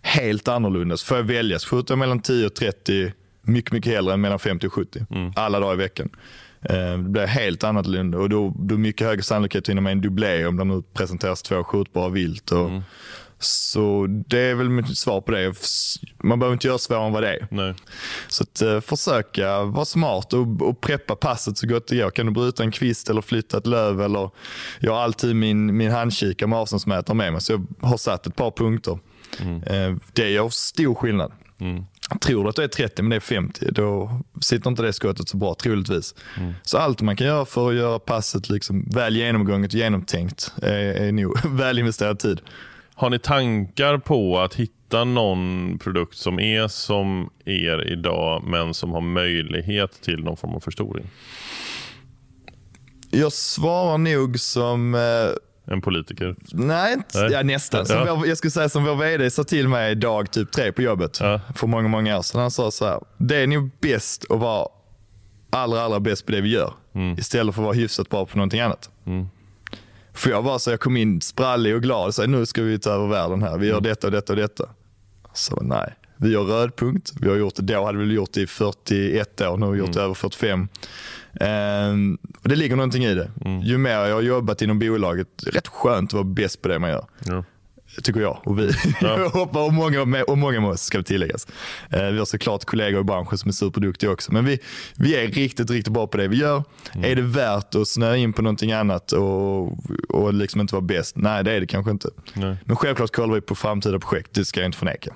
helt 0.02 0.48
annorlunda. 0.48 0.96
Så 0.96 1.06
får 1.06 1.16
jag 1.16 1.24
välja 1.24 1.58
så 1.58 1.68
skjuter 1.68 1.92
jag 1.92 1.98
mellan 1.98 2.20
10 2.20 2.46
och 2.46 2.54
30 2.54 3.12
mycket, 3.42 3.72
mycket 3.72 3.92
hellre 3.92 4.14
än 4.14 4.20
mellan 4.20 4.38
50 4.38 4.66
och 4.66 4.72
70. 4.72 5.06
Alla 5.36 5.60
dagar 5.60 5.74
i 5.74 5.76
veckan. 5.76 6.08
Eh, 6.62 6.74
Det 6.98 7.08
blir 7.08 7.26
helt 7.26 7.64
annorlunda 7.64 8.18
och 8.18 8.28
då, 8.28 8.54
då 8.58 8.74
är 8.74 8.78
mycket 8.78 9.06
högre 9.06 9.22
sannolikhet 9.22 9.64
att 9.64 9.68
hinna 9.68 9.80
med 9.80 9.92
en 9.92 10.00
dubblé 10.00 10.46
om 10.46 10.56
det 10.56 10.64
nu 10.64 10.82
presenteras 10.94 11.42
två 11.42 11.64
skjutbara 11.64 12.08
vilt. 12.08 12.52
Och, 12.52 12.70
Så 13.44 14.06
det 14.26 14.38
är 14.38 14.54
väl 14.54 14.68
mitt 14.68 14.98
svar 14.98 15.20
på 15.20 15.32
det. 15.32 15.54
Man 16.24 16.38
behöver 16.38 16.52
inte 16.52 16.66
göra 16.66 16.78
svårare 16.78 17.06
än 17.06 17.12
vad 17.12 17.22
det 17.22 17.28
är. 17.28 17.46
Nej. 17.50 17.74
Så 18.28 18.42
att, 18.42 18.62
eh, 18.62 18.80
försöka 18.80 19.62
vara 19.62 19.84
smart 19.84 20.32
och, 20.32 20.62
och 20.62 20.80
preppa 20.80 21.16
passet 21.16 21.58
så 21.58 21.66
gott 21.66 21.86
det 21.86 21.96
går. 21.96 22.10
Kan 22.10 22.26
du 22.26 22.32
bryta 22.32 22.62
en 22.62 22.72
kvist 22.72 23.10
eller 23.10 23.20
flytta 23.20 23.58
ett 23.58 23.66
löv 23.66 24.02
eller 24.02 24.30
jag 24.80 24.92
har 24.92 25.00
alltid 25.00 25.36
min, 25.36 25.76
min 25.76 25.90
handkikare 25.90 26.48
med 26.48 26.58
avståndsmätare 26.58 27.16
med 27.16 27.32
mig 27.32 27.40
så 27.40 27.52
jag 27.52 27.88
har 27.88 27.96
satt 27.96 28.26
ett 28.26 28.36
par 28.36 28.50
punkter. 28.50 28.98
Eh, 29.66 29.96
det 30.12 30.30
gör 30.30 30.48
stor 30.48 30.94
skillnad. 30.94 31.32
Tror 32.20 32.42
du 32.44 32.50
att 32.50 32.56
det 32.56 32.64
är 32.64 32.68
30 32.68 33.02
men 33.02 33.10
det 33.10 33.16
är 33.16 33.20
50 33.20 33.66
då 33.70 34.20
sitter 34.40 34.70
inte 34.70 34.82
det 34.82 34.92
skottet 34.92 35.28
så 35.28 35.36
bra 35.36 35.54
troligtvis. 35.54 36.14
Så 36.62 36.78
allt 36.78 37.02
man 37.02 37.16
kan 37.16 37.26
göra 37.26 37.44
för 37.44 37.68
att 37.68 37.74
göra 37.74 37.98
passet 37.98 38.50
liksom 38.50 38.84
väl 38.90 39.16
genomgånget 39.16 39.72
och 39.72 39.78
genomtänkt 39.78 40.52
är, 40.62 40.72
är 40.78 41.12
nog 41.12 41.38
väl 41.58 41.78
investerad 41.78 42.18
tid. 42.18 42.40
Har 42.94 43.10
ni 43.10 43.18
tankar 43.18 43.98
på 43.98 44.40
att 44.40 44.54
hitta 44.54 45.04
någon 45.04 45.78
produkt 45.78 46.16
som 46.16 46.40
är 46.40 46.68
som 46.68 47.30
er 47.44 47.92
idag 47.92 48.42
men 48.46 48.74
som 48.74 48.90
har 48.92 49.00
möjlighet 49.00 50.02
till 50.02 50.24
någon 50.24 50.36
form 50.36 50.54
av 50.54 50.60
förstoring? 50.60 51.06
Jag 53.10 53.32
svarar 53.32 53.98
nog 53.98 54.40
som 54.40 54.94
eh, 54.94 55.72
En 55.74 55.80
politiker? 55.80 56.34
Nej, 56.52 56.96
Nej. 57.14 57.28
Ja, 57.32 57.42
nästan. 57.42 57.86
Som 57.86 57.96
Ja. 58.06 58.14
vår, 58.14 58.26
jag 58.26 58.38
skulle 58.38 58.50
säga 58.50 58.68
som 58.68 58.84
vår 58.84 58.94
vd 58.94 59.30
sa 59.30 59.44
till 59.44 59.68
mig 59.68 59.94
dag 59.94 60.30
typ 60.30 60.52
tre 60.52 60.72
på 60.72 60.82
jobbet 60.82 61.18
Ja. 61.20 61.40
för 61.56 61.66
många, 61.66 61.88
många 61.88 62.18
år 62.18 62.22
sedan. 62.22 62.40
Han 62.40 62.50
sa 62.50 62.70
så 62.70 62.84
här, 62.86 63.00
det 63.18 63.36
är 63.36 63.46
nog 63.46 63.70
bäst 63.80 64.24
att 64.30 64.40
vara 64.40 64.66
allra, 65.50 65.82
allra 65.82 66.00
bäst 66.00 66.26
på 66.26 66.32
det 66.32 66.40
vi 66.40 66.48
gör 66.50 66.72
istället 67.18 67.54
för 67.54 67.62
att 67.62 67.66
vara 67.66 67.74
hyfsat 67.76 68.08
bra 68.08 68.26
på 68.26 68.36
någonting 68.36 68.60
annat. 68.60 68.90
För 70.14 70.30
jag 70.30 70.42
var 70.42 70.58
så, 70.58 70.70
jag 70.70 70.80
kom 70.80 70.96
in 70.96 71.20
sprallig 71.20 71.74
och 71.74 71.82
glad 71.82 72.06
och 72.06 72.14
sa 72.14 72.26
nu 72.26 72.46
ska 72.46 72.62
vi 72.62 72.78
ta 72.78 72.90
över 72.90 73.06
världen 73.06 73.42
här. 73.42 73.58
Vi 73.58 73.66
gör 73.66 73.80
detta 73.80 74.06
och 74.06 74.10
detta 74.10 74.32
och 74.32 74.36
detta. 74.36 74.68
Så 75.34 75.62
nej, 75.62 75.94
vi 76.16 76.30
gör 76.32 76.44
rödpunkt. 76.44 77.12
Vi 77.20 77.28
har 77.28 77.36
gjort 77.36 77.54
det, 77.56 77.62
då 77.62 77.84
hade 77.84 77.98
vi 77.98 78.14
gjort 78.14 78.32
det 78.32 78.40
i 78.40 78.46
41 78.46 79.40
år, 79.40 79.56
nu 79.56 79.66
har 79.66 79.72
vi 79.72 79.78
gjort 79.78 79.92
det 79.92 80.00
över 80.02 80.14
45. 80.14 80.68
Ehm, 81.40 82.18
och 82.42 82.48
det 82.48 82.56
ligger 82.56 82.76
någonting 82.76 83.04
i 83.04 83.14
det. 83.14 83.30
Ju 83.62 83.78
mer 83.78 83.90
jag 83.90 84.14
har 84.14 84.22
jobbat 84.22 84.62
inom 84.62 84.78
bolaget, 84.78 85.28
rätt 85.46 85.68
skönt 85.68 86.10
att 86.10 86.14
vara 86.14 86.24
bäst 86.24 86.62
på 86.62 86.68
det 86.68 86.78
man 86.78 86.90
gör. 86.90 87.06
Ja. 87.24 87.44
Tycker 88.02 88.20
jag 88.20 88.40
och 88.44 88.58
vi. 88.58 88.70
Ja. 89.00 89.18
Jag 89.34 89.56
och 89.56 89.72
många, 89.72 90.04
med, 90.04 90.22
och 90.22 90.38
många 90.38 90.60
med 90.60 90.70
oss 90.70 90.82
ska 90.82 91.02
tilläggas. 91.02 91.46
Eh, 91.90 92.06
vi 92.06 92.18
har 92.18 92.24
såklart 92.24 92.64
kollegor 92.64 93.00
i 93.00 93.04
branschen 93.04 93.38
som 93.38 93.48
är 93.48 93.52
superduktiga 93.52 94.10
också. 94.10 94.32
Men 94.32 94.44
vi, 94.44 94.58
vi 94.96 95.16
är 95.16 95.28
riktigt, 95.28 95.70
riktigt 95.70 95.92
bra 95.92 96.06
på 96.06 96.16
det 96.16 96.28
vi 96.28 96.36
gör. 96.36 96.64
Är 97.02 97.16
det 97.16 97.22
värt 97.22 97.74
att 97.74 97.88
snöa 97.88 98.16
in 98.16 98.32
på 98.32 98.42
någonting 98.42 98.72
annat 98.72 99.12
och, 99.12 99.62
och 100.08 100.34
liksom 100.34 100.60
inte 100.60 100.74
vara 100.74 100.82
bäst? 100.82 101.16
Nej, 101.16 101.44
det 101.44 101.52
är 101.52 101.60
det 101.60 101.66
kanske 101.66 101.90
inte. 101.90 102.08
Nej. 102.34 102.56
Men 102.64 102.76
självklart 102.76 103.10
kollar 103.12 103.34
vi 103.34 103.40
på 103.40 103.54
framtida 103.54 103.98
projekt, 103.98 104.30
det 104.34 104.44
ska 104.44 104.60
jag 104.60 104.68
inte 104.68 104.78
förneka. 104.78 105.14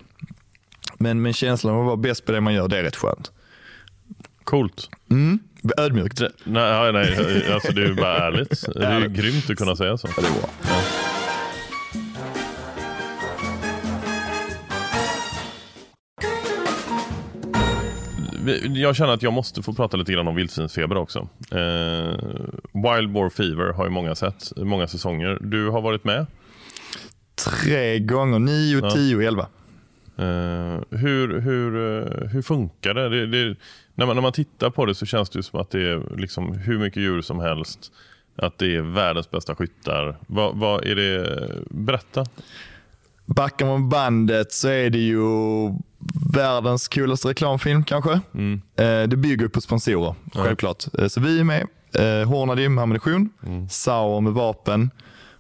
Men, 0.99 1.23
men 1.23 1.33
känslan 1.33 1.75
av 1.75 1.81
att 1.81 1.87
vara 1.87 1.97
bäst 1.97 2.27
på 2.27 2.33
det 2.33 2.41
man 2.41 2.55
gör, 2.55 2.69
det 2.69 2.79
är 2.79 2.83
rätt 2.83 2.97
skönt. 2.97 3.31
Coolt. 4.45 4.91
Ödmjukt. 5.79 6.17
Det- 6.19 6.33
Nej, 6.45 6.93
nej 6.93 7.53
alltså 7.53 7.73
det 7.73 7.83
är 7.83 7.87
ju 7.87 7.95
bara 7.95 8.19
ärligt. 8.27 8.65
Det 8.75 8.87
är 8.87 9.01
ju 9.01 9.09
grymt 9.09 9.51
att 9.51 9.57
kunna 9.57 9.77
säga 9.77 9.97
så. 9.99 10.09
Ja, 10.17 10.23
det 10.23 10.29
är 10.29 10.33
bra. 10.41 10.51
Vi- 10.63 11.26
Jag 18.75 18.97
känner 18.97 19.13
att 19.13 19.23
jag 19.23 19.33
måste 19.33 19.63
få 19.63 19.73
prata 19.73 19.97
lite 19.97 20.13
grann 20.13 20.29
om 20.29 20.35
vildsvinsfeber 20.37 20.97
också. 20.97 21.29
Eh, 21.51 22.15
Wild 22.73 23.13
Boar 23.13 23.31
Fever 23.31 23.73
har 23.73 23.85
ju 23.85 23.91
många 23.91 24.15
sett, 24.15 24.53
många 24.57 24.87
säsonger. 24.87 25.39
Du 25.41 25.69
har 25.69 25.81
varit 25.81 26.05
med. 26.05 26.27
Tre 27.35 27.99
gånger, 27.99 28.39
nio, 28.39 28.81
Ja. 28.83 28.91
tio, 28.91 29.29
elva. 29.29 29.47
Eh, 30.19 30.81
hur, 30.91 31.41
hur, 31.41 31.77
eh, 32.03 32.29
hur 32.29 32.43
funkar 32.43 32.95
det? 32.95 33.09
det, 33.09 33.27
det 33.27 33.57
när, 33.95 34.07
man, 34.07 34.17
när 34.17 34.23
man 34.23 34.33
tittar 34.33 34.71
på 34.71 34.87
det 34.87 34.95
så 34.95 35.07
känns 35.07 35.31
det 35.31 35.43
som 35.43 35.61
att 35.61 35.71
det 35.71 35.81
är 35.91 36.17
liksom 36.17 36.53
hur 36.53 36.79
mycket 36.79 37.03
djur 37.03 37.23
som 37.23 37.41
helst. 37.41 37.93
Att 38.37 38.59
det 38.59 38.77
är 38.77 38.81
världens 38.81 39.31
bästa 39.31 39.55
skyttar. 39.55 40.17
Vad, 40.27 40.57
vad 40.57 40.85
är 40.85 40.95
det? 40.95 41.49
Berätta. 41.71 42.25
Backar 43.27 43.67
man 43.67 43.89
bandet 43.89 44.53
så 44.53 44.69
är 44.69 44.91
det 44.91 44.99
ju 44.99 45.21
världens 46.33 46.89
coolaste 46.89 47.29
reklamfilm 47.29 47.85
kanske. 47.85 48.13
Eh, 48.77 49.03
det 49.09 49.17
bygger 49.17 49.49
på 49.49 49.61
sponsorer, 49.61 50.15
självklart. 50.35 50.85
Eh, 50.99 51.09
så 51.09 51.21
vi 51.21 51.41
är 51.41 51.45
med. 51.45 51.67
Eh, 51.95 52.29
Hornady 52.29 52.69
med 52.69 52.83
ammunition, 52.83 53.29
Sauer 53.71 54.21
med 54.21 54.33
vapen 54.33 54.91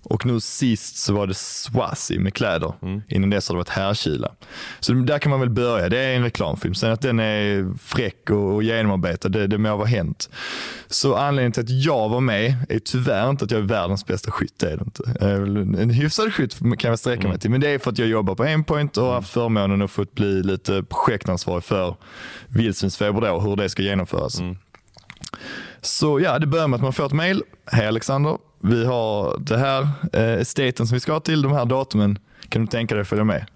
och 0.08 0.26
nu 0.26 0.40
sist 0.40 0.96
så 0.96 1.14
var 1.14 1.26
det 1.26 1.34
Swazi 1.34 2.18
med 2.18 2.34
kläder. 2.34 2.72
Innan 3.08 3.30
dess 3.30 3.48
har 3.48 3.54
det 3.54 3.58
varit 3.58 3.68
Härkila. 3.68 4.32
Så 4.80 4.92
där 4.92 5.18
kan 5.18 5.30
man 5.30 5.40
väl 5.40 5.50
börja. 5.50 5.88
Det 5.88 5.98
är 5.98 6.16
en 6.16 6.22
reklamfilm. 6.22 6.74
Sen 6.74 6.92
att 6.92 7.00
den 7.00 7.20
är 7.20 7.74
fräck 7.78 8.30
och, 8.30 8.54
och 8.54 8.62
genomarbetad, 8.62 9.28
det, 9.28 9.46
det 9.46 9.58
må 9.58 9.76
vara 9.76 9.86
hänt. 9.86 10.30
Så 10.86 11.14
anledningen 11.14 11.52
till 11.52 11.62
att 11.62 11.84
jag 11.84 12.08
var 12.08 12.20
med 12.20 12.54
är 12.68 12.78
tyvärr 12.78 13.30
inte 13.30 13.44
att 13.44 13.50
jag 13.50 13.60
är 13.60 13.64
världens 13.64 14.06
bästa 14.06 14.30
skytt. 14.30 14.58
Det 14.58 14.70
är 14.70 14.76
det 14.76 14.84
inte. 14.84 15.02
Väl 15.26 15.56
En 15.56 15.90
hyfsad 15.90 16.34
skytt 16.34 16.58
kan 16.78 16.88
jag 16.88 16.98
sträcka 16.98 17.28
mig 17.28 17.38
till. 17.38 17.50
Men 17.50 17.60
det 17.60 17.68
är 17.68 17.78
för 17.78 17.90
att 17.90 17.98
jag 17.98 18.08
jobbar 18.08 18.34
på 18.34 18.42
Aimpoint 18.42 18.96
och 18.96 19.06
har 19.06 19.14
haft 19.14 19.30
förmånen 19.30 19.82
att 19.82 19.90
få 19.90 20.04
bli 20.12 20.42
lite 20.42 20.82
projektansvarig 20.82 21.64
för 21.64 21.96
vildsvinsfeber 22.48 23.20
då, 23.20 23.40
hur 23.40 23.56
det 23.56 23.68
ska 23.68 23.82
genomföras. 23.82 24.40
Så 25.80 26.20
ja, 26.20 26.38
det 26.38 26.46
börjar 26.46 26.68
med 26.68 26.76
att 26.76 26.82
man 26.82 26.92
får 26.92 27.06
ett 27.06 27.12
mail. 27.12 27.42
Hej 27.66 27.86
Alexander, 27.86 28.38
vi 28.66 28.84
har 28.84 29.38
det 29.38 29.58
här 29.58 29.88
eh, 30.12 30.40
estaten 30.40 30.86
som 30.86 30.94
vi 30.94 31.00
ska 31.00 31.20
till, 31.20 31.42
de 31.42 31.52
här 31.52 31.64
datumen. 31.64 32.18
Kan 32.48 32.62
du 32.64 32.68
tänka 32.68 32.94
dig 32.94 33.02
att 33.02 33.08
följa 33.08 33.24
med? 33.24 33.46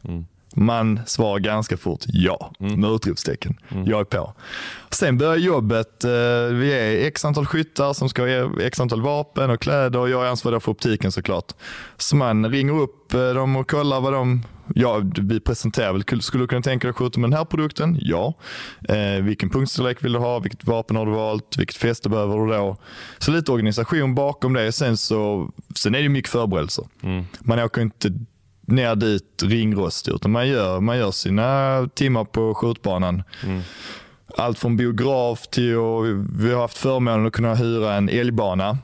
Man 0.55 1.01
svarar 1.07 1.38
ganska 1.38 1.77
fort 1.77 2.01
ja, 2.07 2.53
med 2.59 2.90
utropstecken. 2.90 3.57
Jag 3.87 4.01
är 4.01 4.05
på. 4.05 4.33
Sen 4.90 5.18
börjar 5.18 5.37
jobbet. 5.37 6.05
Eh, 6.05 6.11
vi 6.53 6.73
är 6.73 7.07
x 7.07 7.25
antal 7.25 7.46
skyttar 7.46 7.92
som 7.92 8.09
ska 8.09 8.23
ha 8.23 8.61
x 8.61 8.81
antal 8.81 9.03
vapen 9.03 9.51
och 9.51 9.61
kläder 9.61 9.99
och 9.99 10.11
jag 10.11 10.25
är 10.27 10.29
ansvarig 10.29 10.62
för 10.62 10.73
optiken 10.73 11.12
såklart. 11.12 11.53
Så 11.96 12.16
man 12.16 12.51
ringer 12.51 12.81
upp 12.81 13.14
eh, 13.14 13.29
dem 13.29 13.57
och 13.57 13.70
kollar 13.70 14.01
vad 14.01 14.12
de 14.12 14.42
Ja, 14.75 15.03
vi 15.21 15.41
presenterar 15.41 15.93
väl, 15.93 16.23
skulle 16.23 16.43
du 16.43 16.49
kunna 16.49 16.63
tänka 16.63 16.87
dig 16.87 16.91
att 16.91 16.97
skjuta 16.97 17.21
med 17.21 17.31
den 17.31 17.39
här 17.39 17.45
produkten? 17.45 17.99
Ja. 18.01 18.35
Eh, 18.89 19.23
vilken 19.23 19.51
punktstorlek 19.51 20.05
vill 20.05 20.13
du 20.13 20.19
ha? 20.19 20.39
Vilket 20.39 20.65
vapen 20.65 20.97
har 20.97 21.07
du 21.07 21.13
valt? 21.13 21.57
Vilket 21.59 21.77
fäste 21.77 22.09
behöver 22.09 22.39
du 22.39 22.53
då? 22.53 22.77
Så 23.19 23.31
lite 23.31 23.53
organisation 23.53 24.15
bakom 24.15 24.53
det. 24.53 24.73
Sen, 24.73 24.97
så, 24.97 25.51
sen 25.77 25.95
är 25.95 26.03
det 26.03 26.09
mycket 26.09 26.31
förberedelser. 26.31 26.85
Man 27.41 27.59
åker 27.59 27.83
inte 27.83 28.12
ner 28.66 28.95
dit 28.97 29.43
ringrostig 29.43 30.12
utan 30.14 30.31
man 30.31 30.49
gör, 30.49 30.81
man 30.81 30.99
gör 30.99 31.11
sina 31.11 31.89
timmar 31.95 32.25
på 32.25 32.55
skjutbanan. 32.55 33.23
Allt 34.37 34.59
från 34.59 34.77
biograf 34.77 35.47
till 35.47 35.77
och 35.77 36.05
vi 36.39 36.53
har 36.53 36.61
haft 36.61 36.79
förmånen 36.79 37.27
att 37.27 37.33
kunna 37.33 37.55
hyra 37.55 37.95
en 37.95 38.09
älgbana 38.09 38.79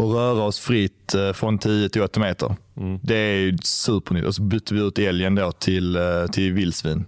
och 0.00 0.14
röra 0.14 0.42
oss 0.42 0.60
fritt 0.60 1.14
eh, 1.14 1.32
från 1.32 1.58
10 1.58 1.88
till 1.88 2.02
8 2.02 2.20
meter. 2.20 2.56
Det 3.02 3.16
är 3.16 3.36
ju 3.36 3.58
supernytt. 3.62 4.24
Och 4.24 4.34
så 4.34 4.42
bytte 4.42 4.74
vi 4.74 4.80
ut 4.80 4.98
älgen 4.98 5.34
då 5.34 5.52
till, 5.52 5.96
eh, 5.96 6.26
till 6.32 6.52
vildsvin 6.52 7.04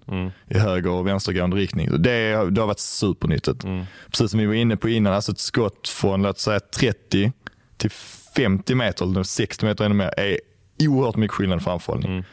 i 0.48 0.58
höger 0.58 0.90
och 0.90 1.06
vänstergående 1.06 1.56
riktning. 1.56 1.88
Det, 1.98 2.50
det 2.50 2.60
har 2.60 2.66
varit 2.66 2.78
supernyttigt. 2.78 3.64
Precis 4.10 4.30
som 4.30 4.40
vi 4.40 4.46
var 4.46 4.54
inne 4.54 4.76
på 4.76 4.88
innan, 4.88 5.12
alltså 5.12 5.32
ett 5.32 5.38
skott 5.38 5.88
från 5.88 6.22
låt 6.22 6.38
säga 6.38 6.60
30 6.60 7.32
till 7.76 7.90
50 8.36 8.74
meter 8.74 9.04
eller 9.04 9.22
60 9.22 9.64
meter 9.66 9.84
ännu 9.84 9.94
mer 9.94 10.10
är 10.16 10.38
oerhört 10.80 11.16
mycket 11.16 11.34
skillnad 11.34 11.60
i 11.60 11.62
framförhållning. 11.64 12.24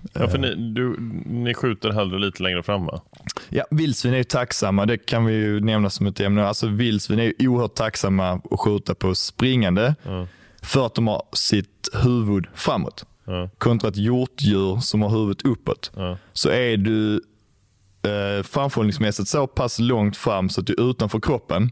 Mm. 0.00 0.10
Ja, 0.12 0.28
för 0.28 0.38
ni, 0.38 0.54
du, 0.54 0.96
ni 1.26 1.54
skjuter 1.54 1.90
hellre 1.90 2.18
lite 2.18 2.42
längre 2.42 2.62
fram 2.62 2.86
va? 2.86 3.00
Ja, 3.48 3.64
vildsvin 3.70 4.12
är 4.12 4.18
ju 4.18 4.24
tacksamma. 4.24 4.86
Det 4.86 4.98
kan 4.98 5.24
vi 5.24 5.34
ju 5.34 5.60
nämna 5.60 5.90
som 5.90 6.06
ett 6.06 6.20
ämne. 6.20 6.46
Alltså, 6.46 6.66
vildsvin 6.66 7.18
är 7.18 7.24
ju 7.38 7.48
oerhört 7.48 7.74
tacksamma 7.74 8.40
att 8.50 8.60
skjuta 8.60 8.94
på 8.94 9.14
springande 9.14 9.94
mm. 10.06 10.26
för 10.62 10.86
att 10.86 10.94
de 10.94 11.06
har 11.08 11.22
sitt 11.32 11.88
huvud 12.04 12.46
framåt. 12.54 13.04
Mm. 13.26 13.48
Kontra 13.58 13.88
ett 13.88 13.96
hjortdjur 13.96 14.80
som 14.80 15.02
har 15.02 15.10
huvudet 15.10 15.42
uppåt. 15.42 15.92
Mm. 15.96 16.16
Så 16.32 16.50
är 16.50 16.76
du 16.76 17.14
eh, 18.02 18.42
framförhållningsmässigt 18.42 19.28
så 19.28 19.46
pass 19.46 19.78
långt 19.78 20.16
fram 20.16 20.48
så 20.48 20.60
att 20.60 20.66
du 20.66 20.72
är 20.72 20.90
utanför 20.90 21.20
kroppen, 21.20 21.70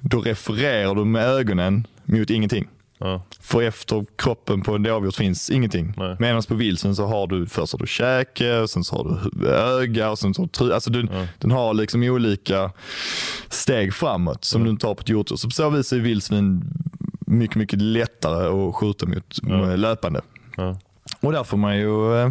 då 0.00 0.20
refererar 0.20 0.94
du 0.94 1.04
med 1.04 1.24
ögonen 1.24 1.86
mot 2.04 2.30
ingenting. 2.30 2.68
Ja. 3.04 3.22
För 3.40 3.62
efter 3.62 4.04
kroppen 4.16 4.62
på 4.62 4.74
en 4.74 4.82
dovhjort 4.82 5.14
finns 5.14 5.50
ingenting. 5.50 5.94
Medan 6.18 6.42
på 6.42 6.54
vildsvin 6.54 6.94
så 6.94 7.06
har 7.06 7.26
du 7.26 7.46
först 7.46 7.72
har 7.72 7.78
du 7.78 7.86
käke, 7.86 8.68
sen 8.68 8.84
så 8.84 8.96
har 8.96 9.30
du 9.32 9.48
öga 9.48 10.10
och 10.10 10.18
sen 10.18 10.34
så 10.34 10.42
har 10.42 10.66
du 10.66 10.74
alltså 10.74 10.90
du, 10.90 11.08
ja. 11.12 11.26
Den 11.38 11.50
har 11.50 11.74
liksom 11.74 12.02
olika 12.02 12.70
steg 13.48 13.94
framåt 13.94 14.44
som 14.44 14.60
ja. 14.60 14.64
du 14.64 14.70
inte 14.70 14.86
har 14.86 14.94
på 14.94 15.00
ett 15.00 15.08
hjortdjur. 15.08 15.36
Så 15.36 15.48
på 15.48 15.52
så 15.52 15.70
vis 15.70 15.92
är 15.92 15.98
vildsvin 15.98 16.64
mycket, 17.26 17.56
mycket 17.56 17.82
lättare 17.82 18.68
att 18.68 18.74
skjuta 18.74 19.06
mot 19.06 19.38
ja. 19.42 19.76
löpande. 19.76 20.20
Och 21.20 21.32
där 21.32 21.44
får 21.44 21.56
man 21.56 21.76
ju 21.76 22.16
eh, 22.16 22.30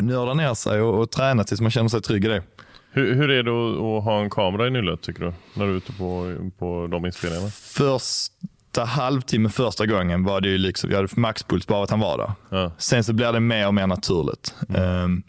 nörda 0.00 0.34
ner 0.34 0.54
sig 0.54 0.80
och, 0.80 1.00
och 1.00 1.10
träna 1.10 1.44
tills 1.44 1.60
man 1.60 1.70
känner 1.70 1.88
sig 1.88 2.00
trygg 2.02 2.24
i 2.24 2.28
det. 2.28 2.42
Hur, 2.90 3.14
hur 3.14 3.30
är 3.30 3.42
det 3.42 3.50
att, 3.50 3.98
att, 3.98 4.04
ha 4.04 4.22
en 4.22 4.30
kamera 4.30 4.66
i 4.66 4.70
nyllet 4.70 5.02
tycker 5.02 5.24
du? 5.24 5.32
När 5.54 5.66
du 5.66 5.72
är 5.72 5.76
ute 5.76 5.92
på, 5.92 6.36
på 6.58 6.88
de 6.90 7.06
inspelningarna? 7.06 7.50
Först 7.50 8.32
första 8.72 8.84
halvtimmen 8.84 9.50
första 9.50 9.86
gången 9.86 10.24
var 10.24 10.40
det 10.40 10.48
ju 10.48 10.58
liksom, 10.58 10.90
jag 10.90 10.96
hade 10.96 11.08
maxpuls 11.16 11.66
bara 11.66 11.84
att 11.84 11.90
han 11.90 12.00
var 12.00 12.18
där. 12.18 12.32
Ja. 12.48 12.72
Sen 12.78 13.04
så 13.04 13.12
blir 13.12 13.32
det 13.32 13.40
mer 13.40 13.66
och 13.66 13.74
mer 13.74 13.86
naturligt. 13.86 14.54
Mm. 14.68 15.04
Um, 15.04 15.22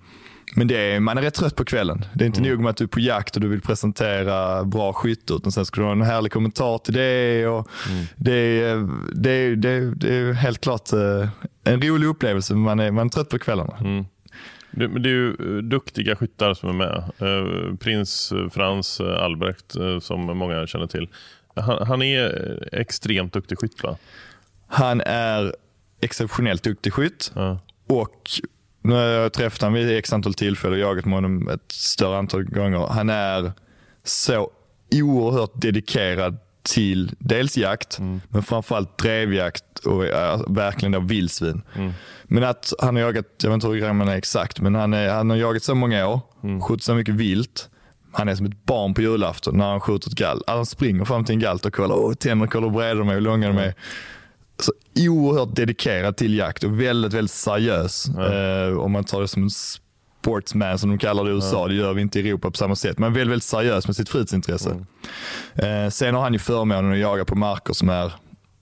men 0.55 0.67
det 0.67 0.77
är, 0.77 0.99
man 0.99 1.17
är 1.17 1.21
rätt 1.21 1.33
trött 1.33 1.55
på 1.55 1.65
kvällen. 1.65 2.05
Det 2.13 2.23
är 2.23 2.25
inte 2.25 2.39
mm. 2.39 2.51
nog 2.51 2.59
med 2.59 2.69
att 2.69 2.77
du 2.77 2.83
är 2.83 2.87
på 2.87 2.99
jakt 2.99 3.35
och 3.35 3.41
du 3.41 3.47
vill 3.47 3.61
presentera 3.61 4.63
bra 4.63 4.93
skytte, 4.93 5.33
utan 5.33 5.51
sen 5.51 5.65
ska 5.65 5.81
du 5.81 5.85
ha 5.85 5.91
en 5.91 6.01
härlig 6.01 6.31
kommentar 6.31 6.77
till 6.77 6.93
det. 6.93 7.47
Och 7.47 7.67
mm. 7.89 8.05
det, 8.15 8.33
är, 8.33 8.89
det, 9.15 9.55
det, 9.55 9.95
det 9.95 10.15
är 10.15 10.33
helt 10.33 10.61
klart 10.61 10.93
uh, 10.93 11.27
en 11.63 11.81
rolig 11.81 12.07
upplevelse, 12.07 12.53
men 12.53 12.63
man 12.63 12.79
är, 12.79 12.91
man 12.91 13.07
är 13.07 13.11
trött 13.11 13.29
på 13.29 13.39
kvällarna. 13.39 13.77
Mm. 13.79 14.05
Det, 14.71 14.87
det, 14.87 15.09
är 15.09 15.13
ju 15.13 15.29
eh, 15.29 15.63
duktiga 15.63 16.15
skyttar 16.15 16.53
som 16.53 16.69
är 16.69 16.73
med. 16.73 17.03
Uh, 17.21 17.75
prins 17.75 18.33
Frans 18.51 19.01
Albrecht, 19.01 19.75
som 20.01 20.37
många 20.37 20.67
känner 20.67 20.87
till. 20.87 21.07
Han, 21.55 21.87
han 21.87 22.01
är 22.01 22.69
extremt 22.71 23.33
duktig 23.33 23.57
skytt 23.59 23.83
va? 23.83 23.97
Han 24.67 25.01
är 25.01 25.55
exceptionellt 26.01 26.63
duktig 26.63 26.93
skytt. 26.93 27.31
Ja. 27.35 27.59
Och 27.87 28.29
nu 28.81 28.93
har 28.93 29.01
jag 29.01 29.33
träffat 29.33 29.61
honom 29.61 29.73
vid 29.73 29.97
x 29.97 30.13
antal 30.13 30.33
tillfällen 30.33 30.73
och 30.73 30.89
jagat 30.89 31.05
med 31.05 31.13
honom 31.13 31.49
ett 31.49 31.71
större 31.71 32.17
antal 32.17 32.43
gånger. 32.43 32.87
Han 32.87 33.09
är 33.09 33.51
så 34.03 34.51
oerhört 34.91 35.51
dedikerad 35.61 36.37
till 36.63 37.11
dels 37.19 37.57
jakt, 37.57 37.99
mm. 37.99 38.21
men 38.29 38.43
framförallt 38.43 38.97
drevjakt 38.97 39.79
och 39.79 40.05
äh, 40.05 40.41
verkligen 40.47 40.91
då 40.91 40.99
vildsvin. 40.99 41.61
Mm. 41.75 41.93
Men 42.23 42.43
att 42.43 42.73
han 42.79 42.95
har 42.95 43.01
jagat, 43.01 43.25
jag 43.41 43.49
vet 43.49 43.53
inte 43.53 43.67
hur 43.67 43.75
gammal 43.75 44.07
han 44.07 44.13
är 44.13 44.17
exakt, 44.17 44.61
men 44.61 44.75
han, 44.75 44.93
är, 44.93 45.09
han 45.09 45.29
har 45.29 45.37
jagat 45.37 45.63
så 45.63 45.75
många 45.75 46.07
år, 46.07 46.21
mm. 46.43 46.61
skjutit 46.61 46.83
så 46.83 46.95
mycket 46.95 47.15
vilt. 47.15 47.69
Han 48.13 48.29
är 48.29 48.35
som 48.35 48.45
ett 48.45 48.65
barn 48.65 48.93
på 48.93 49.01
julafton 49.01 49.57
när 49.57 49.69
han 49.69 49.79
skjuter 49.79 50.09
ett 50.09 50.15
gall. 50.15 50.41
Han 50.47 50.65
springer 50.65 51.05
fram 51.05 51.25
till 51.25 51.33
en 51.33 51.39
galt 51.39 51.65
och 51.65 51.73
kollar, 51.73 51.95
åh, 51.95 52.13
tänder 52.13 52.47
kollar 52.47 52.67
hur 52.67 52.75
breda 52.75 52.93
de 52.93 53.09
är, 53.09 53.13
hur 53.13 53.21
långa 53.21 53.47
de 53.47 53.57
är. 53.57 53.73
Så 54.59 54.71
oerhört 54.95 55.55
dedikerad 55.55 56.17
till 56.17 56.37
jakt 56.37 56.63
och 56.63 56.81
väldigt, 56.81 57.13
väldigt 57.13 57.31
seriös. 57.31 58.07
Mm. 58.07 58.71
Eh, 58.71 58.77
om 58.77 58.91
man 58.91 59.03
tar 59.03 59.21
det 59.21 59.27
som 59.27 59.43
en 59.43 59.49
sportsman 59.49 60.79
som 60.79 60.89
de 60.89 60.97
kallar 60.97 61.23
det 61.23 61.31
i 61.31 61.33
USA. 61.33 61.65
Mm. 61.65 61.69
Det 61.69 61.83
gör 61.83 61.93
vi 61.93 62.01
inte 62.01 62.19
i 62.19 62.27
Europa 62.27 62.51
på 62.51 62.57
samma 62.57 62.75
sätt. 62.75 62.99
Men 62.99 63.13
väldigt, 63.13 63.31
väldigt 63.31 63.43
seriös 63.43 63.87
med 63.87 63.95
sitt 63.95 64.09
fritidsintresse. 64.09 64.69
Mm. 64.69 65.85
Eh, 65.85 65.89
sen 65.89 66.15
har 66.15 66.21
han 66.21 66.33
ju 66.33 66.39
förmånen 66.39 66.91
att 66.91 66.99
jaga 66.99 67.25
på 67.25 67.35
marker 67.35 67.73
som 67.73 67.89
är 67.89 68.13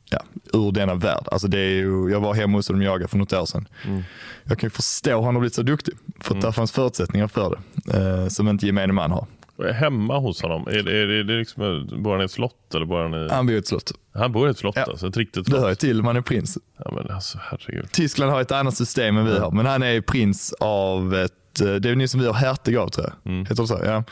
ja, 0.10 0.24
ur 0.54 0.72
denna 0.72 0.96
värld. 0.96 1.28
Alltså 1.32 1.48
det 1.48 1.60
är 1.60 1.70
ju, 1.70 2.10
jag 2.12 2.20
var 2.20 2.34
hemma 2.34 2.58
hos 2.58 2.68
honom 2.68 2.82
och 2.82 2.86
jagade 2.86 3.08
för 3.08 3.18
något 3.18 3.34
år 3.34 3.46
sedan. 3.46 3.68
Mm. 3.86 4.04
Jag 4.44 4.60
kan 4.60 4.68
ju 4.68 4.72
förstå 4.72 5.20
att 5.20 5.26
han 5.26 5.36
har 5.36 5.40
blivit 5.40 5.56
så 5.56 5.62
duktig. 5.62 5.94
För 6.20 6.26
att 6.26 6.32
mm. 6.32 6.42
där 6.42 6.52
fanns 6.52 6.72
förutsättningar 6.72 7.28
för 7.28 7.58
det. 7.86 7.98
Eh, 7.98 8.28
som 8.28 8.48
inte 8.48 8.66
gemene 8.66 8.94
man 8.94 9.12
har. 9.12 9.28
Hemma 9.66 10.18
hos 10.18 10.42
honom? 10.42 10.68
Är 10.68 10.84
det, 10.84 10.98
är 10.98 11.08
det, 11.08 11.20
är 11.20 11.24
det 11.24 11.38
liksom, 11.38 11.90
bor 12.04 12.12
han 12.12 12.22
i 12.22 12.24
ett 12.24 12.32
slott? 12.32 12.76
Eller 12.76 12.86
bor 12.86 13.02
han, 13.02 13.14
i... 13.14 13.30
han 13.32 13.46
bor 13.46 13.56
i 13.56 13.58
ett 13.58 13.68
slott. 13.68 13.92
Han 14.14 14.32
bor 14.32 14.48
i 14.48 14.52
ett 14.52 14.58
slott 14.58 14.76
ja. 14.76 14.84
alltså? 14.84 15.08
Ett 15.08 15.18
riktigt 15.18 15.46
slott? 15.46 15.58
Det 15.58 15.62
hör 15.62 15.70
ju 15.70 15.76
till, 15.76 16.04
man 16.04 16.16
är 16.16 16.22
prins. 16.22 16.58
Ja, 16.78 16.92
men 16.96 17.16
alltså, 17.16 17.38
herregud. 17.42 17.92
Tyskland 17.92 18.32
har 18.32 18.42
ett 18.42 18.52
annat 18.52 18.78
system 18.78 19.18
än 19.18 19.26
vi 19.26 19.40
har, 19.40 19.52
men 19.52 19.66
han 19.66 19.84
är 19.84 20.02
prins 20.02 20.54
av 20.60 21.16
ett 21.16 21.62
eh, 21.62 21.74
det 21.74 21.90
är 21.90 21.96
ni 21.96 22.08
som 22.08 22.20
vi 22.20 22.26
har 22.26 22.34
hertig 22.34 22.78
av 22.78 22.90
tror 22.90 23.08
jag. 23.08 23.32
Mm. 23.34 23.46
Heter 23.46 23.62
det 23.62 23.68
så? 23.68 23.80
Ja. 23.86 24.04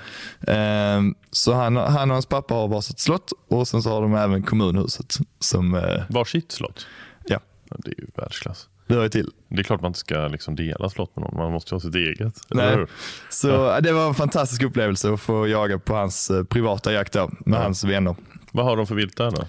Ehm, 0.53 1.15
så 1.31 1.53
han, 1.53 1.75
han 1.75 2.09
och 2.09 2.15
hans 2.15 2.25
pappa 2.25 2.53
har 2.53 2.67
varsitt 2.67 2.99
slott 2.99 3.31
och 3.49 3.67
sen 3.67 3.81
så 3.81 3.89
har 3.89 4.01
de 4.01 4.15
även 4.15 4.43
kommunhuset. 4.43 5.17
Som, 5.39 5.73
eh... 5.73 6.03
Varsitt 6.09 6.51
slott? 6.51 6.87
Ja. 7.25 7.39
Det 7.77 7.91
är 7.91 7.99
ju 7.99 8.07
världsklass. 8.15 8.67
Det 8.89 8.95
hör 8.95 9.09
till. 9.09 9.31
Det 9.49 9.59
är 9.59 9.63
klart 9.63 9.81
man 9.81 9.89
inte 9.89 9.99
ska 9.99 10.27
liksom 10.27 10.55
dela 10.55 10.89
slott 10.89 11.15
med 11.15 11.23
någon. 11.23 11.37
Man 11.37 11.51
måste 11.51 11.73
ju 11.73 11.75
ha 11.75 11.79
sitt 11.79 11.95
eget. 11.95 12.39
Nej. 12.49 12.85
Så 13.29 13.47
ja. 13.47 13.81
Det 13.81 13.91
var 13.91 14.07
en 14.07 14.13
fantastisk 14.13 14.63
upplevelse 14.63 15.13
att 15.13 15.21
få 15.21 15.47
jaga 15.47 15.79
på 15.79 15.95
hans 15.95 16.29
eh, 16.29 16.43
privata 16.43 16.93
jakt 16.93 17.15
med 17.15 17.29
ja. 17.45 17.61
hans 17.61 17.83
vänner. 17.83 18.15
Vad 18.51 18.65
har 18.65 18.77
de 18.77 18.87
för 18.87 18.95
vilt 18.95 19.17
där 19.17 19.31
då? 19.31 19.47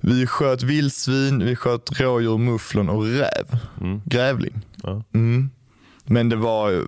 Vi 0.00 0.26
sköt 0.26 0.62
vildsvin, 0.62 1.44
vi 1.44 1.56
sköt 1.56 2.00
rådjur, 2.00 2.38
mufflon 2.38 2.88
och 2.88 3.04
räv. 3.04 3.58
Mm. 3.80 4.00
Grävling. 4.04 4.60
Ja. 4.82 5.02
Mm. 5.14 5.50
Men 6.04 6.28
det 6.28 6.36
var, 6.36 6.84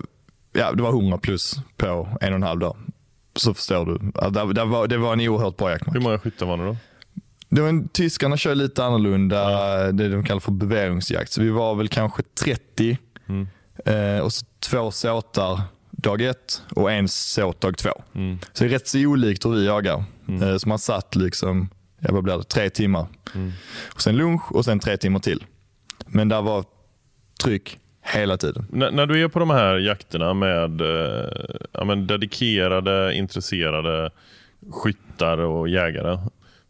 ja, 0.53 0.73
det 0.73 0.83
var 0.83 0.91
100 0.91 1.19
plus 1.19 1.57
på 1.77 2.09
en 2.21 2.33
och 2.33 2.37
en 2.37 2.43
halv 2.43 2.61
dag. 2.61 2.77
Så 3.37 3.55
förstår 3.55 3.87
du. 3.87 3.99
Det, 4.53 4.65
var, 4.65 4.87
det 4.87 4.97
var 4.97 5.13
en 5.13 5.21
oerhört 5.21 5.57
bra 5.57 5.71
jaktmark. 5.71 5.97
Hur 5.97 6.03
många 6.03 6.19
skyttar 6.19 6.47
var 6.47 6.59
det 6.59 6.65
då? 6.65 6.77
En, 7.51 7.89
tyskarna 7.89 8.37
kör 8.37 8.55
lite 8.55 8.85
annorlunda, 8.85 9.51
ja. 9.51 9.93
det 9.93 10.09
de 10.09 10.25
kallar 10.25 10.41
för 10.41 10.53
beveringsjakt. 10.53 11.33
Så 11.33 11.43
vi 11.43 11.51
var 11.51 11.75
väl 11.75 11.89
kanske 11.89 12.23
30 12.23 12.99
mm. 13.27 13.49
eh, 13.85 14.21
och 14.21 14.33
så 14.33 14.47
två 14.61 14.91
såtar 14.91 15.61
dag 15.91 16.23
ett 16.23 16.63
och 16.75 16.93
en 16.93 17.09
såt 17.09 17.61
dag 17.61 17.79
två. 17.79 17.91
Mm. 18.15 18.39
Så 18.53 18.65
det 18.65 18.71
är 18.71 18.73
rätt 18.73 18.89
så 18.89 18.99
olikt 18.99 19.45
hur 19.45 19.51
vi 19.51 19.67
jagar. 19.67 20.05
Mm. 20.29 20.43
Eh, 20.43 20.57
så 20.57 20.69
man 20.69 20.79
satt 20.79 21.17
liksom, 21.17 21.69
ja, 21.99 22.09
vad 22.13 22.25
blir 22.25 22.37
det, 22.37 22.45
tre 22.45 22.71
timmar. 22.71 23.07
Mm. 23.35 23.53
Och 23.95 24.03
sen 24.03 24.17
lunch 24.17 24.53
och 24.53 24.65
sen 24.65 24.81
tre 24.81 24.97
timmar 24.97 25.21
till. 25.21 25.45
Men 26.07 26.29
där 26.29 26.43
var 26.43 26.65
tryck 27.43 27.79
hela 28.03 28.37
tiden. 28.37 28.67
N 28.73 28.89
när 28.93 29.07
du 29.07 29.25
är 29.25 29.29
på 29.29 29.39
de 29.39 29.51
här 29.51 29.77
jakterna 29.77 30.35
med 30.35 30.81
eh, 30.81 31.27
ja, 31.73 31.95
dedikerade, 31.95 33.15
intresserade 33.15 34.11
skyttar 34.71 35.39
och 35.39 35.69
jägare. 35.69 36.19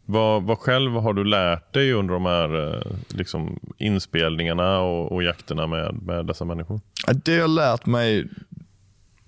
Vad, 0.09 0.43
vad 0.43 0.57
själv 0.57 0.91
har 0.91 1.13
du 1.13 1.23
lärt 1.23 1.73
dig 1.73 1.93
under 1.93 2.13
de 2.13 2.25
här 2.25 2.75
eh, 2.75 2.81
liksom, 3.09 3.59
inspelningarna 3.77 4.79
och, 4.79 5.11
och 5.11 5.23
jakterna 5.23 5.67
med, 5.67 5.99
med 6.01 6.25
dessa 6.25 6.45
människor? 6.45 6.81
Det 7.13 7.33
jag 7.33 7.43
har 7.43 7.47
lärt 7.47 7.85
mig, 7.85 8.27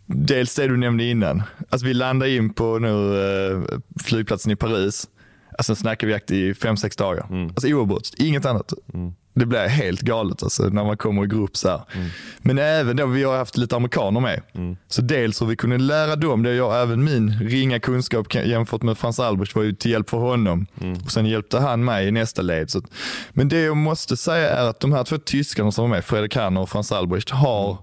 dels 0.05 0.55
det 0.55 0.67
du 0.67 0.77
nämnde 0.77 1.03
innan. 1.03 1.43
Alltså 1.69 1.87
vi 1.87 1.93
landade 1.93 2.35
in 2.35 2.53
på 2.53 2.79
nu, 2.79 3.21
eh, 3.21 3.79
flygplatsen 4.03 4.51
i 4.51 4.55
Paris. 4.55 5.09
Alltså 5.57 5.75
snackar 5.75 6.07
vi 6.07 6.13
jakt 6.13 6.31
i 6.31 6.53
fem 6.53 6.77
sex 6.77 6.95
dagar. 6.95 7.27
Mm. 7.29 7.47
Alltså 7.47 7.67
oavbrutet, 7.67 8.19
inget 8.19 8.45
annat. 8.45 8.73
Mm. 8.93 9.13
Det 9.39 9.45
blir 9.45 9.67
helt 9.67 10.01
galet 10.01 10.43
alltså, 10.43 10.63
när 10.63 10.83
man 10.83 10.97
kommer 10.97 11.23
i 11.23 11.27
grupp 11.27 11.57
så 11.57 11.69
mm. 11.69 12.07
Men 12.39 12.57
även 12.57 12.97
då, 12.97 13.05
vi 13.05 13.23
har 13.23 13.37
haft 13.37 13.57
lite 13.57 13.75
amerikaner 13.75 14.19
med. 14.19 14.41
Mm. 14.53 14.77
Så 14.87 15.01
dels 15.01 15.41
hur 15.41 15.45
vi 15.45 15.55
kunde 15.55 15.77
lära 15.77 16.15
dem, 16.15 16.43
det 16.43 16.53
jag 16.53 16.81
även 16.81 17.03
min 17.03 17.39
ringa 17.39 17.79
kunskap 17.79 18.35
jämfört 18.35 18.81
med 18.81 18.97
Frans 18.97 19.19
Albrecht 19.19 19.55
var 19.55 19.63
ju 19.63 19.73
till 19.73 19.91
hjälp 19.91 20.09
för 20.09 20.17
honom. 20.17 20.67
Mm. 20.81 20.97
Och 21.05 21.11
Sen 21.11 21.25
hjälpte 21.25 21.59
han 21.59 21.85
mig 21.85 22.07
i 22.07 22.11
nästa 22.11 22.41
led. 22.41 22.69
Så, 22.69 22.81
men 23.29 23.49
det 23.49 23.59
jag 23.59 23.77
måste 23.77 24.17
säga 24.17 24.49
är 24.49 24.69
att 24.69 24.79
de 24.79 24.93
här 24.93 25.03
två 25.03 25.17
tyskarna 25.17 25.71
som 25.71 25.81
var 25.81 25.89
med, 25.89 26.05
Fredrik 26.05 26.35
Hanner 26.35 26.61
och 26.61 26.69
Frans 26.69 26.91
Albrecht, 26.91 27.29
har 27.29 27.77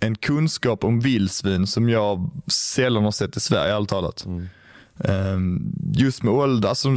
en 0.00 0.14
kunskap 0.14 0.84
om 0.84 1.00
vildsvin 1.00 1.66
som 1.66 1.88
jag 1.88 2.30
sällan 2.46 3.04
har 3.04 3.10
sett 3.10 3.36
i 3.36 3.40
Sverige, 3.40 3.74
ärligt 3.74 3.88
talat. 3.88 4.24
Mm. 4.24 4.48
Ehm, 5.04 5.72
just 5.94 6.22
med 6.22 6.32
ålder, 6.32 6.68
alltså, 6.68 6.88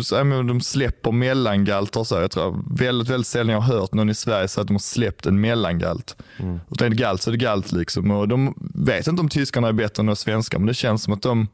de 0.44 0.62
släpper 0.62 1.12
mellangalter 1.12 2.04
så. 2.04 2.16
Jag 2.16 2.32
tror 2.32 2.78
väldigt, 2.78 3.10
väldigt 3.10 3.28
sällan 3.28 3.54
jag 3.54 3.62
har 3.62 3.76
hört 3.76 3.94
någon 3.94 4.10
i 4.10 4.16
Sverige 4.16 4.48
säga 4.48 4.62
att 4.62 4.68
de 4.68 4.74
har 4.74 4.80
släppt 4.80 5.26
en 5.26 5.42
mellangalt. 5.42 6.16
Mm. 6.38 6.60
Utan 6.72 6.86
är 6.86 6.90
det 6.90 6.96
galt 6.96 7.22
så 7.22 7.30
är 7.30 7.32
det 7.32 7.38
galt 7.38 7.72
liksom. 7.72 8.12
Och 8.12 8.28
de 8.28 8.54
vet 8.76 9.08
inte 9.08 9.22
om 9.22 9.30
tyskarna 9.30 9.68
är 9.68 9.74
bättre 9.74 10.02
än 10.02 10.08
de 10.08 10.16
svenskar, 10.16 10.60
men 10.60 10.68
det 10.68 10.74
känns 10.74 11.04
som 11.04 11.14
att 11.14 11.22
de, 11.22 11.48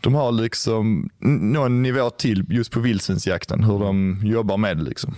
de 0.00 0.14
har 0.14 0.32
liksom 0.32 1.10
någon 1.20 1.82
nivå 1.82 2.10
till 2.10 2.44
just 2.48 2.72
på 2.72 2.80
vildsvinsjakten, 2.80 3.64
hur 3.64 3.78
de 3.78 4.20
jobbar 4.24 4.56
med 4.56 4.76
det 4.76 4.82
liksom. 4.82 5.14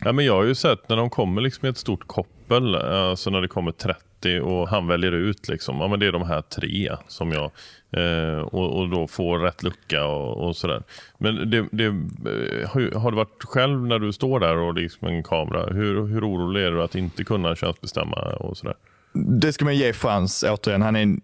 Ja, 0.00 0.12
men 0.12 0.24
jag 0.24 0.34
har 0.34 0.44
ju 0.44 0.54
sett 0.54 0.88
när 0.88 0.96
de 0.96 1.10
kommer 1.10 1.42
liksom 1.42 1.66
i 1.66 1.68
ett 1.68 1.78
stort 1.78 2.06
koppel, 2.06 2.74
alltså 2.74 3.30
när 3.30 3.40
det 3.40 3.48
kommer 3.48 3.72
30 3.72 4.11
30 4.22 4.40
och 4.40 4.68
han 4.68 4.86
väljer 4.86 5.12
ut 5.12 5.48
liksom, 5.48 5.80
ja 5.80 5.88
men 5.88 6.00
det 6.00 6.06
är 6.06 6.12
de 6.12 6.22
här 6.22 6.42
tre 6.42 6.96
som 7.08 7.32
jag 7.32 7.50
eh, 7.90 8.40
och, 8.40 8.78
och, 8.78 8.88
då 8.88 9.06
får 9.06 9.38
rätt 9.38 9.62
lucka 9.62 10.06
och, 10.06 10.48
och 10.48 10.56
sådär. 10.56 10.82
Men 11.18 11.50
det, 11.50 11.66
det, 11.72 11.84
eh, 11.84 13.00
har 13.00 13.10
du 13.10 13.16
varit 13.16 13.44
själv 13.44 13.86
när 13.86 13.98
du 13.98 14.12
står 14.12 14.40
där 14.40 14.56
och 14.56 14.74
liksom 14.74 15.08
en 15.08 15.22
kamera, 15.22 15.72
hur, 15.72 16.06
hur 16.06 16.28
orolig 16.28 16.62
är 16.62 16.70
du 16.70 16.82
att 16.82 16.94
inte 16.94 17.24
kunna 17.24 17.56
könsbestämma 17.56 18.16
och 18.16 18.56
sådär? 18.56 18.74
Det 19.12 19.52
ska 19.52 19.64
man 19.64 19.76
ge 19.76 19.92
Frans 19.92 20.44
återigen. 20.48 20.82
Han 20.82 20.96
är 20.96 21.02
en 21.02 21.20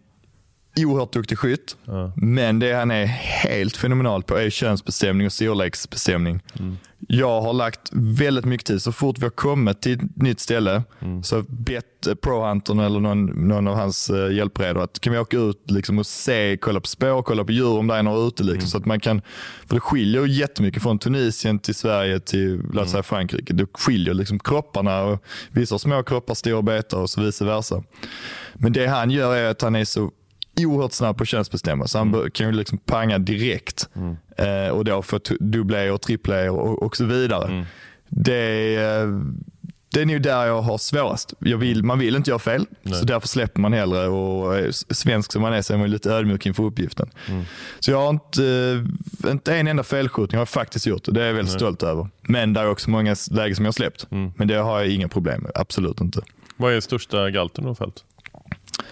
oerhört 0.77 1.13
duktig 1.13 1.39
skytt. 1.39 1.77
Ja. 1.85 2.13
Men 2.17 2.59
det 2.59 2.73
han 2.73 2.91
är 2.91 3.07
helt 3.07 3.77
fenomenal 3.77 4.23
på 4.23 4.37
är 4.37 4.51
könsbestämning 4.51 5.27
och 5.27 5.33
storleksbestämning. 5.33 6.41
Mm. 6.59 6.77
Jag 7.09 7.41
har 7.41 7.53
lagt 7.53 7.91
väldigt 7.93 8.45
mycket 8.45 8.67
tid, 8.67 8.83
så 8.83 8.93
fort 8.93 9.19
vi 9.19 9.23
har 9.23 9.31
kommit 9.31 9.83
till 9.83 9.93
ett 9.93 10.17
nytt 10.17 10.41
ställe, 10.41 10.83
mm. 11.01 11.23
så 11.23 11.43
bett 11.49 12.07
eh, 12.07 12.15
ProHuntern 12.15 12.81
eller 12.81 13.01
någon, 13.01 13.27
någon 13.49 13.69
av 13.69 13.75
hans 13.75 14.11
uh, 14.11 14.33
hjälpredor 14.33 14.83
att 14.83 15.01
kan 15.01 15.13
vi 15.13 15.19
åka 15.19 15.37
ut 15.37 15.71
liksom, 15.71 15.99
och 15.99 16.07
se, 16.07 16.57
kolla 16.61 16.81
på 16.81 16.87
spår, 16.87 17.23
kolla 17.23 17.45
på 17.45 17.53
djur 17.53 17.79
om 17.79 17.87
det 17.87 17.95
är 17.95 18.03
några 18.03 18.27
ute. 18.29 18.43
Liksom, 18.43 18.59
mm. 18.59 18.69
Så 18.69 18.79
att 18.79 18.87
man 18.87 19.01
kan, 19.01 19.23
för 19.67 19.75
det 19.75 19.81
skiljer 19.81 20.27
jättemycket 20.27 20.83
från 20.83 20.99
Tunisien 20.99 21.59
till 21.59 21.75
Sverige 21.75 22.21
till 22.21 22.57
låt 22.57 22.75
mm. 22.75 22.89
säga 22.89 23.03
Frankrike. 23.03 23.53
Det 23.53 23.67
skiljer 23.73 24.15
liksom 24.15 24.39
kropparna. 24.39 25.03
Och 25.03 25.25
vissa 25.51 25.75
har 25.75 25.79
små 25.79 26.03
kroppar, 26.03 26.35
stora 26.35 26.63
betar 26.63 26.99
och 26.99 27.11
så 27.11 27.21
vice 27.21 27.45
versa. 27.45 27.83
Men 28.55 28.73
det 28.73 28.87
han 28.87 29.11
gör 29.11 29.37
är 29.37 29.51
att 29.51 29.63
han 29.63 29.77
är 29.77 29.85
så 29.85 30.11
oerhört 30.67 30.93
snabb 30.93 31.17
på 31.19 31.25
könsbestämma, 31.25 31.87
så 31.87 31.99
han 31.99 32.15
mm. 32.15 32.31
kan 32.31 32.47
ju 32.47 32.53
liksom 32.53 32.79
panga 32.79 33.19
direkt. 33.19 33.89
Mm. 33.97 34.17
Eh, 34.37 34.71
och 34.71 34.85
då 34.85 35.03
få 35.03 35.21
dubbla 35.41 35.93
och 35.93 36.03
trippla 36.03 36.53
och, 36.53 36.83
och 36.83 36.97
så 36.97 37.05
vidare. 37.05 37.49
Mm. 37.49 37.65
Det, 38.09 38.77
eh, 38.77 39.09
det 39.91 40.01
är 40.01 40.07
nog 40.07 40.23
där 40.23 40.47
jag 40.47 40.63
har 40.63 40.79
svårast. 40.79 41.35
Jag 41.39 41.59
vill, 41.59 41.85
man 41.85 41.99
vill 41.99 42.17
inte 42.17 42.31
göra 42.31 42.39
fel, 42.39 42.67
Nej. 42.83 42.95
så 42.99 43.05
därför 43.05 43.29
släpper 43.29 43.61
man 43.61 43.73
hellre. 43.73 44.09
Och 44.09 44.75
svensk 44.91 45.33
som 45.33 45.43
man 45.43 45.53
är 45.53 45.63
så 45.63 45.75
är 45.75 45.79
man 45.79 45.91
lite 45.91 46.11
ödmjuk 46.13 46.47
inför 46.47 46.63
uppgiften. 46.63 47.11
Mm. 47.29 47.45
Så 47.81 47.91
jag 47.91 47.99
har 47.99 48.11
inte, 48.11 48.45
eh, 49.25 49.31
inte 49.31 49.57
en 49.57 49.69
enda 49.69 49.83
felskjutning 49.83 50.37
har 50.37 50.41
jag 50.41 50.49
faktiskt 50.49 50.87
gjort 50.87 51.09
och 51.09 51.15
det 51.15 51.23
är 51.23 51.27
jag 51.27 51.35
väldigt 51.35 51.53
Nej. 51.53 51.61
stolt 51.61 51.83
över. 51.83 52.09
Men 52.23 52.53
det 52.53 52.61
är 52.61 52.69
också 52.69 52.91
många 52.91 53.17
lägen 53.31 53.57
som 53.57 53.65
jag 53.65 53.69
har 53.69 53.73
släppt. 53.73 54.07
Mm. 54.11 54.33
Men 54.37 54.49
det 54.49 54.55
har 54.55 54.79
jag 54.79 54.89
inga 54.89 55.09
problem 55.09 55.43
med, 55.43 55.53
absolut 55.55 56.01
inte. 56.01 56.21
Vad 56.57 56.73
är 56.73 56.81
största 56.81 57.31
galten 57.31 57.65
du 57.65 57.69
har 57.71 57.75
fällt? 57.75 58.05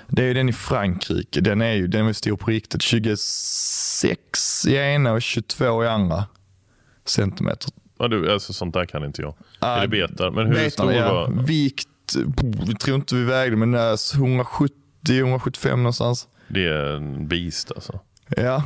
Det 0.08 0.24
är 0.24 0.34
den 0.34 0.48
i 0.48 0.52
Frankrike. 0.52 1.40
Den 1.40 1.60
är 1.60 1.72
ju 1.72 1.86
den 1.86 2.06
är 2.06 2.12
stor 2.12 2.36
på 2.36 2.50
riktigt. 2.50 2.82
26 2.82 4.66
i 4.66 4.76
ena 4.76 5.12
och 5.12 5.22
22 5.22 5.84
i 5.84 5.88
andra 5.88 6.24
centimeter. 7.04 7.70
Ja, 7.98 8.08
du, 8.08 8.32
alltså, 8.32 8.52
sånt 8.52 8.74
där 8.74 8.84
kan 8.84 9.04
inte 9.04 9.22
jag. 9.22 9.34
Är 9.60 9.80
det 9.80 9.88
betar? 9.88 10.30
Men 10.30 10.46
hur 10.46 10.54
betarna, 10.54 10.70
stor 10.70 10.92
ja. 10.92 11.12
var 11.12 11.42
Vikt, 11.42 11.88
jag 12.66 12.80
tror 12.80 12.96
inte 12.96 13.14
vi 13.14 13.24
vägde, 13.24 13.56
men 13.56 13.74
170-175 13.74 15.76
någonstans. 15.76 16.28
Det 16.48 16.66
är 16.66 16.96
en 16.96 17.28
beast 17.28 17.72
alltså. 17.72 18.00
Ja. 18.28 18.64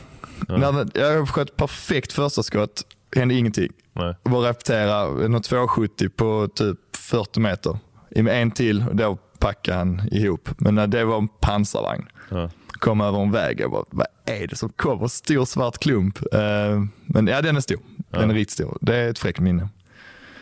ja. 0.48 0.56
När 0.56 0.86
jag 0.94 1.28
sköt 1.28 1.56
perfekt 1.56 2.12
första 2.12 2.42
skott, 2.42 2.86
hände 3.16 3.34
ingenting. 3.34 3.72
Nej. 3.92 4.14
Bara 4.22 4.48
repetera 4.48 5.04
något 5.04 5.44
270 5.44 6.08
på 6.08 6.48
typ 6.54 6.96
40 6.96 7.40
meter. 7.40 7.78
Med 8.10 8.42
en 8.42 8.50
till, 8.50 8.84
och 8.88 8.96
då 8.96 9.18
packade 9.40 9.78
han 9.78 10.08
ihop. 10.12 10.48
Men 10.58 10.74
när 10.74 10.86
det 10.86 11.04
var 11.04 11.18
en 11.18 11.28
pansarvagn. 11.28 12.08
Ja. 12.28 12.50
Kom 12.68 13.00
över 13.00 13.22
en 13.22 13.32
väg. 13.32 13.60
Jag 13.60 13.70
bara, 13.70 13.84
vad 13.90 14.06
är 14.26 14.46
det 14.46 14.56
som 14.56 14.68
kommer? 14.68 15.08
Stor 15.08 15.44
svart 15.44 15.78
klump. 15.78 16.18
Uh, 16.22 16.84
men 17.06 17.26
ja, 17.26 17.42
den 17.42 17.56
är 17.56 17.60
stor. 17.60 17.78
Ja. 18.10 18.18
Den 18.18 18.30
är 18.30 18.34
riktigt 18.34 18.54
stor. 18.54 18.78
Det 18.80 18.96
är 18.96 19.08
ett 19.08 19.18
fräckt 19.18 19.40
minne. 19.40 19.68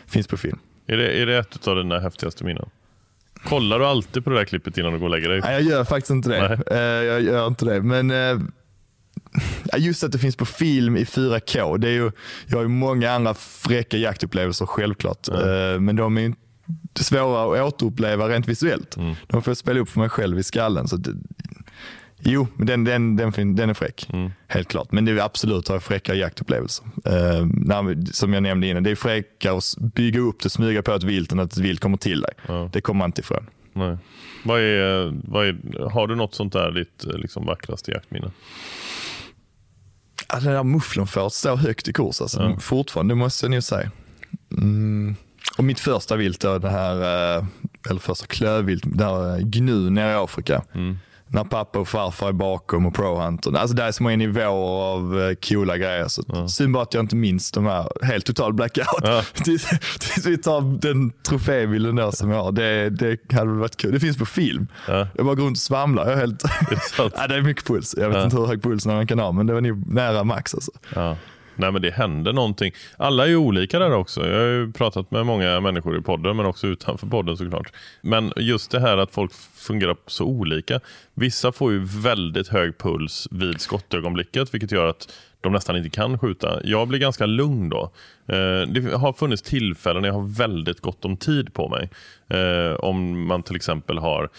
Finns 0.07 0.27
på 0.27 0.37
film. 0.37 0.59
Är 0.87 0.97
det, 0.97 1.21
är 1.21 1.25
det 1.25 1.37
ett 1.37 1.67
av 1.67 1.75
dina 1.75 1.99
häftigaste 1.99 2.43
minnen? 2.43 2.69
Kollar 3.43 3.79
du 3.79 3.85
alltid 3.85 4.23
på 4.23 4.29
det 4.29 4.35
där 4.35 4.45
klippet 4.45 4.77
innan 4.77 4.93
du 4.93 4.99
går 4.99 5.05
och 5.05 5.11
lägger 5.11 5.29
dig? 5.29 5.41
Nej, 5.41 5.53
jag 5.53 5.61
gör 5.61 5.83
faktiskt 5.83 6.11
inte 6.11 6.29
det. 6.29 6.61
Uh, 6.71 7.05
jag 7.05 7.21
gör 7.21 7.47
inte 7.47 7.65
det. 7.65 7.81
Men 7.81 8.11
uh, 8.11 8.39
just 9.77 10.03
att 10.03 10.11
det 10.11 10.19
finns 10.19 10.35
på 10.35 10.45
film 10.45 10.97
i 10.97 11.03
4K. 11.03 11.77
Det 11.77 11.87
är 11.87 11.93
ju, 11.93 12.11
jag 12.47 12.57
har 12.57 12.63
ju 12.63 12.69
många 12.69 13.11
andra 13.11 13.33
fräcka 13.33 13.97
jaktupplevelser 13.97 14.65
självklart. 14.65 15.27
Mm. 15.27 15.85
Men 15.85 15.95
de 15.95 16.17
är 16.17 16.21
inte 16.21 16.48
svåra 16.95 17.43
att 17.43 17.73
återuppleva 17.73 18.29
rent 18.29 18.47
visuellt. 18.47 18.97
Mm. 18.97 19.15
De 19.27 19.41
får 19.41 19.51
jag 19.51 19.57
spela 19.57 19.79
upp 19.79 19.89
för 19.89 19.99
mig 19.99 20.09
själv 20.09 20.39
i 20.39 20.43
skallen. 20.43 20.87
Så 20.87 20.97
det, 20.97 21.11
jo, 22.19 22.47
den, 22.57 22.83
den, 22.83 23.15
den, 23.15 23.55
den 23.55 23.69
är 23.69 23.73
fräck. 23.73 24.09
Mm. 24.13 24.31
Helt 24.47 24.67
klart. 24.67 24.91
Men 24.91 25.05
det 25.05 25.11
är 25.11 25.19
absolut 25.19 25.67
har 25.67 25.79
fräcka 25.79 26.15
jaktupplevelser. 26.15 26.85
Uh, 26.85 27.47
när, 27.53 28.13
som 28.13 28.33
jag 28.33 28.43
nämnde 28.43 28.67
innan, 28.67 28.83
det 28.83 28.91
är 28.91 28.95
fräckare 28.95 29.57
att 29.57 29.93
bygga 29.95 30.19
upp 30.19 30.41
det, 30.43 30.49
smyga 30.49 30.81
på 30.81 30.91
ett 30.91 31.03
vilt 31.03 31.31
än 31.31 31.39
att 31.39 31.51
ett 31.51 31.57
vilt 31.57 31.79
kommer 31.79 31.97
till 31.97 32.21
dig. 32.21 32.33
Ja. 32.47 32.69
Det 32.73 32.81
kommer 32.81 32.97
man 32.97 33.07
inte 33.09 33.21
ifrån. 33.21 33.45
Nej. 33.73 33.97
Vad 34.43 34.59
är, 34.61 35.13
vad 35.23 35.47
är, 35.47 35.89
har 35.89 36.07
du 36.07 36.15
något 36.15 36.35
sånt 36.35 36.53
där 36.53 36.71
ditt 36.71 37.03
liksom, 37.03 37.45
vackraste 37.45 37.91
jaktminne? 37.91 38.31
Ja, 40.29 40.39
den 40.39 40.53
där 40.53 40.63
mufflonfåret 40.63 41.33
står 41.33 41.55
högt 41.55 41.87
i 41.87 41.93
kurs 41.93 42.21
alltså. 42.21 42.41
Ja. 42.41 42.59
Fortfarande, 42.59 43.11
det 43.11 43.15
måste 43.15 43.45
jag 43.45 43.51
nog 43.51 43.63
säga. 43.63 43.91
Mm. 44.51 45.15
Och 45.59 45.65
mitt 45.65 45.79
första 45.79 46.15
vilt, 46.15 46.39
då, 46.39 46.57
det 46.57 46.69
här, 46.69 46.95
eh, 47.37 47.45
eller 47.89 47.99
första 47.99 48.25
klövvilt, 48.25 48.83
det 48.85 49.03
här 49.03 49.37
eh, 49.37 49.37
gnu 49.37 49.89
nere 49.89 50.11
i 50.11 50.15
Afrika. 50.15 50.61
Mm. 50.73 50.99
När 51.27 51.43
pappa 51.43 51.79
och 51.79 51.87
farfar 51.87 52.27
är 52.27 52.33
bakom 52.33 52.85
och 52.85 52.95
prohunter. 52.95 53.57
Alltså 53.57 53.75
det 53.75 53.83
är 53.83 53.91
så 53.91 54.03
många 54.03 54.15
nivåer 54.15 54.93
av 54.93 55.21
eh, 55.21 55.35
coola 55.35 55.77
grejer. 55.77 56.07
Så 56.07 56.23
ja. 56.27 56.47
Synd 56.47 56.73
bara 56.73 56.83
att 56.83 56.93
jag 56.93 57.03
inte 57.03 57.15
minns 57.15 57.51
de 57.51 57.65
här, 57.65 58.05
helt 58.05 58.25
total 58.25 58.53
blackout. 58.53 59.01
Ja. 59.03 59.23
Tills 59.33 59.67
vi 60.25 60.37
tar 60.37 60.61
den 60.81 61.11
trofébilden 61.11 61.95
där 61.95 62.11
som 62.11 62.29
jag 62.29 62.43
har. 62.43 62.51
Det, 62.51 62.89
det 62.89 63.33
hade 63.33 63.49
väl 63.49 63.59
varit 63.59 63.77
kul. 63.77 63.91
Det 63.91 63.99
finns 63.99 64.17
på 64.17 64.25
film. 64.25 64.67
Ja. 64.87 65.07
Jag 65.15 65.25
bara 65.25 65.35
går 65.35 65.45
runt 65.45 65.57
och 65.57 65.61
svamlar. 65.61 66.05
Jag 66.05 66.13
är 66.13 66.17
helt... 66.17 66.39
Det 66.41 66.75
är, 66.75 67.11
ja, 67.17 67.27
det 67.27 67.35
är 67.35 67.41
mycket 67.41 67.65
puls. 67.65 67.95
Jag 67.97 68.09
vet 68.09 68.23
inte 68.23 68.37
hur 68.37 68.45
hög 68.45 68.63
puls 68.63 68.85
man 68.85 69.07
kan 69.07 69.19
ha, 69.19 69.31
men 69.31 69.47
det 69.47 69.53
var 69.53 69.61
nog 69.61 69.93
nära 69.93 70.23
max. 70.23 70.55
Alltså. 70.55 70.71
Nej 71.59 71.71
men 71.71 71.81
det 71.81 71.91
händer 71.91 72.33
någonting. 72.33 72.71
Alla 72.97 73.23
är 73.23 73.27
ju 73.27 73.35
olika 73.35 73.79
där 73.79 73.93
också. 73.93 74.27
Jag 74.27 74.39
har 74.39 74.45
ju 74.45 74.71
pratat 74.71 75.11
med 75.11 75.25
många 75.25 75.59
människor 75.59 75.97
i 75.97 76.01
podden 76.01 76.37
men 76.37 76.45
också 76.45 76.67
utanför 76.67 77.07
podden 77.07 77.37
såklart. 77.37 77.73
Men 78.01 78.33
just 78.35 78.71
det 78.71 78.79
här 78.79 78.97
att 78.97 79.11
folk 79.11 79.31
fungerar 79.55 79.97
så 80.07 80.25
olika. 80.25 80.79
Vissa 81.13 81.51
får 81.51 81.71
ju 81.71 81.79
väldigt 81.83 82.47
hög 82.47 82.77
puls 82.77 83.27
vid 83.31 83.61
skottögonblicket 83.61 84.53
vilket 84.53 84.71
gör 84.71 84.85
att 84.85 85.13
de 85.41 85.53
nästan 85.53 85.77
inte 85.77 85.89
kan 85.89 86.19
skjuta. 86.19 86.59
Jag 86.63 86.87
blir 86.87 86.99
ganska 86.99 87.25
lugn 87.25 87.69
då. 87.69 87.91
Eh, 88.27 88.61
det 88.67 88.97
har 88.97 89.13
funnits 89.13 89.41
tillfällen 89.41 90.01
när 90.01 90.09
jag 90.09 90.15
har 90.15 90.37
väldigt 90.37 90.81
gott 90.81 91.05
om 91.05 91.17
tid 91.17 91.53
på 91.53 91.69
mig. 91.69 91.89
Eh, 92.27 92.73
om 92.73 93.27
man 93.27 93.43
till 93.43 93.55
exempel 93.55 93.97
har 93.97 94.29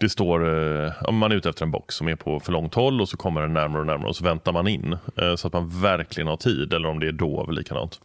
det 0.00 0.08
står, 0.08 0.48
eh, 0.84 0.92
om 1.02 1.16
man 1.16 1.32
är 1.32 1.36
ute 1.36 1.48
efter 1.48 1.64
en 1.64 1.70
box 1.70 1.94
som 1.94 2.08
är 2.08 2.16
på 2.16 2.40
för 2.40 2.52
långt 2.52 2.74
håll 2.74 3.00
och 3.00 3.08
så 3.08 3.16
kommer 3.16 3.40
den 3.40 3.52
närmare 3.52 3.80
och 3.80 3.86
närmare 3.86 4.08
och 4.08 4.16
så 4.16 4.24
väntar 4.24 4.52
man 4.52 4.68
in 4.68 4.96
eh, 5.16 5.36
så 5.36 5.46
att 5.46 5.52
man 5.52 5.80
verkligen 5.82 6.28
har 6.28 6.36
tid 6.36 6.72
eller 6.72 6.88
om 6.88 7.00
det 7.00 7.08
är 7.08 7.12
dov 7.12 7.52
likadant. 7.52 8.00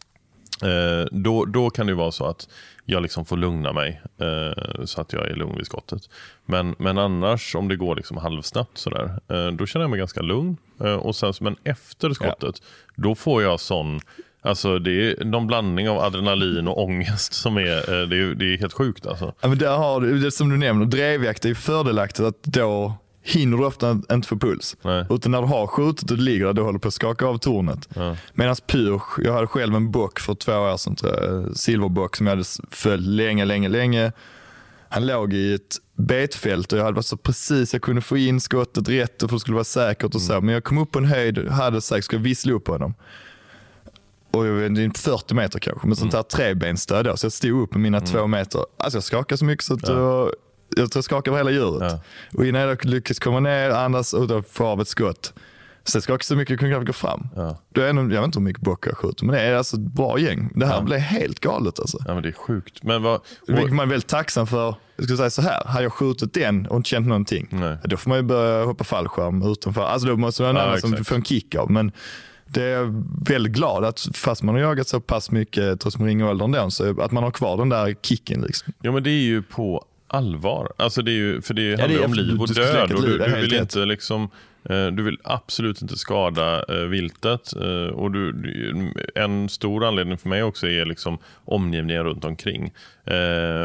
Eh, 0.62 1.06
då, 1.12 1.44
då 1.44 1.70
kan 1.70 1.86
det 1.86 1.94
vara 1.94 2.12
så 2.12 2.26
att 2.26 2.48
jag 2.84 3.02
liksom 3.02 3.24
får 3.24 3.36
lugna 3.36 3.72
mig 3.72 4.02
så 4.84 5.00
att 5.00 5.12
jag 5.12 5.30
är 5.30 5.34
lugn 5.34 5.56
vid 5.56 5.66
skottet. 5.66 6.02
Men, 6.44 6.74
men 6.78 6.98
annars 6.98 7.54
om 7.54 7.68
det 7.68 7.76
går 7.76 7.96
liksom 7.96 8.16
halvsnabbt 8.16 8.78
sådär, 8.78 9.20
då 9.50 9.66
känner 9.66 9.84
jag 9.84 9.90
mig 9.90 9.98
ganska 9.98 10.20
lugn. 10.20 10.56
och 11.00 11.16
sen, 11.16 11.32
men 11.40 11.56
efter 11.64 12.10
skottet, 12.10 12.62
ja. 12.62 12.92
då 12.94 13.14
får 13.14 13.42
jag 13.42 13.60
sån 13.60 14.00
Alltså 14.42 14.78
det 14.78 14.90
är 14.90 15.24
någon 15.24 15.46
blandning 15.46 15.88
av 15.88 15.98
adrenalin 15.98 16.68
och 16.68 16.82
ångest 16.82 17.32
som 17.32 17.56
är, 17.56 17.76
eh, 17.76 18.08
det 18.08 18.16
är, 18.16 18.34
det 18.34 18.54
är 18.54 18.58
helt 18.58 18.72
sjukt 18.72 19.06
alltså. 19.06 19.34
Ja, 19.40 19.48
men 19.48 19.58
där 19.58 19.76
har 19.76 20.00
du, 20.00 20.18
det 20.18 20.30
som 20.30 20.48
du 20.48 20.56
nämner, 20.56 20.86
drevjakt 20.86 21.44
är 21.44 21.48
ju 21.48 21.54
fördelaktigt 21.54 22.26
att 22.26 22.42
då 22.42 22.94
hinner 23.22 23.58
du 23.58 23.64
ofta 23.64 23.90
inte 23.90 24.28
få 24.28 24.36
puls. 24.36 24.76
Nej. 24.82 25.04
Utan 25.10 25.32
när 25.32 25.42
du 25.42 25.48
har 25.48 25.66
skjutit 25.66 26.10
och 26.10 26.16
du 26.16 26.22
ligger 26.22 26.46
där, 26.46 26.52
du 26.52 26.62
håller 26.62 26.78
på 26.78 26.88
att 26.88 26.94
skaka 26.94 27.26
av 27.26 27.38
tornet. 27.38 27.88
Ja. 27.94 28.16
Medan 28.34 28.56
pyrsch, 28.66 29.18
jag 29.18 29.32
hade 29.32 29.46
själv 29.46 29.74
en 29.74 29.90
bock 29.90 30.20
för 30.20 30.34
två 30.34 30.52
år 30.52 30.76
sedan, 30.76 30.96
jag, 31.02 31.56
silverbock 31.56 32.16
som 32.16 32.26
jag 32.26 32.32
hade 32.32 32.48
följt 32.70 33.06
länge, 33.06 33.44
länge, 33.44 33.68
länge. 33.68 34.12
Han 34.88 35.06
låg 35.06 35.32
i 35.32 35.54
ett 35.54 35.76
betfält 35.96 36.72
och 36.72 36.78
jag 36.78 36.84
hade 36.84 36.96
varit 36.96 37.06
så 37.06 37.16
precis, 37.16 37.72
jag 37.72 37.82
kunde 37.82 38.02
få 38.02 38.16
in 38.16 38.40
skottet 38.40 38.88
rätt 38.88 39.22
och 39.22 39.30
för 39.30 39.36
att 39.36 39.40
det 39.40 39.40
skulle 39.40 39.54
vara 39.54 39.64
säkert 39.64 40.14
och 40.14 40.22
så. 40.22 40.32
Mm. 40.32 40.46
Men 40.46 40.54
jag 40.54 40.64
kom 40.64 40.78
upp 40.78 40.90
på 40.90 40.98
en 40.98 41.04
höjd, 41.04 41.48
hade 41.48 41.80
sagt, 41.80 42.04
ska 42.04 42.16
jag 42.16 42.22
vissla 42.22 42.52
upp 42.52 42.68
honom 42.68 42.94
och 44.30 44.44
det 44.44 44.84
är 44.84 44.98
40 44.98 45.34
meter 45.34 45.58
kanske, 45.58 45.88
med 45.88 45.98
sånt 45.98 46.12
här 46.12 46.20
mm. 46.20 46.28
trebenstöd 46.28 47.04
då. 47.04 47.16
Så 47.16 47.24
jag 47.26 47.32
stod 47.32 47.62
upp 47.62 47.74
med 47.74 47.80
mina 47.80 47.98
mm. 47.98 48.10
två 48.10 48.26
meter. 48.26 48.64
Alltså 48.76 48.96
jag 48.96 49.04
skakade 49.04 49.38
så 49.38 49.44
mycket 49.44 49.64
så 49.64 49.74
att 49.74 49.88
ja. 49.88 49.94
jag, 49.94 50.34
jag 50.76 50.92
tror 50.92 50.98
jag 50.98 51.04
skakade 51.04 51.38
över 51.38 51.50
hela 51.50 51.64
djuret. 51.64 51.92
Ja. 51.92 52.00
Och 52.38 52.46
innan 52.46 52.60
jag 52.60 52.84
lyckades 52.84 53.18
komma 53.18 53.40
ner, 53.40 53.70
andas 53.70 54.12
och 54.12 54.28
då 54.28 54.42
få 54.42 54.66
av 54.66 54.80
ett 54.80 54.88
skott. 54.88 55.32
Så 55.84 55.96
jag 55.96 56.02
skakade 56.02 56.24
så 56.24 56.36
mycket 56.36 56.50
jag 56.50 56.58
kunde 56.58 56.74
knappt 56.74 56.86
gå 56.86 56.92
fram. 56.92 57.28
Ja. 57.36 57.58
Då 57.74 57.80
är 57.80 57.92
nog, 57.92 58.12
jag 58.12 58.20
vet 58.20 58.26
inte 58.26 58.38
hur 58.38 58.44
mycket 58.44 58.62
bock 58.62 58.86
jag 58.86 58.96
skjuter, 58.96 59.24
men 59.24 59.34
det 59.34 59.40
är 59.40 59.54
alltså 59.54 59.76
ett 59.76 59.82
bra 59.82 60.18
gäng. 60.18 60.52
Det 60.54 60.66
här 60.66 60.74
ja. 60.74 60.82
blev 60.82 60.98
helt 60.98 61.40
galet 61.40 61.80
alltså. 61.80 61.98
Ja 62.06 62.14
men 62.14 62.22
det 62.22 62.28
är 62.28 62.32
sjukt. 62.32 62.82
Men 62.82 63.02
vad, 63.02 63.20
Vilket 63.46 63.72
man 63.72 63.86
är 63.86 63.90
väldigt 63.90 64.08
tacksam 64.08 64.46
för. 64.46 64.74
Jag 64.96 65.06
ska 65.06 65.16
säga 65.16 65.30
så 65.30 65.42
här, 65.42 65.64
hade 65.64 65.82
jag 65.82 65.92
skjutit 65.92 66.34
den 66.34 66.66
och 66.66 66.76
inte 66.76 66.88
känt 66.88 67.06
någonting, 67.06 67.48
Nej. 67.50 67.76
då 67.84 67.96
får 67.96 68.08
man 68.08 68.18
ju 68.18 68.22
börja 68.22 68.64
hoppa 68.64 68.84
fallskärm 68.84 69.52
utanför. 69.52 69.82
Alltså 69.82 70.08
då 70.08 70.16
måste 70.16 70.42
man 70.42 70.56
ha 70.56 70.62
annan 70.62 70.80
som 70.80 71.04
får 71.04 71.16
en 71.16 71.24
kick 71.24 71.54
av. 71.54 71.70
Men 71.70 71.92
det 72.52 72.62
är 72.62 72.70
jag 72.70 73.04
väldigt 73.26 73.52
glad 73.52 73.84
att 73.84 74.08
fast 74.14 74.42
man 74.42 74.54
har 74.54 74.62
jagat 74.62 74.88
så 74.88 75.00
pass 75.00 75.30
mycket 75.30 75.80
trots 75.80 75.98
man 75.98 76.08
ringer 76.08 76.28
åldern 76.28 76.52
då, 76.52 76.70
så 76.70 77.00
att 77.02 77.12
man 77.12 77.22
har 77.24 77.30
kvar 77.30 77.56
den 77.56 77.68
där 77.68 77.94
kicken. 78.02 78.40
Liksom. 78.40 78.72
Ja 78.82 78.92
men 78.92 79.02
det 79.02 79.10
är 79.10 79.22
ju 79.22 79.42
på 79.42 79.84
allvar. 80.06 80.72
Alltså 80.76 81.02
det 81.02 81.10
är 81.10 81.14
ju, 81.14 81.42
för 81.42 81.54
det 81.54 81.70
handlar 81.80 81.88
det 81.88 82.02
är- 82.02 82.06
om 82.06 82.14
liv 82.14 82.40
och 82.40 82.48
död. 82.48 82.92
Och 82.92 83.02
du, 83.02 83.18
du 83.18 83.24
vill 83.40 83.50
rätt. 83.50 83.60
inte 83.60 83.78
liksom 83.84 84.22
eh, 84.64 84.86
du 84.86 85.02
vill 85.02 85.18
absolut 85.24 85.82
inte 85.82 85.96
skada 85.98 86.64
eh, 86.68 86.84
viltet. 86.88 87.56
Eh, 87.56 87.94
och 87.94 88.10
du, 88.10 88.34
en 89.14 89.48
stor 89.48 89.84
anledning 89.84 90.18
för 90.18 90.28
mig 90.28 90.42
också 90.42 90.68
är 90.68 90.84
liksom 90.84 91.18
omgivningen 91.44 92.04
runt 92.04 92.24
omkring. 92.24 92.72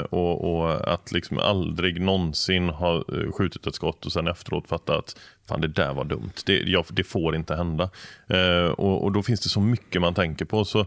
Och, 0.10 0.56
och 0.58 0.94
att 0.94 1.12
liksom 1.12 1.38
aldrig 1.38 2.02
någonsin 2.02 2.70
ha 2.70 3.04
skjutit 3.38 3.68
ett 3.68 3.76
skott 3.76 4.06
och 4.06 4.12
sen 4.12 4.28
efteråt 4.28 4.68
fatta 4.68 4.98
att 4.98 5.16
fan 5.50 5.62
det 5.62 5.68
där 5.68 5.94
var 5.94 6.06
dumt. 6.06 6.34
Det, 6.46 6.60
jag, 6.60 6.86
det 6.90 7.04
får 7.04 7.36
inte 7.36 7.56
hända. 7.56 7.90
Eh, 8.28 8.66
och, 8.66 9.04
och 9.04 9.12
då 9.12 9.24
finns 9.24 9.40
det 9.40 9.50
så 9.50 9.60
mycket 9.62 10.02
man 10.02 10.14
tänker 10.14 10.46
på. 10.46 10.66
Så 10.66 10.86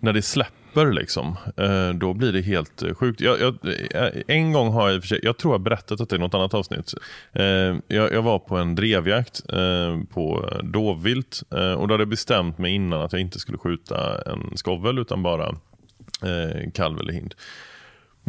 när 0.00 0.12
det 0.12 0.22
släpper 0.22 0.92
liksom, 0.92 1.36
eh, 1.56 1.90
då 1.90 2.14
blir 2.14 2.32
det 2.32 2.40
helt 2.40 2.82
eh, 2.82 2.94
sjukt. 2.94 3.20
Jag, 3.20 3.40
jag, 3.40 3.58
eh, 3.94 4.22
en 4.26 4.52
gång 4.52 4.72
har 4.72 4.88
jag 4.88 4.96
i 4.96 4.98
och 4.98 5.02
för 5.02 5.08
sig, 5.08 5.20
jag 5.22 5.38
tror 5.38 5.52
jag 5.52 5.58
har 5.58 5.64
berättat 5.64 6.00
att 6.00 6.08
det 6.08 6.16
är 6.16 6.20
något 6.20 6.34
annat 6.34 6.54
avsnitt. 6.54 6.94
Eh, 7.32 7.44
jag, 7.86 8.12
jag 8.12 8.22
var 8.22 8.38
på 8.38 8.56
en 8.56 8.74
drevjakt 8.74 9.42
eh, 9.52 9.98
på 10.12 10.50
dovvilt 10.62 11.42
eh, 11.50 11.72
och 11.72 11.88
då 11.88 11.94
hade 11.94 12.02
jag 12.02 12.08
bestämt 12.08 12.58
mig 12.58 12.74
innan 12.74 13.00
att 13.00 13.12
jag 13.12 13.20
inte 13.20 13.38
skulle 13.38 13.58
skjuta 13.58 14.22
en 14.22 14.56
skovel 14.56 14.98
utan 14.98 15.22
bara 15.22 15.48
eh, 16.22 16.70
kalv 16.74 17.00
eller 17.00 17.12
hind. 17.12 17.34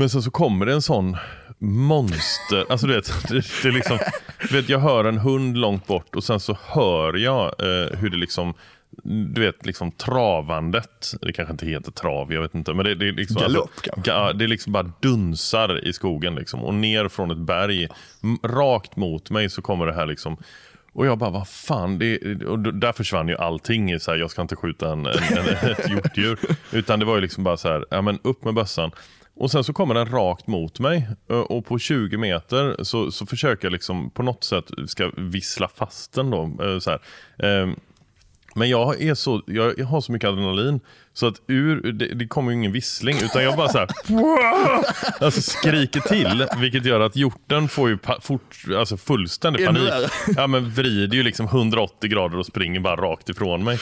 Men 0.01 0.09
sen 0.09 0.21
så 0.21 0.31
kommer 0.31 0.65
det 0.65 0.73
en 0.73 0.81
sån 0.81 1.17
monster, 1.59 2.65
alltså 2.69 2.87
du 2.87 2.95
vet, 2.95 3.29
det, 3.29 3.43
det 3.63 3.71
liksom, 3.71 3.99
du 4.49 4.55
vet 4.55 4.69
jag 4.69 4.79
hör 4.79 5.05
en 5.05 5.17
hund 5.17 5.57
långt 5.57 5.87
bort 5.87 6.15
och 6.15 6.23
sen 6.23 6.39
så 6.39 6.57
hör 6.65 7.13
jag 7.13 7.45
eh, 7.45 7.97
hur 7.97 8.09
det 8.09 8.17
liksom 8.17 8.53
du 9.03 9.41
vet, 9.41 9.65
liksom 9.65 9.91
travandet. 9.91 11.13
Det 11.21 11.33
kanske 11.33 11.51
inte 11.51 11.65
heter 11.65 11.91
trav, 11.91 12.33
jag 12.33 12.41
vet 12.41 12.55
inte. 12.55 12.73
Men 12.73 12.85
det, 12.85 12.95
det 12.95 13.07
är 13.07 13.11
liksom, 13.11 13.41
Galopp, 13.41 13.69
alltså, 13.91 14.11
ga, 14.11 14.33
det 14.33 14.43
är 14.43 14.47
liksom 14.47 14.73
bara 14.73 14.91
dunsar 14.99 15.87
i 15.87 15.93
skogen. 15.93 16.35
Liksom, 16.35 16.63
och 16.63 16.73
ner 16.73 17.07
från 17.07 17.31
ett 17.31 17.37
berg, 17.37 17.87
rakt 18.43 18.95
mot 18.95 19.29
mig 19.29 19.49
så 19.49 19.61
kommer 19.61 19.85
det 19.85 19.93
här 19.93 20.05
liksom 20.05 20.37
och 20.93 21.05
jag 21.05 21.17
bara, 21.17 21.29
vad 21.29 21.47
fan, 21.47 21.99
det, 21.99 22.45
och 22.45 22.59
där 22.59 22.91
försvann 22.91 23.27
ju 23.27 23.37
allting. 23.37 23.99
Så 23.99 24.11
här, 24.11 24.17
jag 24.17 24.31
ska 24.31 24.41
inte 24.41 24.55
skjuta 24.55 24.91
en, 24.91 25.05
en, 25.05 25.37
en, 25.37 25.71
ett 25.71 25.89
hjortdjur. 25.89 26.39
Utan 26.71 26.99
det 26.99 27.05
var 27.05 27.15
ju 27.15 27.21
liksom 27.21 27.43
bara 27.43 27.57
så 27.57 27.67
här, 27.67 27.85
ja 27.89 28.01
men 28.01 28.19
upp 28.23 28.43
med 28.43 28.53
bössan. 28.53 28.91
Och 29.41 29.51
sen 29.51 29.63
så 29.63 29.73
kommer 29.73 29.93
den 29.93 30.05
rakt 30.05 30.47
mot 30.47 30.79
mig 30.79 31.07
Ö, 31.29 31.35
och 31.35 31.65
på 31.65 31.79
20 31.79 32.17
meter 32.17 32.83
så, 32.83 33.11
så 33.11 33.25
försöker 33.25 33.65
jag 33.65 33.71
liksom 33.71 34.09
på 34.09 34.23
något 34.23 34.43
sätt 34.43 34.65
ska 34.87 35.11
vissla 35.17 35.67
fast 35.75 36.13
den 36.13 36.29
då. 36.29 36.43
eh, 36.63 36.79
Så 36.79 36.89
här. 36.91 36.99
Ehm, 37.43 37.75
Men 38.55 38.69
jag, 38.69 39.01
är 39.01 39.13
så, 39.15 39.41
jag 39.47 39.83
har 39.85 40.01
så 40.01 40.11
mycket 40.11 40.27
adrenalin 40.27 40.79
så 41.13 41.27
att 41.27 41.41
ur, 41.47 41.91
det, 41.91 42.05
det 42.13 42.27
kommer 42.27 42.51
ju 42.51 42.57
ingen 42.57 42.71
vissling 42.71 43.17
utan 43.23 43.43
jag 43.43 43.57
bara 43.57 43.69
så 43.69 43.77
här, 43.77 43.87
alltså 45.25 45.41
skriker 45.41 45.99
till 45.99 46.45
vilket 46.57 46.85
gör 46.85 46.99
att 46.99 47.15
hjorten 47.15 47.67
får 47.67 47.89
ju 47.89 47.97
pa, 47.97 48.21
fort, 48.21 48.55
alltså 48.77 48.97
fullständig 48.97 49.65
panik. 49.65 49.83
Ja, 50.35 50.47
men 50.47 50.69
vrider 50.69 51.17
ju 51.17 51.23
liksom 51.23 51.45
180 51.45 52.09
grader 52.09 52.37
och 52.39 52.45
springer 52.45 52.79
bara 52.79 52.95
rakt 52.95 53.29
ifrån 53.29 53.63
mig. 53.63 53.79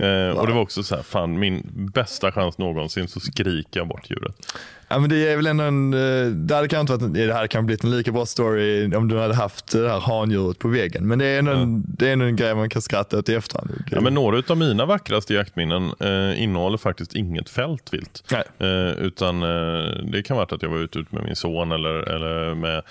Eh, 0.00 0.30
Och 0.38 0.46
det 0.46 0.52
var 0.52 0.60
också 0.60 0.82
så 0.82 0.96
här, 0.96 1.02
fan 1.02 1.38
min 1.38 1.70
bästa 1.94 2.32
chans 2.32 2.58
någonsin 2.58 3.08
så 3.08 3.20
skriker 3.20 3.80
jag 3.80 3.88
bort 3.88 4.10
djuret. 4.10 4.56
Ja, 4.92 4.98
men 4.98 5.10
det 5.10 5.28
är 5.32 5.36
väl 5.36 5.46
ändå 5.46 5.64
en, 5.64 5.94
eh, 5.94 6.26
det 6.26 6.54
hade 6.54 6.68
kanske 6.68 6.94
inte 6.94 7.04
varit, 7.06 7.14
det 7.14 7.34
hade 7.34 7.48
kanske 7.48 7.66
blivit 7.66 7.84
en 7.84 7.90
lika 7.90 8.12
bra 8.12 8.26
story 8.26 8.94
om 8.94 9.08
du 9.08 9.18
hade 9.18 9.34
haft 9.34 9.72
det 9.72 9.88
här 9.88 10.00
handjuret 10.00 10.58
på 10.58 10.68
väggen. 10.68 11.08
Men 11.08 11.18
det 11.18 11.26
är 11.26 11.38
ändå, 11.38 11.52
en, 11.52 11.84
det 11.98 12.08
är 12.08 12.12
ändå 12.12 12.24
en 12.24 12.36
grej 12.36 12.54
man 12.54 12.68
kan 12.70 12.82
skratta 12.82 13.18
åt 13.18 13.28
i 13.28 13.34
efterhand. 13.34 13.70
Ja, 13.90 14.00
men 14.00 14.14
några 14.14 14.42
av 14.48 14.56
mina 14.56 14.86
vackraste 14.86 15.34
jaktminnen 15.34 15.92
eh, 16.00 16.42
innehåller 16.42 16.78
faktiskt 16.78 17.14
inget 17.14 17.50
fältvilt. 17.50 18.24
Nej. 18.32 18.42
Eh, 18.70 18.90
utan 18.98 19.42
eh, 19.42 19.88
det 20.12 20.22
kan 20.22 20.36
vara 20.36 20.46
att 20.50 20.62
jag 20.62 20.70
var 20.70 20.78
ute 20.78 21.04
med 21.10 21.24
min 21.24 21.36
son 21.36 21.72
eller, 21.72 21.94
eller 22.08 22.54
med 22.54 22.82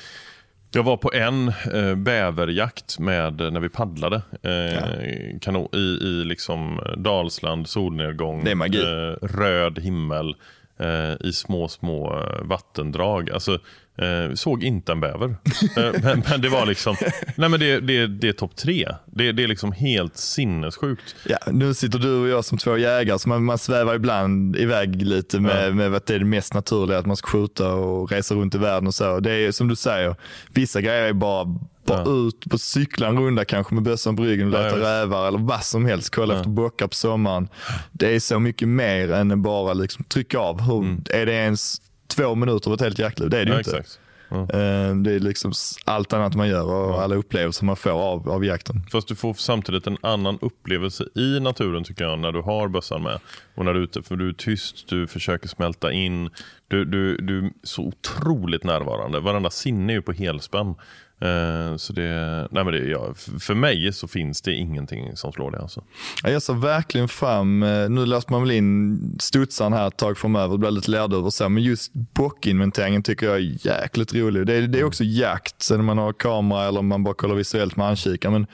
jag 0.72 0.84
var 0.84 0.98
på 0.98 1.14
en 1.14 1.48
eh, 1.74 1.96
bäverjakt 1.96 3.00
med, 3.00 3.34
när 3.54 3.60
vi 3.60 3.70
paddlade 3.70 4.22
eh, 4.44 5.40
kano, 5.42 5.70
i, 5.74 5.78
i 5.78 6.24
liksom 6.26 6.80
Dalsland, 6.98 7.70
solnedgång, 7.70 8.44
Det 8.44 8.52
är 8.52 8.56
magi. 8.56 8.80
eh, 8.82 9.28
röd 9.28 9.80
himmel 9.80 10.30
eh, 10.30 10.36
Eh, 10.80 11.16
i 11.20 11.34
små, 11.34 11.68
små 11.68 12.20
eh, 12.20 12.44
vattendrag. 12.44 13.32
Alltså, 13.32 13.60
eh, 14.02 14.34
såg 14.36 14.64
inte 14.64 14.92
en 14.92 15.00
bäver. 15.00 15.36
eh, 15.78 16.02
men, 16.04 16.24
men 16.30 16.42
det 16.42 16.50
var 16.50 16.66
liksom, 16.66 16.96
nej 17.36 17.50
men 17.50 17.60
det, 17.60 17.80
det, 17.80 18.08
det 18.08 18.28
är 18.28 18.34
topp 18.34 18.56
tre. 18.56 18.88
Det, 19.06 19.32
det 19.32 19.44
är 19.44 19.48
liksom 19.48 19.72
helt 19.72 20.18
sinnessjukt. 20.18 21.16
Ja, 21.26 21.38
nu 21.52 21.74
sitter 21.74 22.00
du 22.00 22.16
och 22.22 22.28
jag 22.28 22.46
som 22.46 22.58
två 22.58 22.78
jägare, 22.78 23.20
så 23.20 23.30
man, 23.30 23.44
man 23.44 23.58
svävar 23.58 23.96
ibland 23.96 24.56
iväg 24.56 25.02
lite 25.02 25.40
med, 25.40 25.76
med 25.76 25.94
att 25.96 26.06
det 26.06 26.16
är 26.16 26.20
det 26.20 26.26
mest 26.26 26.54
naturliga, 26.54 26.98
att 27.00 27.06
man 27.06 27.16
ska 27.18 27.28
skjuta 27.28 27.74
och 27.74 28.12
resa 28.12 28.36
runt 28.36 28.56
i 28.56 28.58
världen 28.58 28.88
och 28.88 28.96
så. 28.96 29.20
Det 29.20 29.32
är 29.34 29.52
som 29.52 29.68
du 29.68 29.76
säger, 29.76 30.16
vissa 30.54 30.82
grejer 30.82 31.04
är 31.08 31.14
bara, 31.14 31.46
bara 31.46 31.60
Ja. 32.06 32.28
ut 32.28 32.50
på 32.50 32.58
cykla 32.58 33.08
en 33.08 33.18
runda 33.20 33.46
kanske 33.46 33.74
med 33.74 33.84
bössan 33.84 34.16
på 34.16 34.24
ryggen 34.24 34.54
och 34.54 34.60
Ja, 34.60 34.64
leta 34.64 34.80
ja, 34.80 34.86
rävar 35.02 35.28
eller 35.28 35.40
vad 35.40 35.64
som 35.64 35.86
helst, 35.86 36.16
kolla 36.16 36.38
efter 36.38 36.50
bockar 36.50 36.88
på 36.88 36.96
sommaren. 36.96 37.48
Det 37.92 38.16
är 38.16 38.20
så 38.20 38.40
mycket 38.40 38.68
mer 38.68 39.12
än 39.12 39.42
bara 39.42 39.74
liksom 39.74 40.04
trycka 40.06 40.40
av. 40.40 40.62
Hur, 40.62 40.98
Är 41.16 41.26
det 41.26 41.34
ens 41.34 41.82
två 42.10 42.36
minuter 42.36 42.70
av 42.70 42.74
ett 42.76 42.82
helt 42.82 43.00
jaktliv? 43.00 43.30
Det 43.30 43.40
är 43.40 43.46
det 43.46 43.50
ju 43.50 43.54
Ja, 43.54 43.60
inte. 43.60 43.78
exakt. 43.78 44.00
Eh, 44.32 44.96
Det 44.96 45.12
är 45.14 45.20
liksom 45.20 45.52
allt 45.86 46.14
annat 46.14 46.36
man 46.36 46.48
gör 46.50 46.66
och 46.66 47.02
alla 47.02 47.16
upplevelser 47.16 47.66
man 47.66 47.76
får 47.76 47.90
av, 47.92 48.30
av 48.30 48.46
jakten. 48.46 48.82
Fast 48.92 49.08
du 49.08 49.16
får 49.16 49.34
samtidigt 49.34 49.88
en 49.88 49.98
annan 50.02 50.38
upplevelse 50.42 51.04
i 51.16 51.40
naturen 51.40 51.84
tycker 51.84 52.04
jag 52.06 52.20
när 52.20 52.32
du 52.32 52.42
har 52.42 52.68
bössan 52.68 53.04
med. 53.04 53.20
Och 53.56 53.66
när 53.66 53.74
du 53.74 53.80
är 53.80 53.84
ute, 53.84 54.02
för 54.04 54.16
du 54.16 54.30
är 54.30 54.34
tyst, 54.34 54.90
du 54.90 55.08
försöker 55.08 55.48
smälta 55.48 55.92
in. 55.92 56.30
Du, 56.68 56.86
du, 56.86 57.18
du 57.18 57.46
är 57.46 57.52
så 57.64 57.82
otroligt 57.84 58.64
närvarande. 58.64 59.20
Varenda 59.20 59.50
sinne 59.50 59.94
är 59.94 59.96
ju 59.96 60.02
på 60.02 60.12
helspänn. 60.12 60.76
Eh, 61.22 61.76
så 61.78 61.94
det, 61.94 62.48
nej 62.52 62.64
men 62.64 62.74
det, 62.74 62.80
ja, 62.80 63.14
för 63.40 63.54
mig 63.54 63.94
så 63.94 64.08
finns 64.08 64.42
det 64.42 64.54
ingenting 64.54 65.16
som 65.16 65.32
slår 65.32 65.52
det. 65.52 65.60
Alltså. 65.60 65.84
Ja, 66.24 66.30
Jag 66.30 66.42
ser 66.42 66.54
verkligen 66.54 67.08
fram, 67.08 67.64
eh, 67.64 67.90
nu 67.90 68.06
löste 68.06 68.32
man 68.32 68.42
väl 68.42 68.52
in 68.52 69.00
studsaren 69.20 69.74
här 69.74 69.88
ett 69.88 69.98
tag 69.98 70.18
framöver, 70.18 70.52
det 70.52 70.58
blir 70.58 70.72
lite 70.72 70.92
lärd 70.92 71.14
och 71.14 71.34
så, 71.34 71.50
men 71.50 71.64
just 71.64 71.92
bockinventeringen 71.94 73.04
tycker 73.04 73.26
jag 73.26 73.36
är 73.36 73.68
jäkligt 73.68 74.14
rolig. 74.14 74.46
Det 74.46 74.54
är, 74.54 74.62
det 74.62 74.80
är 74.80 74.84
också 74.84 75.04
jakt, 75.04 75.72
om 75.72 75.86
man 75.86 75.98
har 75.98 76.14
kamera 76.14 76.68
eller 76.68 76.80
om 76.80 76.88
man 76.88 77.04
bara 77.04 77.14
kollar 77.14 77.36
visuellt 77.36 77.76
med 77.76 77.88
ankikare. 77.88 78.32
Men 78.32 78.48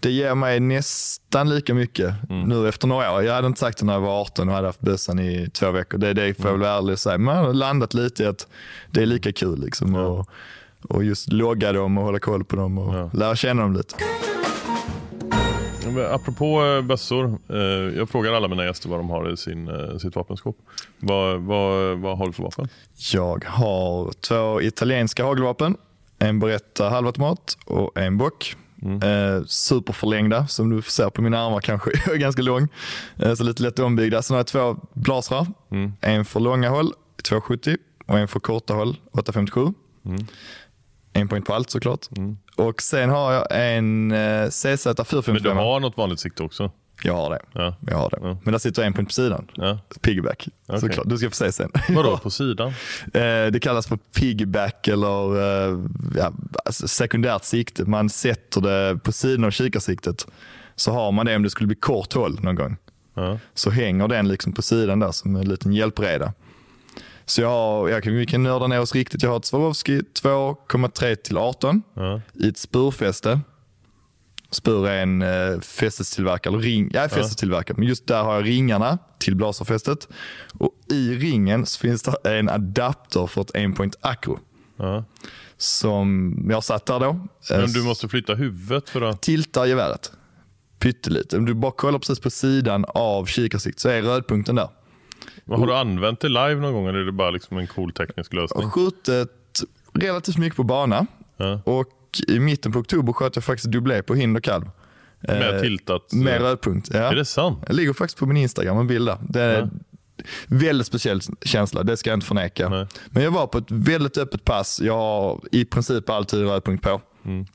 det 0.00 0.10
ger 0.10 0.34
mig 0.34 0.60
nästan 0.60 1.48
lika 1.50 1.74
mycket 1.74 2.14
nu 2.28 2.68
efter 2.68 2.88
några 2.88 3.12
år. 3.12 3.22
Jag 3.22 3.34
hade 3.34 3.46
inte 3.46 3.60
sagt 3.60 3.78
det 3.78 3.84
när 3.84 3.92
jag 3.92 4.00
var 4.00 4.20
18 4.20 4.48
och 4.48 4.54
hade 4.54 4.66
haft 4.66 4.80
bössan 4.80 5.18
i 5.18 5.50
två 5.52 5.70
veckor. 5.70 5.98
Det, 5.98 6.12
det 6.12 6.34
får 6.34 6.46
jag 6.46 6.52
väl 6.52 6.60
vara 6.60 6.78
ärlig 6.78 6.92
och 6.92 6.98
säga. 6.98 7.18
Men 7.18 7.36
jag 7.36 7.42
har 7.42 7.52
landat 7.54 7.94
lite 7.94 8.22
i 8.22 8.26
att 8.26 8.46
det 8.90 9.02
är 9.02 9.06
lika 9.06 9.32
kul. 9.32 9.60
Liksom, 9.60 9.94
och, 9.94 10.30
och 10.88 11.04
just 11.04 11.32
logga 11.32 11.72
dem 11.72 11.98
och 11.98 12.04
hålla 12.04 12.18
koll 12.18 12.44
på 12.44 12.56
dem 12.56 12.78
och 12.78 12.94
Ja. 12.94 13.10
lära 13.14 13.36
känna 13.36 13.62
dem 13.62 13.72
lite. 13.76 13.94
Apropå 16.10 16.64
eh, 16.64 16.82
bössor. 16.82 17.38
Eh, 17.50 17.56
jag 17.98 18.08
frågar 18.08 18.32
alla 18.32 18.48
mina 18.48 18.64
gäster 18.64 18.88
vad 18.88 18.98
de 18.98 19.10
har 19.10 19.32
i 19.32 19.36
sin, 19.36 19.68
eh, 19.68 19.98
sitt 19.98 20.16
vapenskåp. 20.16 20.56
Vad, 20.98 21.40
vad, 21.40 21.98
vad 21.98 22.18
har 22.18 22.26
du 22.26 22.32
för 22.32 22.42
vapen? 22.42 22.68
Jag 23.12 23.44
har 23.44 24.12
två 24.12 24.62
italienska 24.62 25.24
hagelvapen. 25.24 25.76
En 26.18 26.38
Beretta 26.38 26.88
halvautomat 26.88 27.58
och 27.64 27.98
en 27.98 28.18
bock. 28.18 28.56
Eh, 29.02 29.44
superförlängda 29.46 30.46
som 30.46 30.70
du 30.70 30.82
ser 30.82 31.10
på 31.10 31.22
mina 31.22 31.46
armar 31.46 31.60
kanske. 31.60 31.90
Jag 32.06 32.14
är 32.14 32.18
ganska 32.18 32.42
lång. 32.42 32.68
Så 33.36 33.44
lite 33.44 33.62
lätt 33.62 33.78
ombyggda. 33.78 34.22
Sen 34.22 34.34
har 34.34 34.38
jag 34.38 34.46
två 34.46 34.76
blasrar. 34.92 35.46
En 36.00 36.24
för 36.24 36.40
långa 36.40 36.68
håll 36.70 36.92
270 37.28 37.76
och 38.06 38.18
en 38.18 38.28
för 38.28 38.40
korta 38.40 38.74
håll 38.74 38.96
857. 39.12 39.66
En 41.20 41.28
poäng 41.28 41.42
på 41.42 41.54
allt 41.54 41.70
såklart. 41.70 42.06
Och 42.56 42.82
sen 42.82 43.10
har 43.10 43.32
jag 43.32 43.46
en 43.50 44.12
eh, 44.12 44.48
CZ 44.48 44.86
Men 44.86 44.94
du 44.96 45.04
455. 45.04 45.56
har 45.56 45.80
något 45.80 45.96
vanligt 45.96 46.20
sikte 46.20 46.42
också? 46.42 46.70
Jag 47.02 47.14
har 47.14 47.30
det. 47.30 47.38
Ja. 47.52 47.76
Jag 47.86 47.96
har 47.96 48.10
det. 48.10 48.18
Ja. 48.22 48.38
Men 48.42 48.52
där 48.52 48.58
sitter 48.58 48.82
en 48.82 48.92
poäng 48.92 49.06
på 49.06 49.12
sidan. 49.12 49.50
Ja. 49.54 49.78
Piggyback. 50.00 50.48
Okej. 50.66 50.80
Såklart. 50.80 51.08
Du 51.08 51.18
ska 51.18 51.28
få 51.30 51.34
se 51.36 51.52
sen. 51.52 51.70
Vadå, 51.88 52.16
på 52.22 52.30
sidan? 52.30 52.68
Eh, 53.14 53.46
Det 53.52 53.62
kallas 53.62 53.86
för 53.86 53.96
piggyback 53.96 54.88
eller 54.88 55.36
eh, 55.72 55.78
ja, 56.16 56.32
alltså 56.64 56.88
sekundärt 56.88 57.44
sikte. 57.44 57.84
Man 57.84 58.08
sätter 58.10 58.60
det 58.60 58.98
på 58.98 59.12
sidan 59.12 59.44
av 59.44 59.50
kikarsiktet. 59.50 60.26
Så 60.76 60.92
har 60.92 61.12
man 61.12 61.26
det 61.26 61.36
om 61.36 61.42
det 61.42 61.50
skulle 61.50 61.66
bli 61.66 61.76
kort 61.76 62.12
håll 62.12 62.38
någon 62.42 62.54
gång. 62.54 62.76
Ja. 63.14 63.38
Så 63.54 63.70
hänger 63.70 64.08
den 64.08 64.28
liksom 64.28 64.52
på 64.52 64.62
sidan 64.62 65.00
där 65.00 65.12
som 65.12 65.36
en 65.36 65.48
liten 65.48 65.72
hjälpreda. 65.72 66.32
Så 67.26 67.40
jag, 67.40 67.48
har, 67.48 67.88
jag 67.88 68.02
kan, 68.02 68.14
vi 68.16 68.26
kan 68.26 68.42
nörda 68.42 68.66
ner 68.66 68.80
oss 68.80 68.94
riktigt. 68.94 69.22
Jag 69.22 69.30
har 69.30 69.36
ett 69.36 69.44
Swarovski 69.44 70.00
2,3 70.00 71.14
till 71.14 71.36
18 71.38 71.82
Ja. 71.94 72.20
i 72.34 72.48
ett 72.48 72.58
spurfäste. 72.58 73.40
Spur 74.50 74.86
är 74.88 75.02
en 75.02 75.22
eh, 75.22 75.60
fästestillverkare, 75.60 76.56
ring, 76.56 76.90
ja, 76.92 77.08
fästestillverkare, 77.08 77.76
men 77.78 77.88
just 77.88 78.06
där 78.06 78.22
har 78.22 78.34
jag 78.34 78.44
ringarna 78.46 78.98
till 79.18 79.36
blaserfästet. 79.36 80.08
Och 80.58 80.72
i 80.90 81.14
ringen 81.14 81.66
så 81.66 81.78
finns 81.80 82.02
det 82.02 82.38
en 82.38 82.48
adapter 82.48 83.26
för 83.26 83.40
ett 83.40 83.50
1-point 83.54 83.96
akro. 84.00 84.38
Ja. 84.76 85.04
Som 85.56 86.34
jag 86.50 86.64
satt 86.64 86.86
där 86.86 87.00
då. 87.00 87.08
Eh, 87.50 87.58
Men 87.60 87.72
du 87.72 87.82
måste 87.82 88.08
flytta 88.08 88.34
huvudet 88.34 88.88
för 88.90 89.02
att... 89.02 89.22
Tiltar 89.22 89.66
geväret. 89.66 90.12
Pyttelite. 90.78 91.36
Om 91.36 91.44
du 91.44 91.54
bara 91.54 91.72
kollar 91.72 91.98
precis 91.98 92.20
på 92.20 92.30
sidan 92.30 92.84
av 92.88 93.26
kikarsikt 93.26 93.80
så 93.80 93.88
är 93.88 94.02
rödpunkten 94.02 94.54
där. 94.54 94.68
Har 95.48 95.66
du 95.66 95.74
använt 95.74 96.20
det 96.20 96.28
live 96.28 96.54
någon 96.54 96.72
gång 96.72 96.86
eller 96.86 96.98
är 96.98 97.04
det 97.04 97.12
bara 97.12 97.30
liksom 97.30 97.58
en 97.58 97.66
cool 97.66 97.92
teknisk 97.92 98.34
Jag 98.34 98.40
lösning? 98.40 98.64
har 98.64 98.70
skjutit 98.70 99.64
relativt 99.94 100.38
mycket 100.38 100.56
på 100.56 100.62
bana. 100.62 101.06
Ja. 101.36 101.60
Och 101.64 101.86
i 102.28 102.38
mitten 102.40 102.72
på 102.72 102.78
oktober 102.78 103.12
sköt 103.12 103.36
jag 103.36 103.44
faktiskt 103.44 103.72
dubblé 103.72 104.02
på 104.02 104.14
hind 104.14 104.36
och 104.36 104.42
kalv. 104.44 104.70
Med 105.20 105.54
Eh, 105.54 105.60
tiltat. 105.60 106.12
Med 106.12 106.40
rödpunkt. 106.40 106.88
Ja. 106.92 106.98
Är 107.00 107.14
det 107.14 107.24
sant? 107.24 107.58
Det 107.66 107.72
ligger 107.72 107.92
faktiskt 107.92 108.18
på 108.18 108.26
min 108.26 108.36
Instagram 108.36 108.78
en 108.78 108.86
bild 108.86 109.06
där. 109.06 109.18
Det 109.28 109.42
är 109.42 109.60
Ja. 109.60 109.68
väldigt 110.46 110.86
speciell 110.86 111.20
känsla, 111.42 111.82
det 111.82 111.96
ska 111.96 112.10
jag 112.10 112.16
inte 112.16 112.26
förneka. 112.26 112.68
Nej. 112.68 112.86
Men 113.06 113.22
jag 113.22 113.30
var 113.30 113.46
på 113.46 113.58
ett 113.58 113.70
väldigt 113.70 114.18
öppet 114.18 114.44
pass. 114.44 114.80
Jag 114.80 114.94
har 114.96 115.40
i 115.52 115.64
princip 115.64 116.10
alltid 116.10 116.40
rödpunkt 116.40 116.84
på. 116.84 117.00
Mm. 117.24 117.46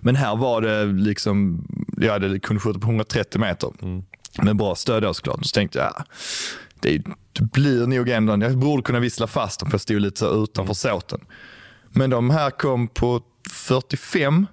Men 0.00 0.16
här 0.16 0.36
var 0.36 0.60
det 0.60 0.84
liksom, 0.84 1.64
jag 1.96 2.12
hade 2.12 2.38
kunnat 2.40 2.62
skjuta 2.62 2.78
på 2.78 2.86
130 2.86 3.40
meter. 3.40 3.72
Mm. 3.82 4.02
Med 4.42 4.56
bra 4.56 4.74
stöd 4.74 5.02
då 5.02 5.14
såklart. 5.14 5.46
Så 5.46 5.54
tänkte 5.54 5.78
jag, 5.78 5.92
ja, 5.96 6.04
det, 6.82 7.02
blir 7.52 7.86
nog 7.86 8.08
ändå, 8.08 8.32
jag 8.40 8.58
borde 8.58 8.82
kunna 8.82 9.00
vissla 9.00 9.26
fast 9.26 9.60
dem 9.60 9.70
för 9.70 9.74
jag 9.74 9.80
stod 9.80 10.00
lite 10.00 10.24
utanför 10.24 10.74
såten. 10.74 11.20
Men 11.90 12.10
de 12.10 12.30
här 12.30 12.50
kom 12.50 12.88
på 12.88 13.20
45 13.50 14.46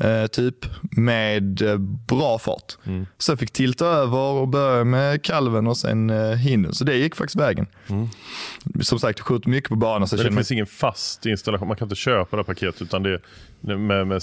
eh, 0.00 0.26
typ 0.26 0.56
med 0.90 1.62
eh, 1.62 1.76
bra 2.08 2.38
fart. 2.38 2.76
Så 3.18 3.32
jag 3.32 3.38
fick 3.38 3.52
tilta 3.52 3.86
över 3.86 4.18
och 4.18 4.48
börja 4.48 4.84
med 4.84 5.22
kalven 5.24 5.66
och 5.66 5.76
sen 5.76 6.10
eh, 6.10 6.30
hinden. 6.30 6.74
Så 6.74 6.84
det 6.84 6.96
gick 6.96 7.16
faktiskt 7.16 7.36
vägen. 7.40 7.66
Som 8.80 8.98
sagt, 8.98 9.18
jag 9.18 9.26
skjuter 9.26 9.48
mycket 9.50 9.70
på 9.70 9.76
banan. 9.76 10.08
Så 10.08 10.14
Men 10.14 10.18
det 10.18 10.22
känner 10.24 10.34
mig- 10.34 10.40
finns 10.44 10.52
ingen 10.52 10.66
fast 10.66 11.26
installation. 11.26 11.68
Man 11.68 11.76
kan 11.76 11.86
inte 11.86 11.96
köpa 11.96 12.36
det 12.36 12.44
paketet 12.44 12.82
utan 12.82 13.02
det 13.02 13.20
med... 13.60 13.80
med 14.06 14.22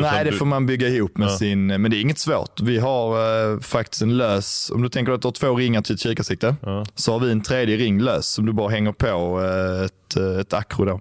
Nej, 0.00 0.24
det 0.24 0.30
du- 0.30 0.36
får 0.36 0.46
man 0.46 0.66
bygga 0.66 0.88
ihop 0.88 1.16
med 1.16 1.28
Ja. 1.28 1.36
sin, 1.38 1.66
men 1.66 1.90
det 1.90 1.96
är 1.96 2.00
inget 2.00 2.18
svårt. 2.18 2.60
Vi 2.60 2.78
har 2.78 3.16
eh, 3.54 3.60
faktiskt 3.60 4.02
en 4.02 4.16
lös, 4.16 4.70
om 4.74 4.82
du 4.82 4.88
tänker 4.88 5.12
att 5.12 5.22
du 5.22 5.26
har 5.28 5.32
två 5.32 5.54
ringar 5.56 5.82
till 5.82 5.94
ett 5.94 6.00
kikarsikte, 6.00 6.56
Ja. 6.62 6.84
så 6.94 7.12
har 7.12 7.20
vi 7.20 7.32
en 7.32 7.42
tredje 7.42 7.76
ring 7.76 8.00
lös 8.02 8.28
som 8.28 8.46
du 8.46 8.52
bara 8.52 8.68
hänger 8.68 8.92
på 8.92 9.06
eh, 9.44 9.84
ett, 9.84 10.16
ett 10.40 10.52
akro 10.52 10.84
då. 10.84 11.00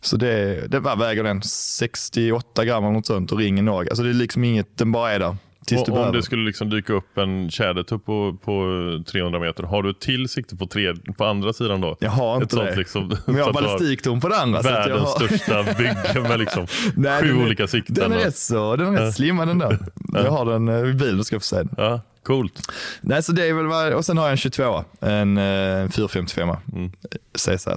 Så 0.00 0.16
det, 0.16 0.66
det 0.70 0.80
vad 0.80 0.98
väger 0.98 1.24
den? 1.24 1.42
68 1.42 2.64
gram 2.64 2.84
eller 2.84 2.92
något 2.92 3.06
sånt 3.06 3.32
och 3.32 3.38
ringen 3.38 3.64
nog. 3.64 3.88
Alltså 3.88 4.02
det 4.02 4.10
är 4.10 4.14
liksom 4.14 4.44
inget, 4.44 4.78
den 4.78 4.92
bara 4.92 5.12
är 5.12 5.18
där 5.18 5.36
tills 5.66 5.84
du 5.84 5.92
om 5.92 5.96
behöver. 5.96 6.16
det 6.16 6.22
skulle 6.22 6.44
liksom 6.44 6.70
dyka 6.70 6.92
upp 6.92 7.18
en 7.18 7.50
tjädertupp 7.50 8.04
på, 8.04 8.36
på 8.44 8.62
300 9.06 9.40
meter, 9.40 9.62
har 9.62 9.82
du 9.82 9.90
ett 9.90 10.00
till 10.00 10.28
sikte 10.28 10.56
på, 10.56 10.66
tre, 10.66 10.94
på 11.18 11.24
andra 11.24 11.52
sidan 11.52 11.80
då? 11.80 11.96
Jag 12.00 12.10
har 12.10 12.42
inte 12.42 12.56
det. 12.56 12.76
Liksom, 12.76 13.16
Men 13.26 13.36
jag 13.36 13.44
har 13.44 13.52
ballistiktorn 13.52 14.20
på 14.20 14.28
den 14.28 14.38
andra. 14.38 14.62
Världens 14.62 15.00
har... 15.00 15.26
största 15.26 15.62
bygge 15.62 16.28
med 16.28 16.38
liksom 16.38 16.66
Nej, 16.96 17.22
sju 17.22 17.28
den 17.28 17.42
olika 17.42 17.66
sikten. 17.66 17.94
Den 17.94 18.12
är 18.12 18.16
rätt 18.16 18.36
så, 18.36 18.76
den 18.76 18.96
är 18.96 19.00
rätt 19.00 19.14
slimmad 19.14 19.48
den 19.48 19.58
där. 19.58 19.78
Jag 20.12 20.30
har 20.30 20.44
den 20.44 20.68
eh, 20.68 20.90
i 20.90 20.94
bilen, 20.94 21.24
ska 21.24 21.34
jag 21.34 21.42
få 21.42 21.46
se 21.46 21.56
den. 21.56 21.74
Ja, 21.76 22.00
coolt. 22.22 22.72
Nej, 23.00 23.22
så 23.22 23.32
det 23.32 23.48
är 23.48 23.54
väl 23.54 23.94
och 23.94 24.04
sen 24.04 24.18
har 24.18 24.24
jag 24.24 24.30
en 24.30 24.36
22 24.36 24.84
en 25.00 25.38
eh, 25.38 25.88
455 25.88 26.48
Mm. 26.72 26.92
CZ. 27.38 27.68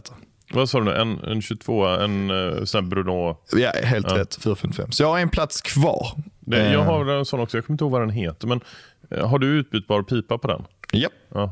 Vad 0.54 0.70
sa 0.70 0.80
du 0.80 0.86
nu? 0.86 0.96
En, 0.96 1.20
en 1.24 1.42
22 1.42 1.86
en 1.88 2.32
uh, 2.32 2.64
sån 2.64 2.84
här 2.84 2.90
Bruno. 2.90 3.38
Ja, 3.56 3.72
helt 3.84 4.12
Ja. 4.12 4.18
rätt. 4.18 4.36
455. 4.36 4.92
Så 4.92 5.04
jag 5.04 5.08
har 5.08 5.20
en 5.20 5.30
plats 5.30 5.62
kvar. 5.62 6.08
Det, 6.40 6.72
jag 6.72 6.82
Eh, 6.82 6.86
har 6.86 7.06
en 7.06 7.26
sån 7.26 7.40
också, 7.40 7.58
jag 7.58 7.66
kommer 7.66 7.76
inte 7.76 7.84
ihåg 7.84 7.92
vad 7.92 8.02
den 8.02 8.10
heter. 8.10 8.48
Men 8.48 8.62
eh, 9.12 9.28
har 9.30 9.40
du 9.40 9.48
utbytbar 9.48 10.02
pipa 10.04 10.38
på 10.38 10.48
den? 10.48 10.64
Ja, 10.96 11.10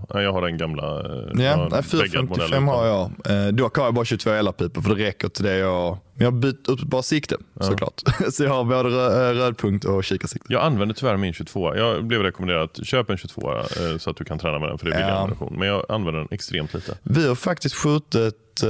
Ja, 0.10 0.22
jag 0.22 0.34
har 0.34 0.42
den 0.42 0.58
gamla. 0.58 0.84
eh, 0.84 1.44
ja 1.44 1.56
har 1.56 1.70
nej, 1.70 1.82
väggad 1.94 2.30
modell 2.30 2.48
455 2.50 2.68
har 2.68 2.86
jag. 2.86 3.12
Eh, 3.48 3.48
dock 3.54 3.78
har 3.78 3.86
jag 3.86 3.94
bara 3.94 4.06
22 4.06 4.30
elarpipor 4.30 4.82
för 4.82 4.96
det 4.96 5.04
räcker 5.06 5.30
till 5.30 5.44
det 5.46 5.58
jag... 5.58 5.98
Men 6.14 6.26
jag 6.26 6.32
har 6.32 6.40
bytt 6.40 6.70
ut 6.70 6.84
bara 6.84 7.02
sikte 7.02 7.36
såklart. 7.60 8.02
så 8.32 8.44
jag 8.44 8.50
har 8.52 8.64
både 8.64 8.90
eh, 9.30 9.34
rödpunkt 9.34 9.86
och 9.86 10.04
kikarsikte. 10.04 10.54
Jag 10.54 10.64
använder 10.64 10.96
tyvärr 10.96 11.18
min 11.18 11.34
22. 11.34 11.76
Jag 11.76 12.06
blev 12.06 12.22
rekommenderad 12.24 12.64
att 12.64 12.86
köpa 12.88 13.12
en 13.12 13.18
22 13.18 13.52
eh, 13.58 13.64
så 14.00 14.10
att 14.10 14.18
du 14.18 14.24
kan 14.24 14.40
träna 14.40 14.60
med 14.60 14.70
den 14.70 14.78
för 14.78 14.86
det 14.86 14.92
är 14.92 14.96
billigare 14.98 15.20
Ja. 15.20 15.26
version. 15.26 15.56
Men 15.60 15.68
jag 15.68 15.86
använder 15.90 16.20
den 16.20 16.28
extremt 16.32 16.74
lite. 16.74 16.98
Vi 17.04 17.28
har 17.28 17.36
faktiskt 17.36 17.76
skjutit, 17.76 18.64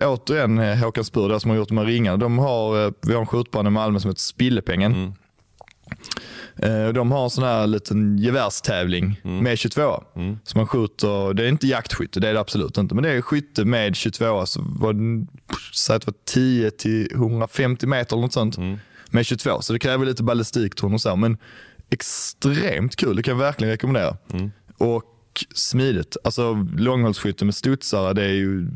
äh, 0.00 0.08
återigen 0.08 0.58
Håkan 0.58 1.04
Spur, 1.04 1.38
som 1.38 1.50
har 1.50 1.58
gjort 1.58 1.68
de 1.68 1.78
här 1.78 1.84
ringarna. 1.84 2.16
De 2.16 2.38
har, 2.38 2.92
vi 3.06 3.12
har 3.14 3.20
en 3.20 3.26
skjutbana 3.26 3.68
i 3.68 3.72
Malmö 3.72 4.00
som 4.00 4.10
heter 4.10 4.20
Spillepengen. 4.20 4.92
Mm. 4.92 5.12
Eh, 6.56 6.84
och 6.86 6.94
de 6.94 7.10
har 7.12 7.24
en 7.24 7.30
sån 7.30 7.44
här 7.44 7.66
liten 7.66 8.18
gevärstävling 8.18 9.20
Mm. 9.24 9.38
med 9.44 9.58
22. 9.58 10.04
Så 10.44 10.58
man 10.58 10.66
skjuter, 10.66 11.34
det 11.34 11.44
är 11.44 11.48
inte 11.48 11.66
jaktskytte, 11.66 12.20
det 12.20 12.28
är 12.28 12.34
det 12.34 12.40
absolut 12.40 12.78
inte. 12.78 12.94
Men 12.94 13.04
det 13.04 13.10
är 13.10 13.20
skytte 13.20 13.64
med 13.64 13.96
22. 13.96 14.46
Så 14.46 14.60
var 14.66 14.92
det, 14.92 15.26
att 15.94 16.00
det 16.02 16.06
var 16.06 16.14
10 16.26 16.70
till 16.70 17.08
150 17.12 17.86
meter 17.86 18.16
eller 18.16 18.22
något 18.22 18.32
sånt. 18.32 18.56
Mm. 18.56 18.78
Med 19.10 19.26
22. 19.26 19.60
Så 19.62 19.72
det 19.72 19.78
kräver 19.78 20.06
lite 20.06 20.22
ballistiktorn 20.22 20.94
och 20.94 21.00
så. 21.00 21.16
Men 21.16 21.36
extremt 21.90 22.96
kul, 22.96 23.16
det 23.16 23.22
kan 23.22 23.32
jag 23.32 23.38
verkligen 23.38 23.70
rekommendera. 23.70 24.16
Mm. 24.32 24.50
Och 25.32 25.44
smidigt. 25.56 26.16
Alltså 26.24 26.66
långhållsskytte 26.76 27.44
med 27.44 27.54
studsare 27.54 28.12
det 28.12 28.22
är 28.22 28.32
ju 28.32 28.68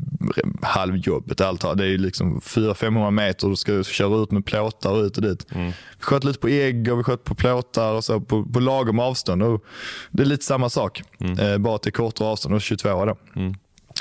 halvjobbet 0.61 1.41
allt 1.41 1.63
här. 1.63 1.75
Det 1.75 1.83
är 1.83 1.87
ju 1.87 1.97
liksom 1.97 2.39
400-500 2.39 3.11
meter 3.11 3.47
du 3.47 3.55
ska 3.55 3.83
köra 3.83 4.23
ut 4.23 4.31
med 4.31 4.45
plåtar 4.45 4.91
och 4.91 5.03
ut 5.03 5.17
och 5.17 5.23
dit. 5.23 5.45
Vi 5.49 5.73
sköt 5.99 6.23
lite 6.23 6.39
på 6.39 6.47
ägg 6.47 6.91
och 6.91 6.99
vi 6.99 7.03
sköt 7.03 7.23
på 7.23 7.35
plåtar 7.35 7.93
och 7.93 8.03
så 8.03 8.21
på, 8.21 8.45
på 8.45 8.59
lagom 8.59 8.99
avstånd. 8.99 9.43
Och 9.43 9.63
det 10.11 10.23
är 10.23 10.27
lite 10.27 10.45
samma 10.45 10.69
sak. 10.69 11.03
Eh, 11.19 11.57
bara 11.57 11.79
är 11.85 11.91
kortare 11.91 12.27
avstånd 12.27 12.55
och 12.55 12.61
22 12.61 13.05
då. 13.05 13.17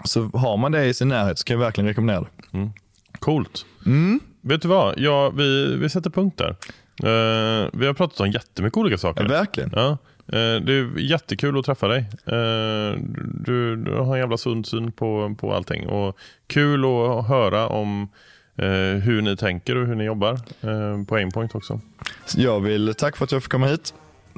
Så 0.04 0.22
har 0.22 0.56
man 0.56 0.72
det 0.72 0.84
i 0.84 0.94
sin 0.94 1.08
närhet 1.08 1.38
så 1.38 1.44
kan 1.44 1.54
jag 1.54 1.64
verkligen 1.64 1.88
rekommendera 1.88 2.20
det. 2.20 2.70
Coolt. 3.18 3.66
Mm. 3.86 4.20
Vet 4.40 4.62
du 4.62 4.68
vad? 4.68 4.94
Ja, 4.98 5.30
vi, 5.30 5.76
vi 5.76 5.88
sätter 5.88 6.10
punkt 6.10 6.38
där. 6.38 6.56
Eh, 7.02 7.68
vi 7.72 7.86
har 7.86 7.94
pratat 7.94 8.20
om 8.20 8.30
jättemycket 8.30 8.76
olika 8.76 8.98
saker. 8.98 9.22
Ja, 9.22 9.28
verkligen. 9.28 9.70
Ja, 9.74 9.98
det 10.26 10.72
är 10.72 10.98
jättekul 10.98 11.58
att 11.58 11.64
träffa 11.64 11.88
dig. 11.88 11.98
Eh, 12.26 12.98
du, 13.34 13.76
du 13.76 13.94
har 13.94 14.14
en 14.14 14.20
jävla 14.20 14.36
sund 14.36 14.66
syn 14.66 14.92
på, 14.92 15.34
på 15.40 15.54
allting. 15.54 15.86
Och 15.86 16.18
kul 16.46 16.84
att 16.84 17.28
höra 17.28 17.68
om 17.68 18.08
eh, 18.56 19.02
hur 19.02 19.22
ni 19.22 19.36
tänker 19.36 19.76
och 19.76 19.86
hur 19.86 19.94
ni 19.94 20.04
jobbar 20.04 20.32
eh, 20.60 21.04
på 21.08 21.14
Aimpoint 21.14 21.54
också. 21.54 21.80
Så 22.24 22.40
jag 22.40 22.60
vill 22.60 22.94
tacka 22.94 23.16
för 23.16 23.24
att 23.24 23.32
jag 23.32 23.42
fick 23.42 23.52
komma 23.52 23.66
hit. 23.66 23.94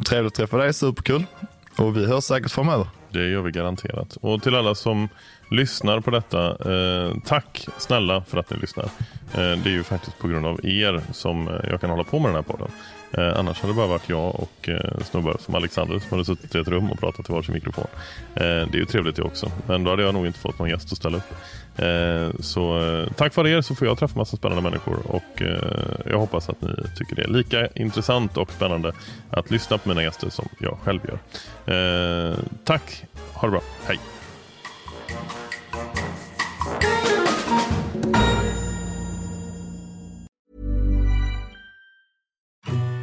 Trevligt 0.09 0.33
att 0.33 0.37
träffa 0.37 0.57
dig, 0.57 0.75
superkul. 0.75 1.25
Och 1.79 1.97
vi 1.97 2.07
hörs 2.07 2.25
säkert 2.25 2.51
framöver. 2.51 2.87
Det 3.11 3.29
gör 3.29 3.43
vi 3.43 3.51
garanterat. 3.51 4.17
Och 4.21 4.43
till 4.43 4.55
alla 4.55 4.75
som 4.75 5.09
lyssnar 5.51 6.01
på 6.01 6.11
detta, 6.11 6.49
eh, 6.49 7.15
tack 7.25 7.67
snälla 7.79 8.23
för 8.23 8.39
att 8.39 8.51
ni 8.51 8.57
lyssnar. 8.57 8.85
Eh, 8.85 8.91
det 9.33 9.67
är 9.67 9.73
ju 9.73 9.83
faktiskt 9.83 10.19
på 10.19 10.29
grund 10.29 10.47
av 10.47 10.67
er 10.67 11.03
som 11.13 11.49
eh, 11.49 11.55
jag 11.71 11.81
kan 11.81 11.91
hålla 11.91 12.05
på 12.05 12.19
med 12.19 12.29
den 12.29 12.35
här 12.35 12.43
podden. 12.43 12.69
Eh, 13.13 13.39
annars 13.39 13.61
hade 13.61 13.73
det 13.73 13.77
bara 13.77 13.87
varit 13.87 14.09
jag 14.09 14.35
och 14.35 14.69
eh, 14.69 15.01
snubbar 15.05 15.37
som 15.41 15.55
Alexander 15.55 15.99
som 15.99 16.09
hade 16.11 16.25
suttit 16.25 16.55
i 16.55 16.59
ett 16.59 16.69
rum 16.69 16.91
och 16.91 17.01
pratat 17.01 17.31
i 17.31 17.33
varsin 17.33 17.55
mikrofon. 17.55 17.87
Eh, 18.35 18.43
det 18.43 18.75
är 18.75 18.77
ju 18.77 18.85
trevligt 18.85 19.17
det 19.17 19.23
också, 19.23 19.51
men 19.67 19.85
då 19.85 19.91
hade 19.91 20.03
jag 20.03 20.15
nog 20.15 20.27
inte 20.27 20.39
fått 20.39 20.59
någon 20.59 20.69
gäst 20.69 20.93
att 20.93 20.99
ställa 20.99 21.17
upp. 21.17 21.33
Eh, 21.77 22.41
så 22.41 22.81
eh, 22.81 23.13
tack 23.17 23.37
vare 23.37 23.51
er 23.51 23.61
så 23.61 23.75
får 23.75 23.87
jag 23.87 23.99
träffa 23.99 24.19
massa 24.19 24.37
spännande 24.37 24.63
människor 24.63 24.99
och 25.07 25.43
eh, 25.43 26.11
jag 26.11 26.19
hoppas 26.19 26.49
att 26.49 26.61
ni 26.61 26.69
tycker 26.97 27.17
det 27.17 27.23
är 27.23 27.29
lika 27.29 27.67
intressant 27.67 28.37
och 28.37 28.53
spännande 28.53 28.93
att 29.31 29.51
lyssna 29.51 29.79
på 29.79 29.89
mina 29.89 30.03
gäster 30.03 30.31
som 30.31 30.49
jag 30.59 30.79
själv 30.83 31.01
gör. 31.05 31.19
Eh, 32.31 32.37
tack, 32.65 33.05
ha 33.35 33.49
det 33.49 33.53
bra, 33.53 33.63
hej! 33.87 33.99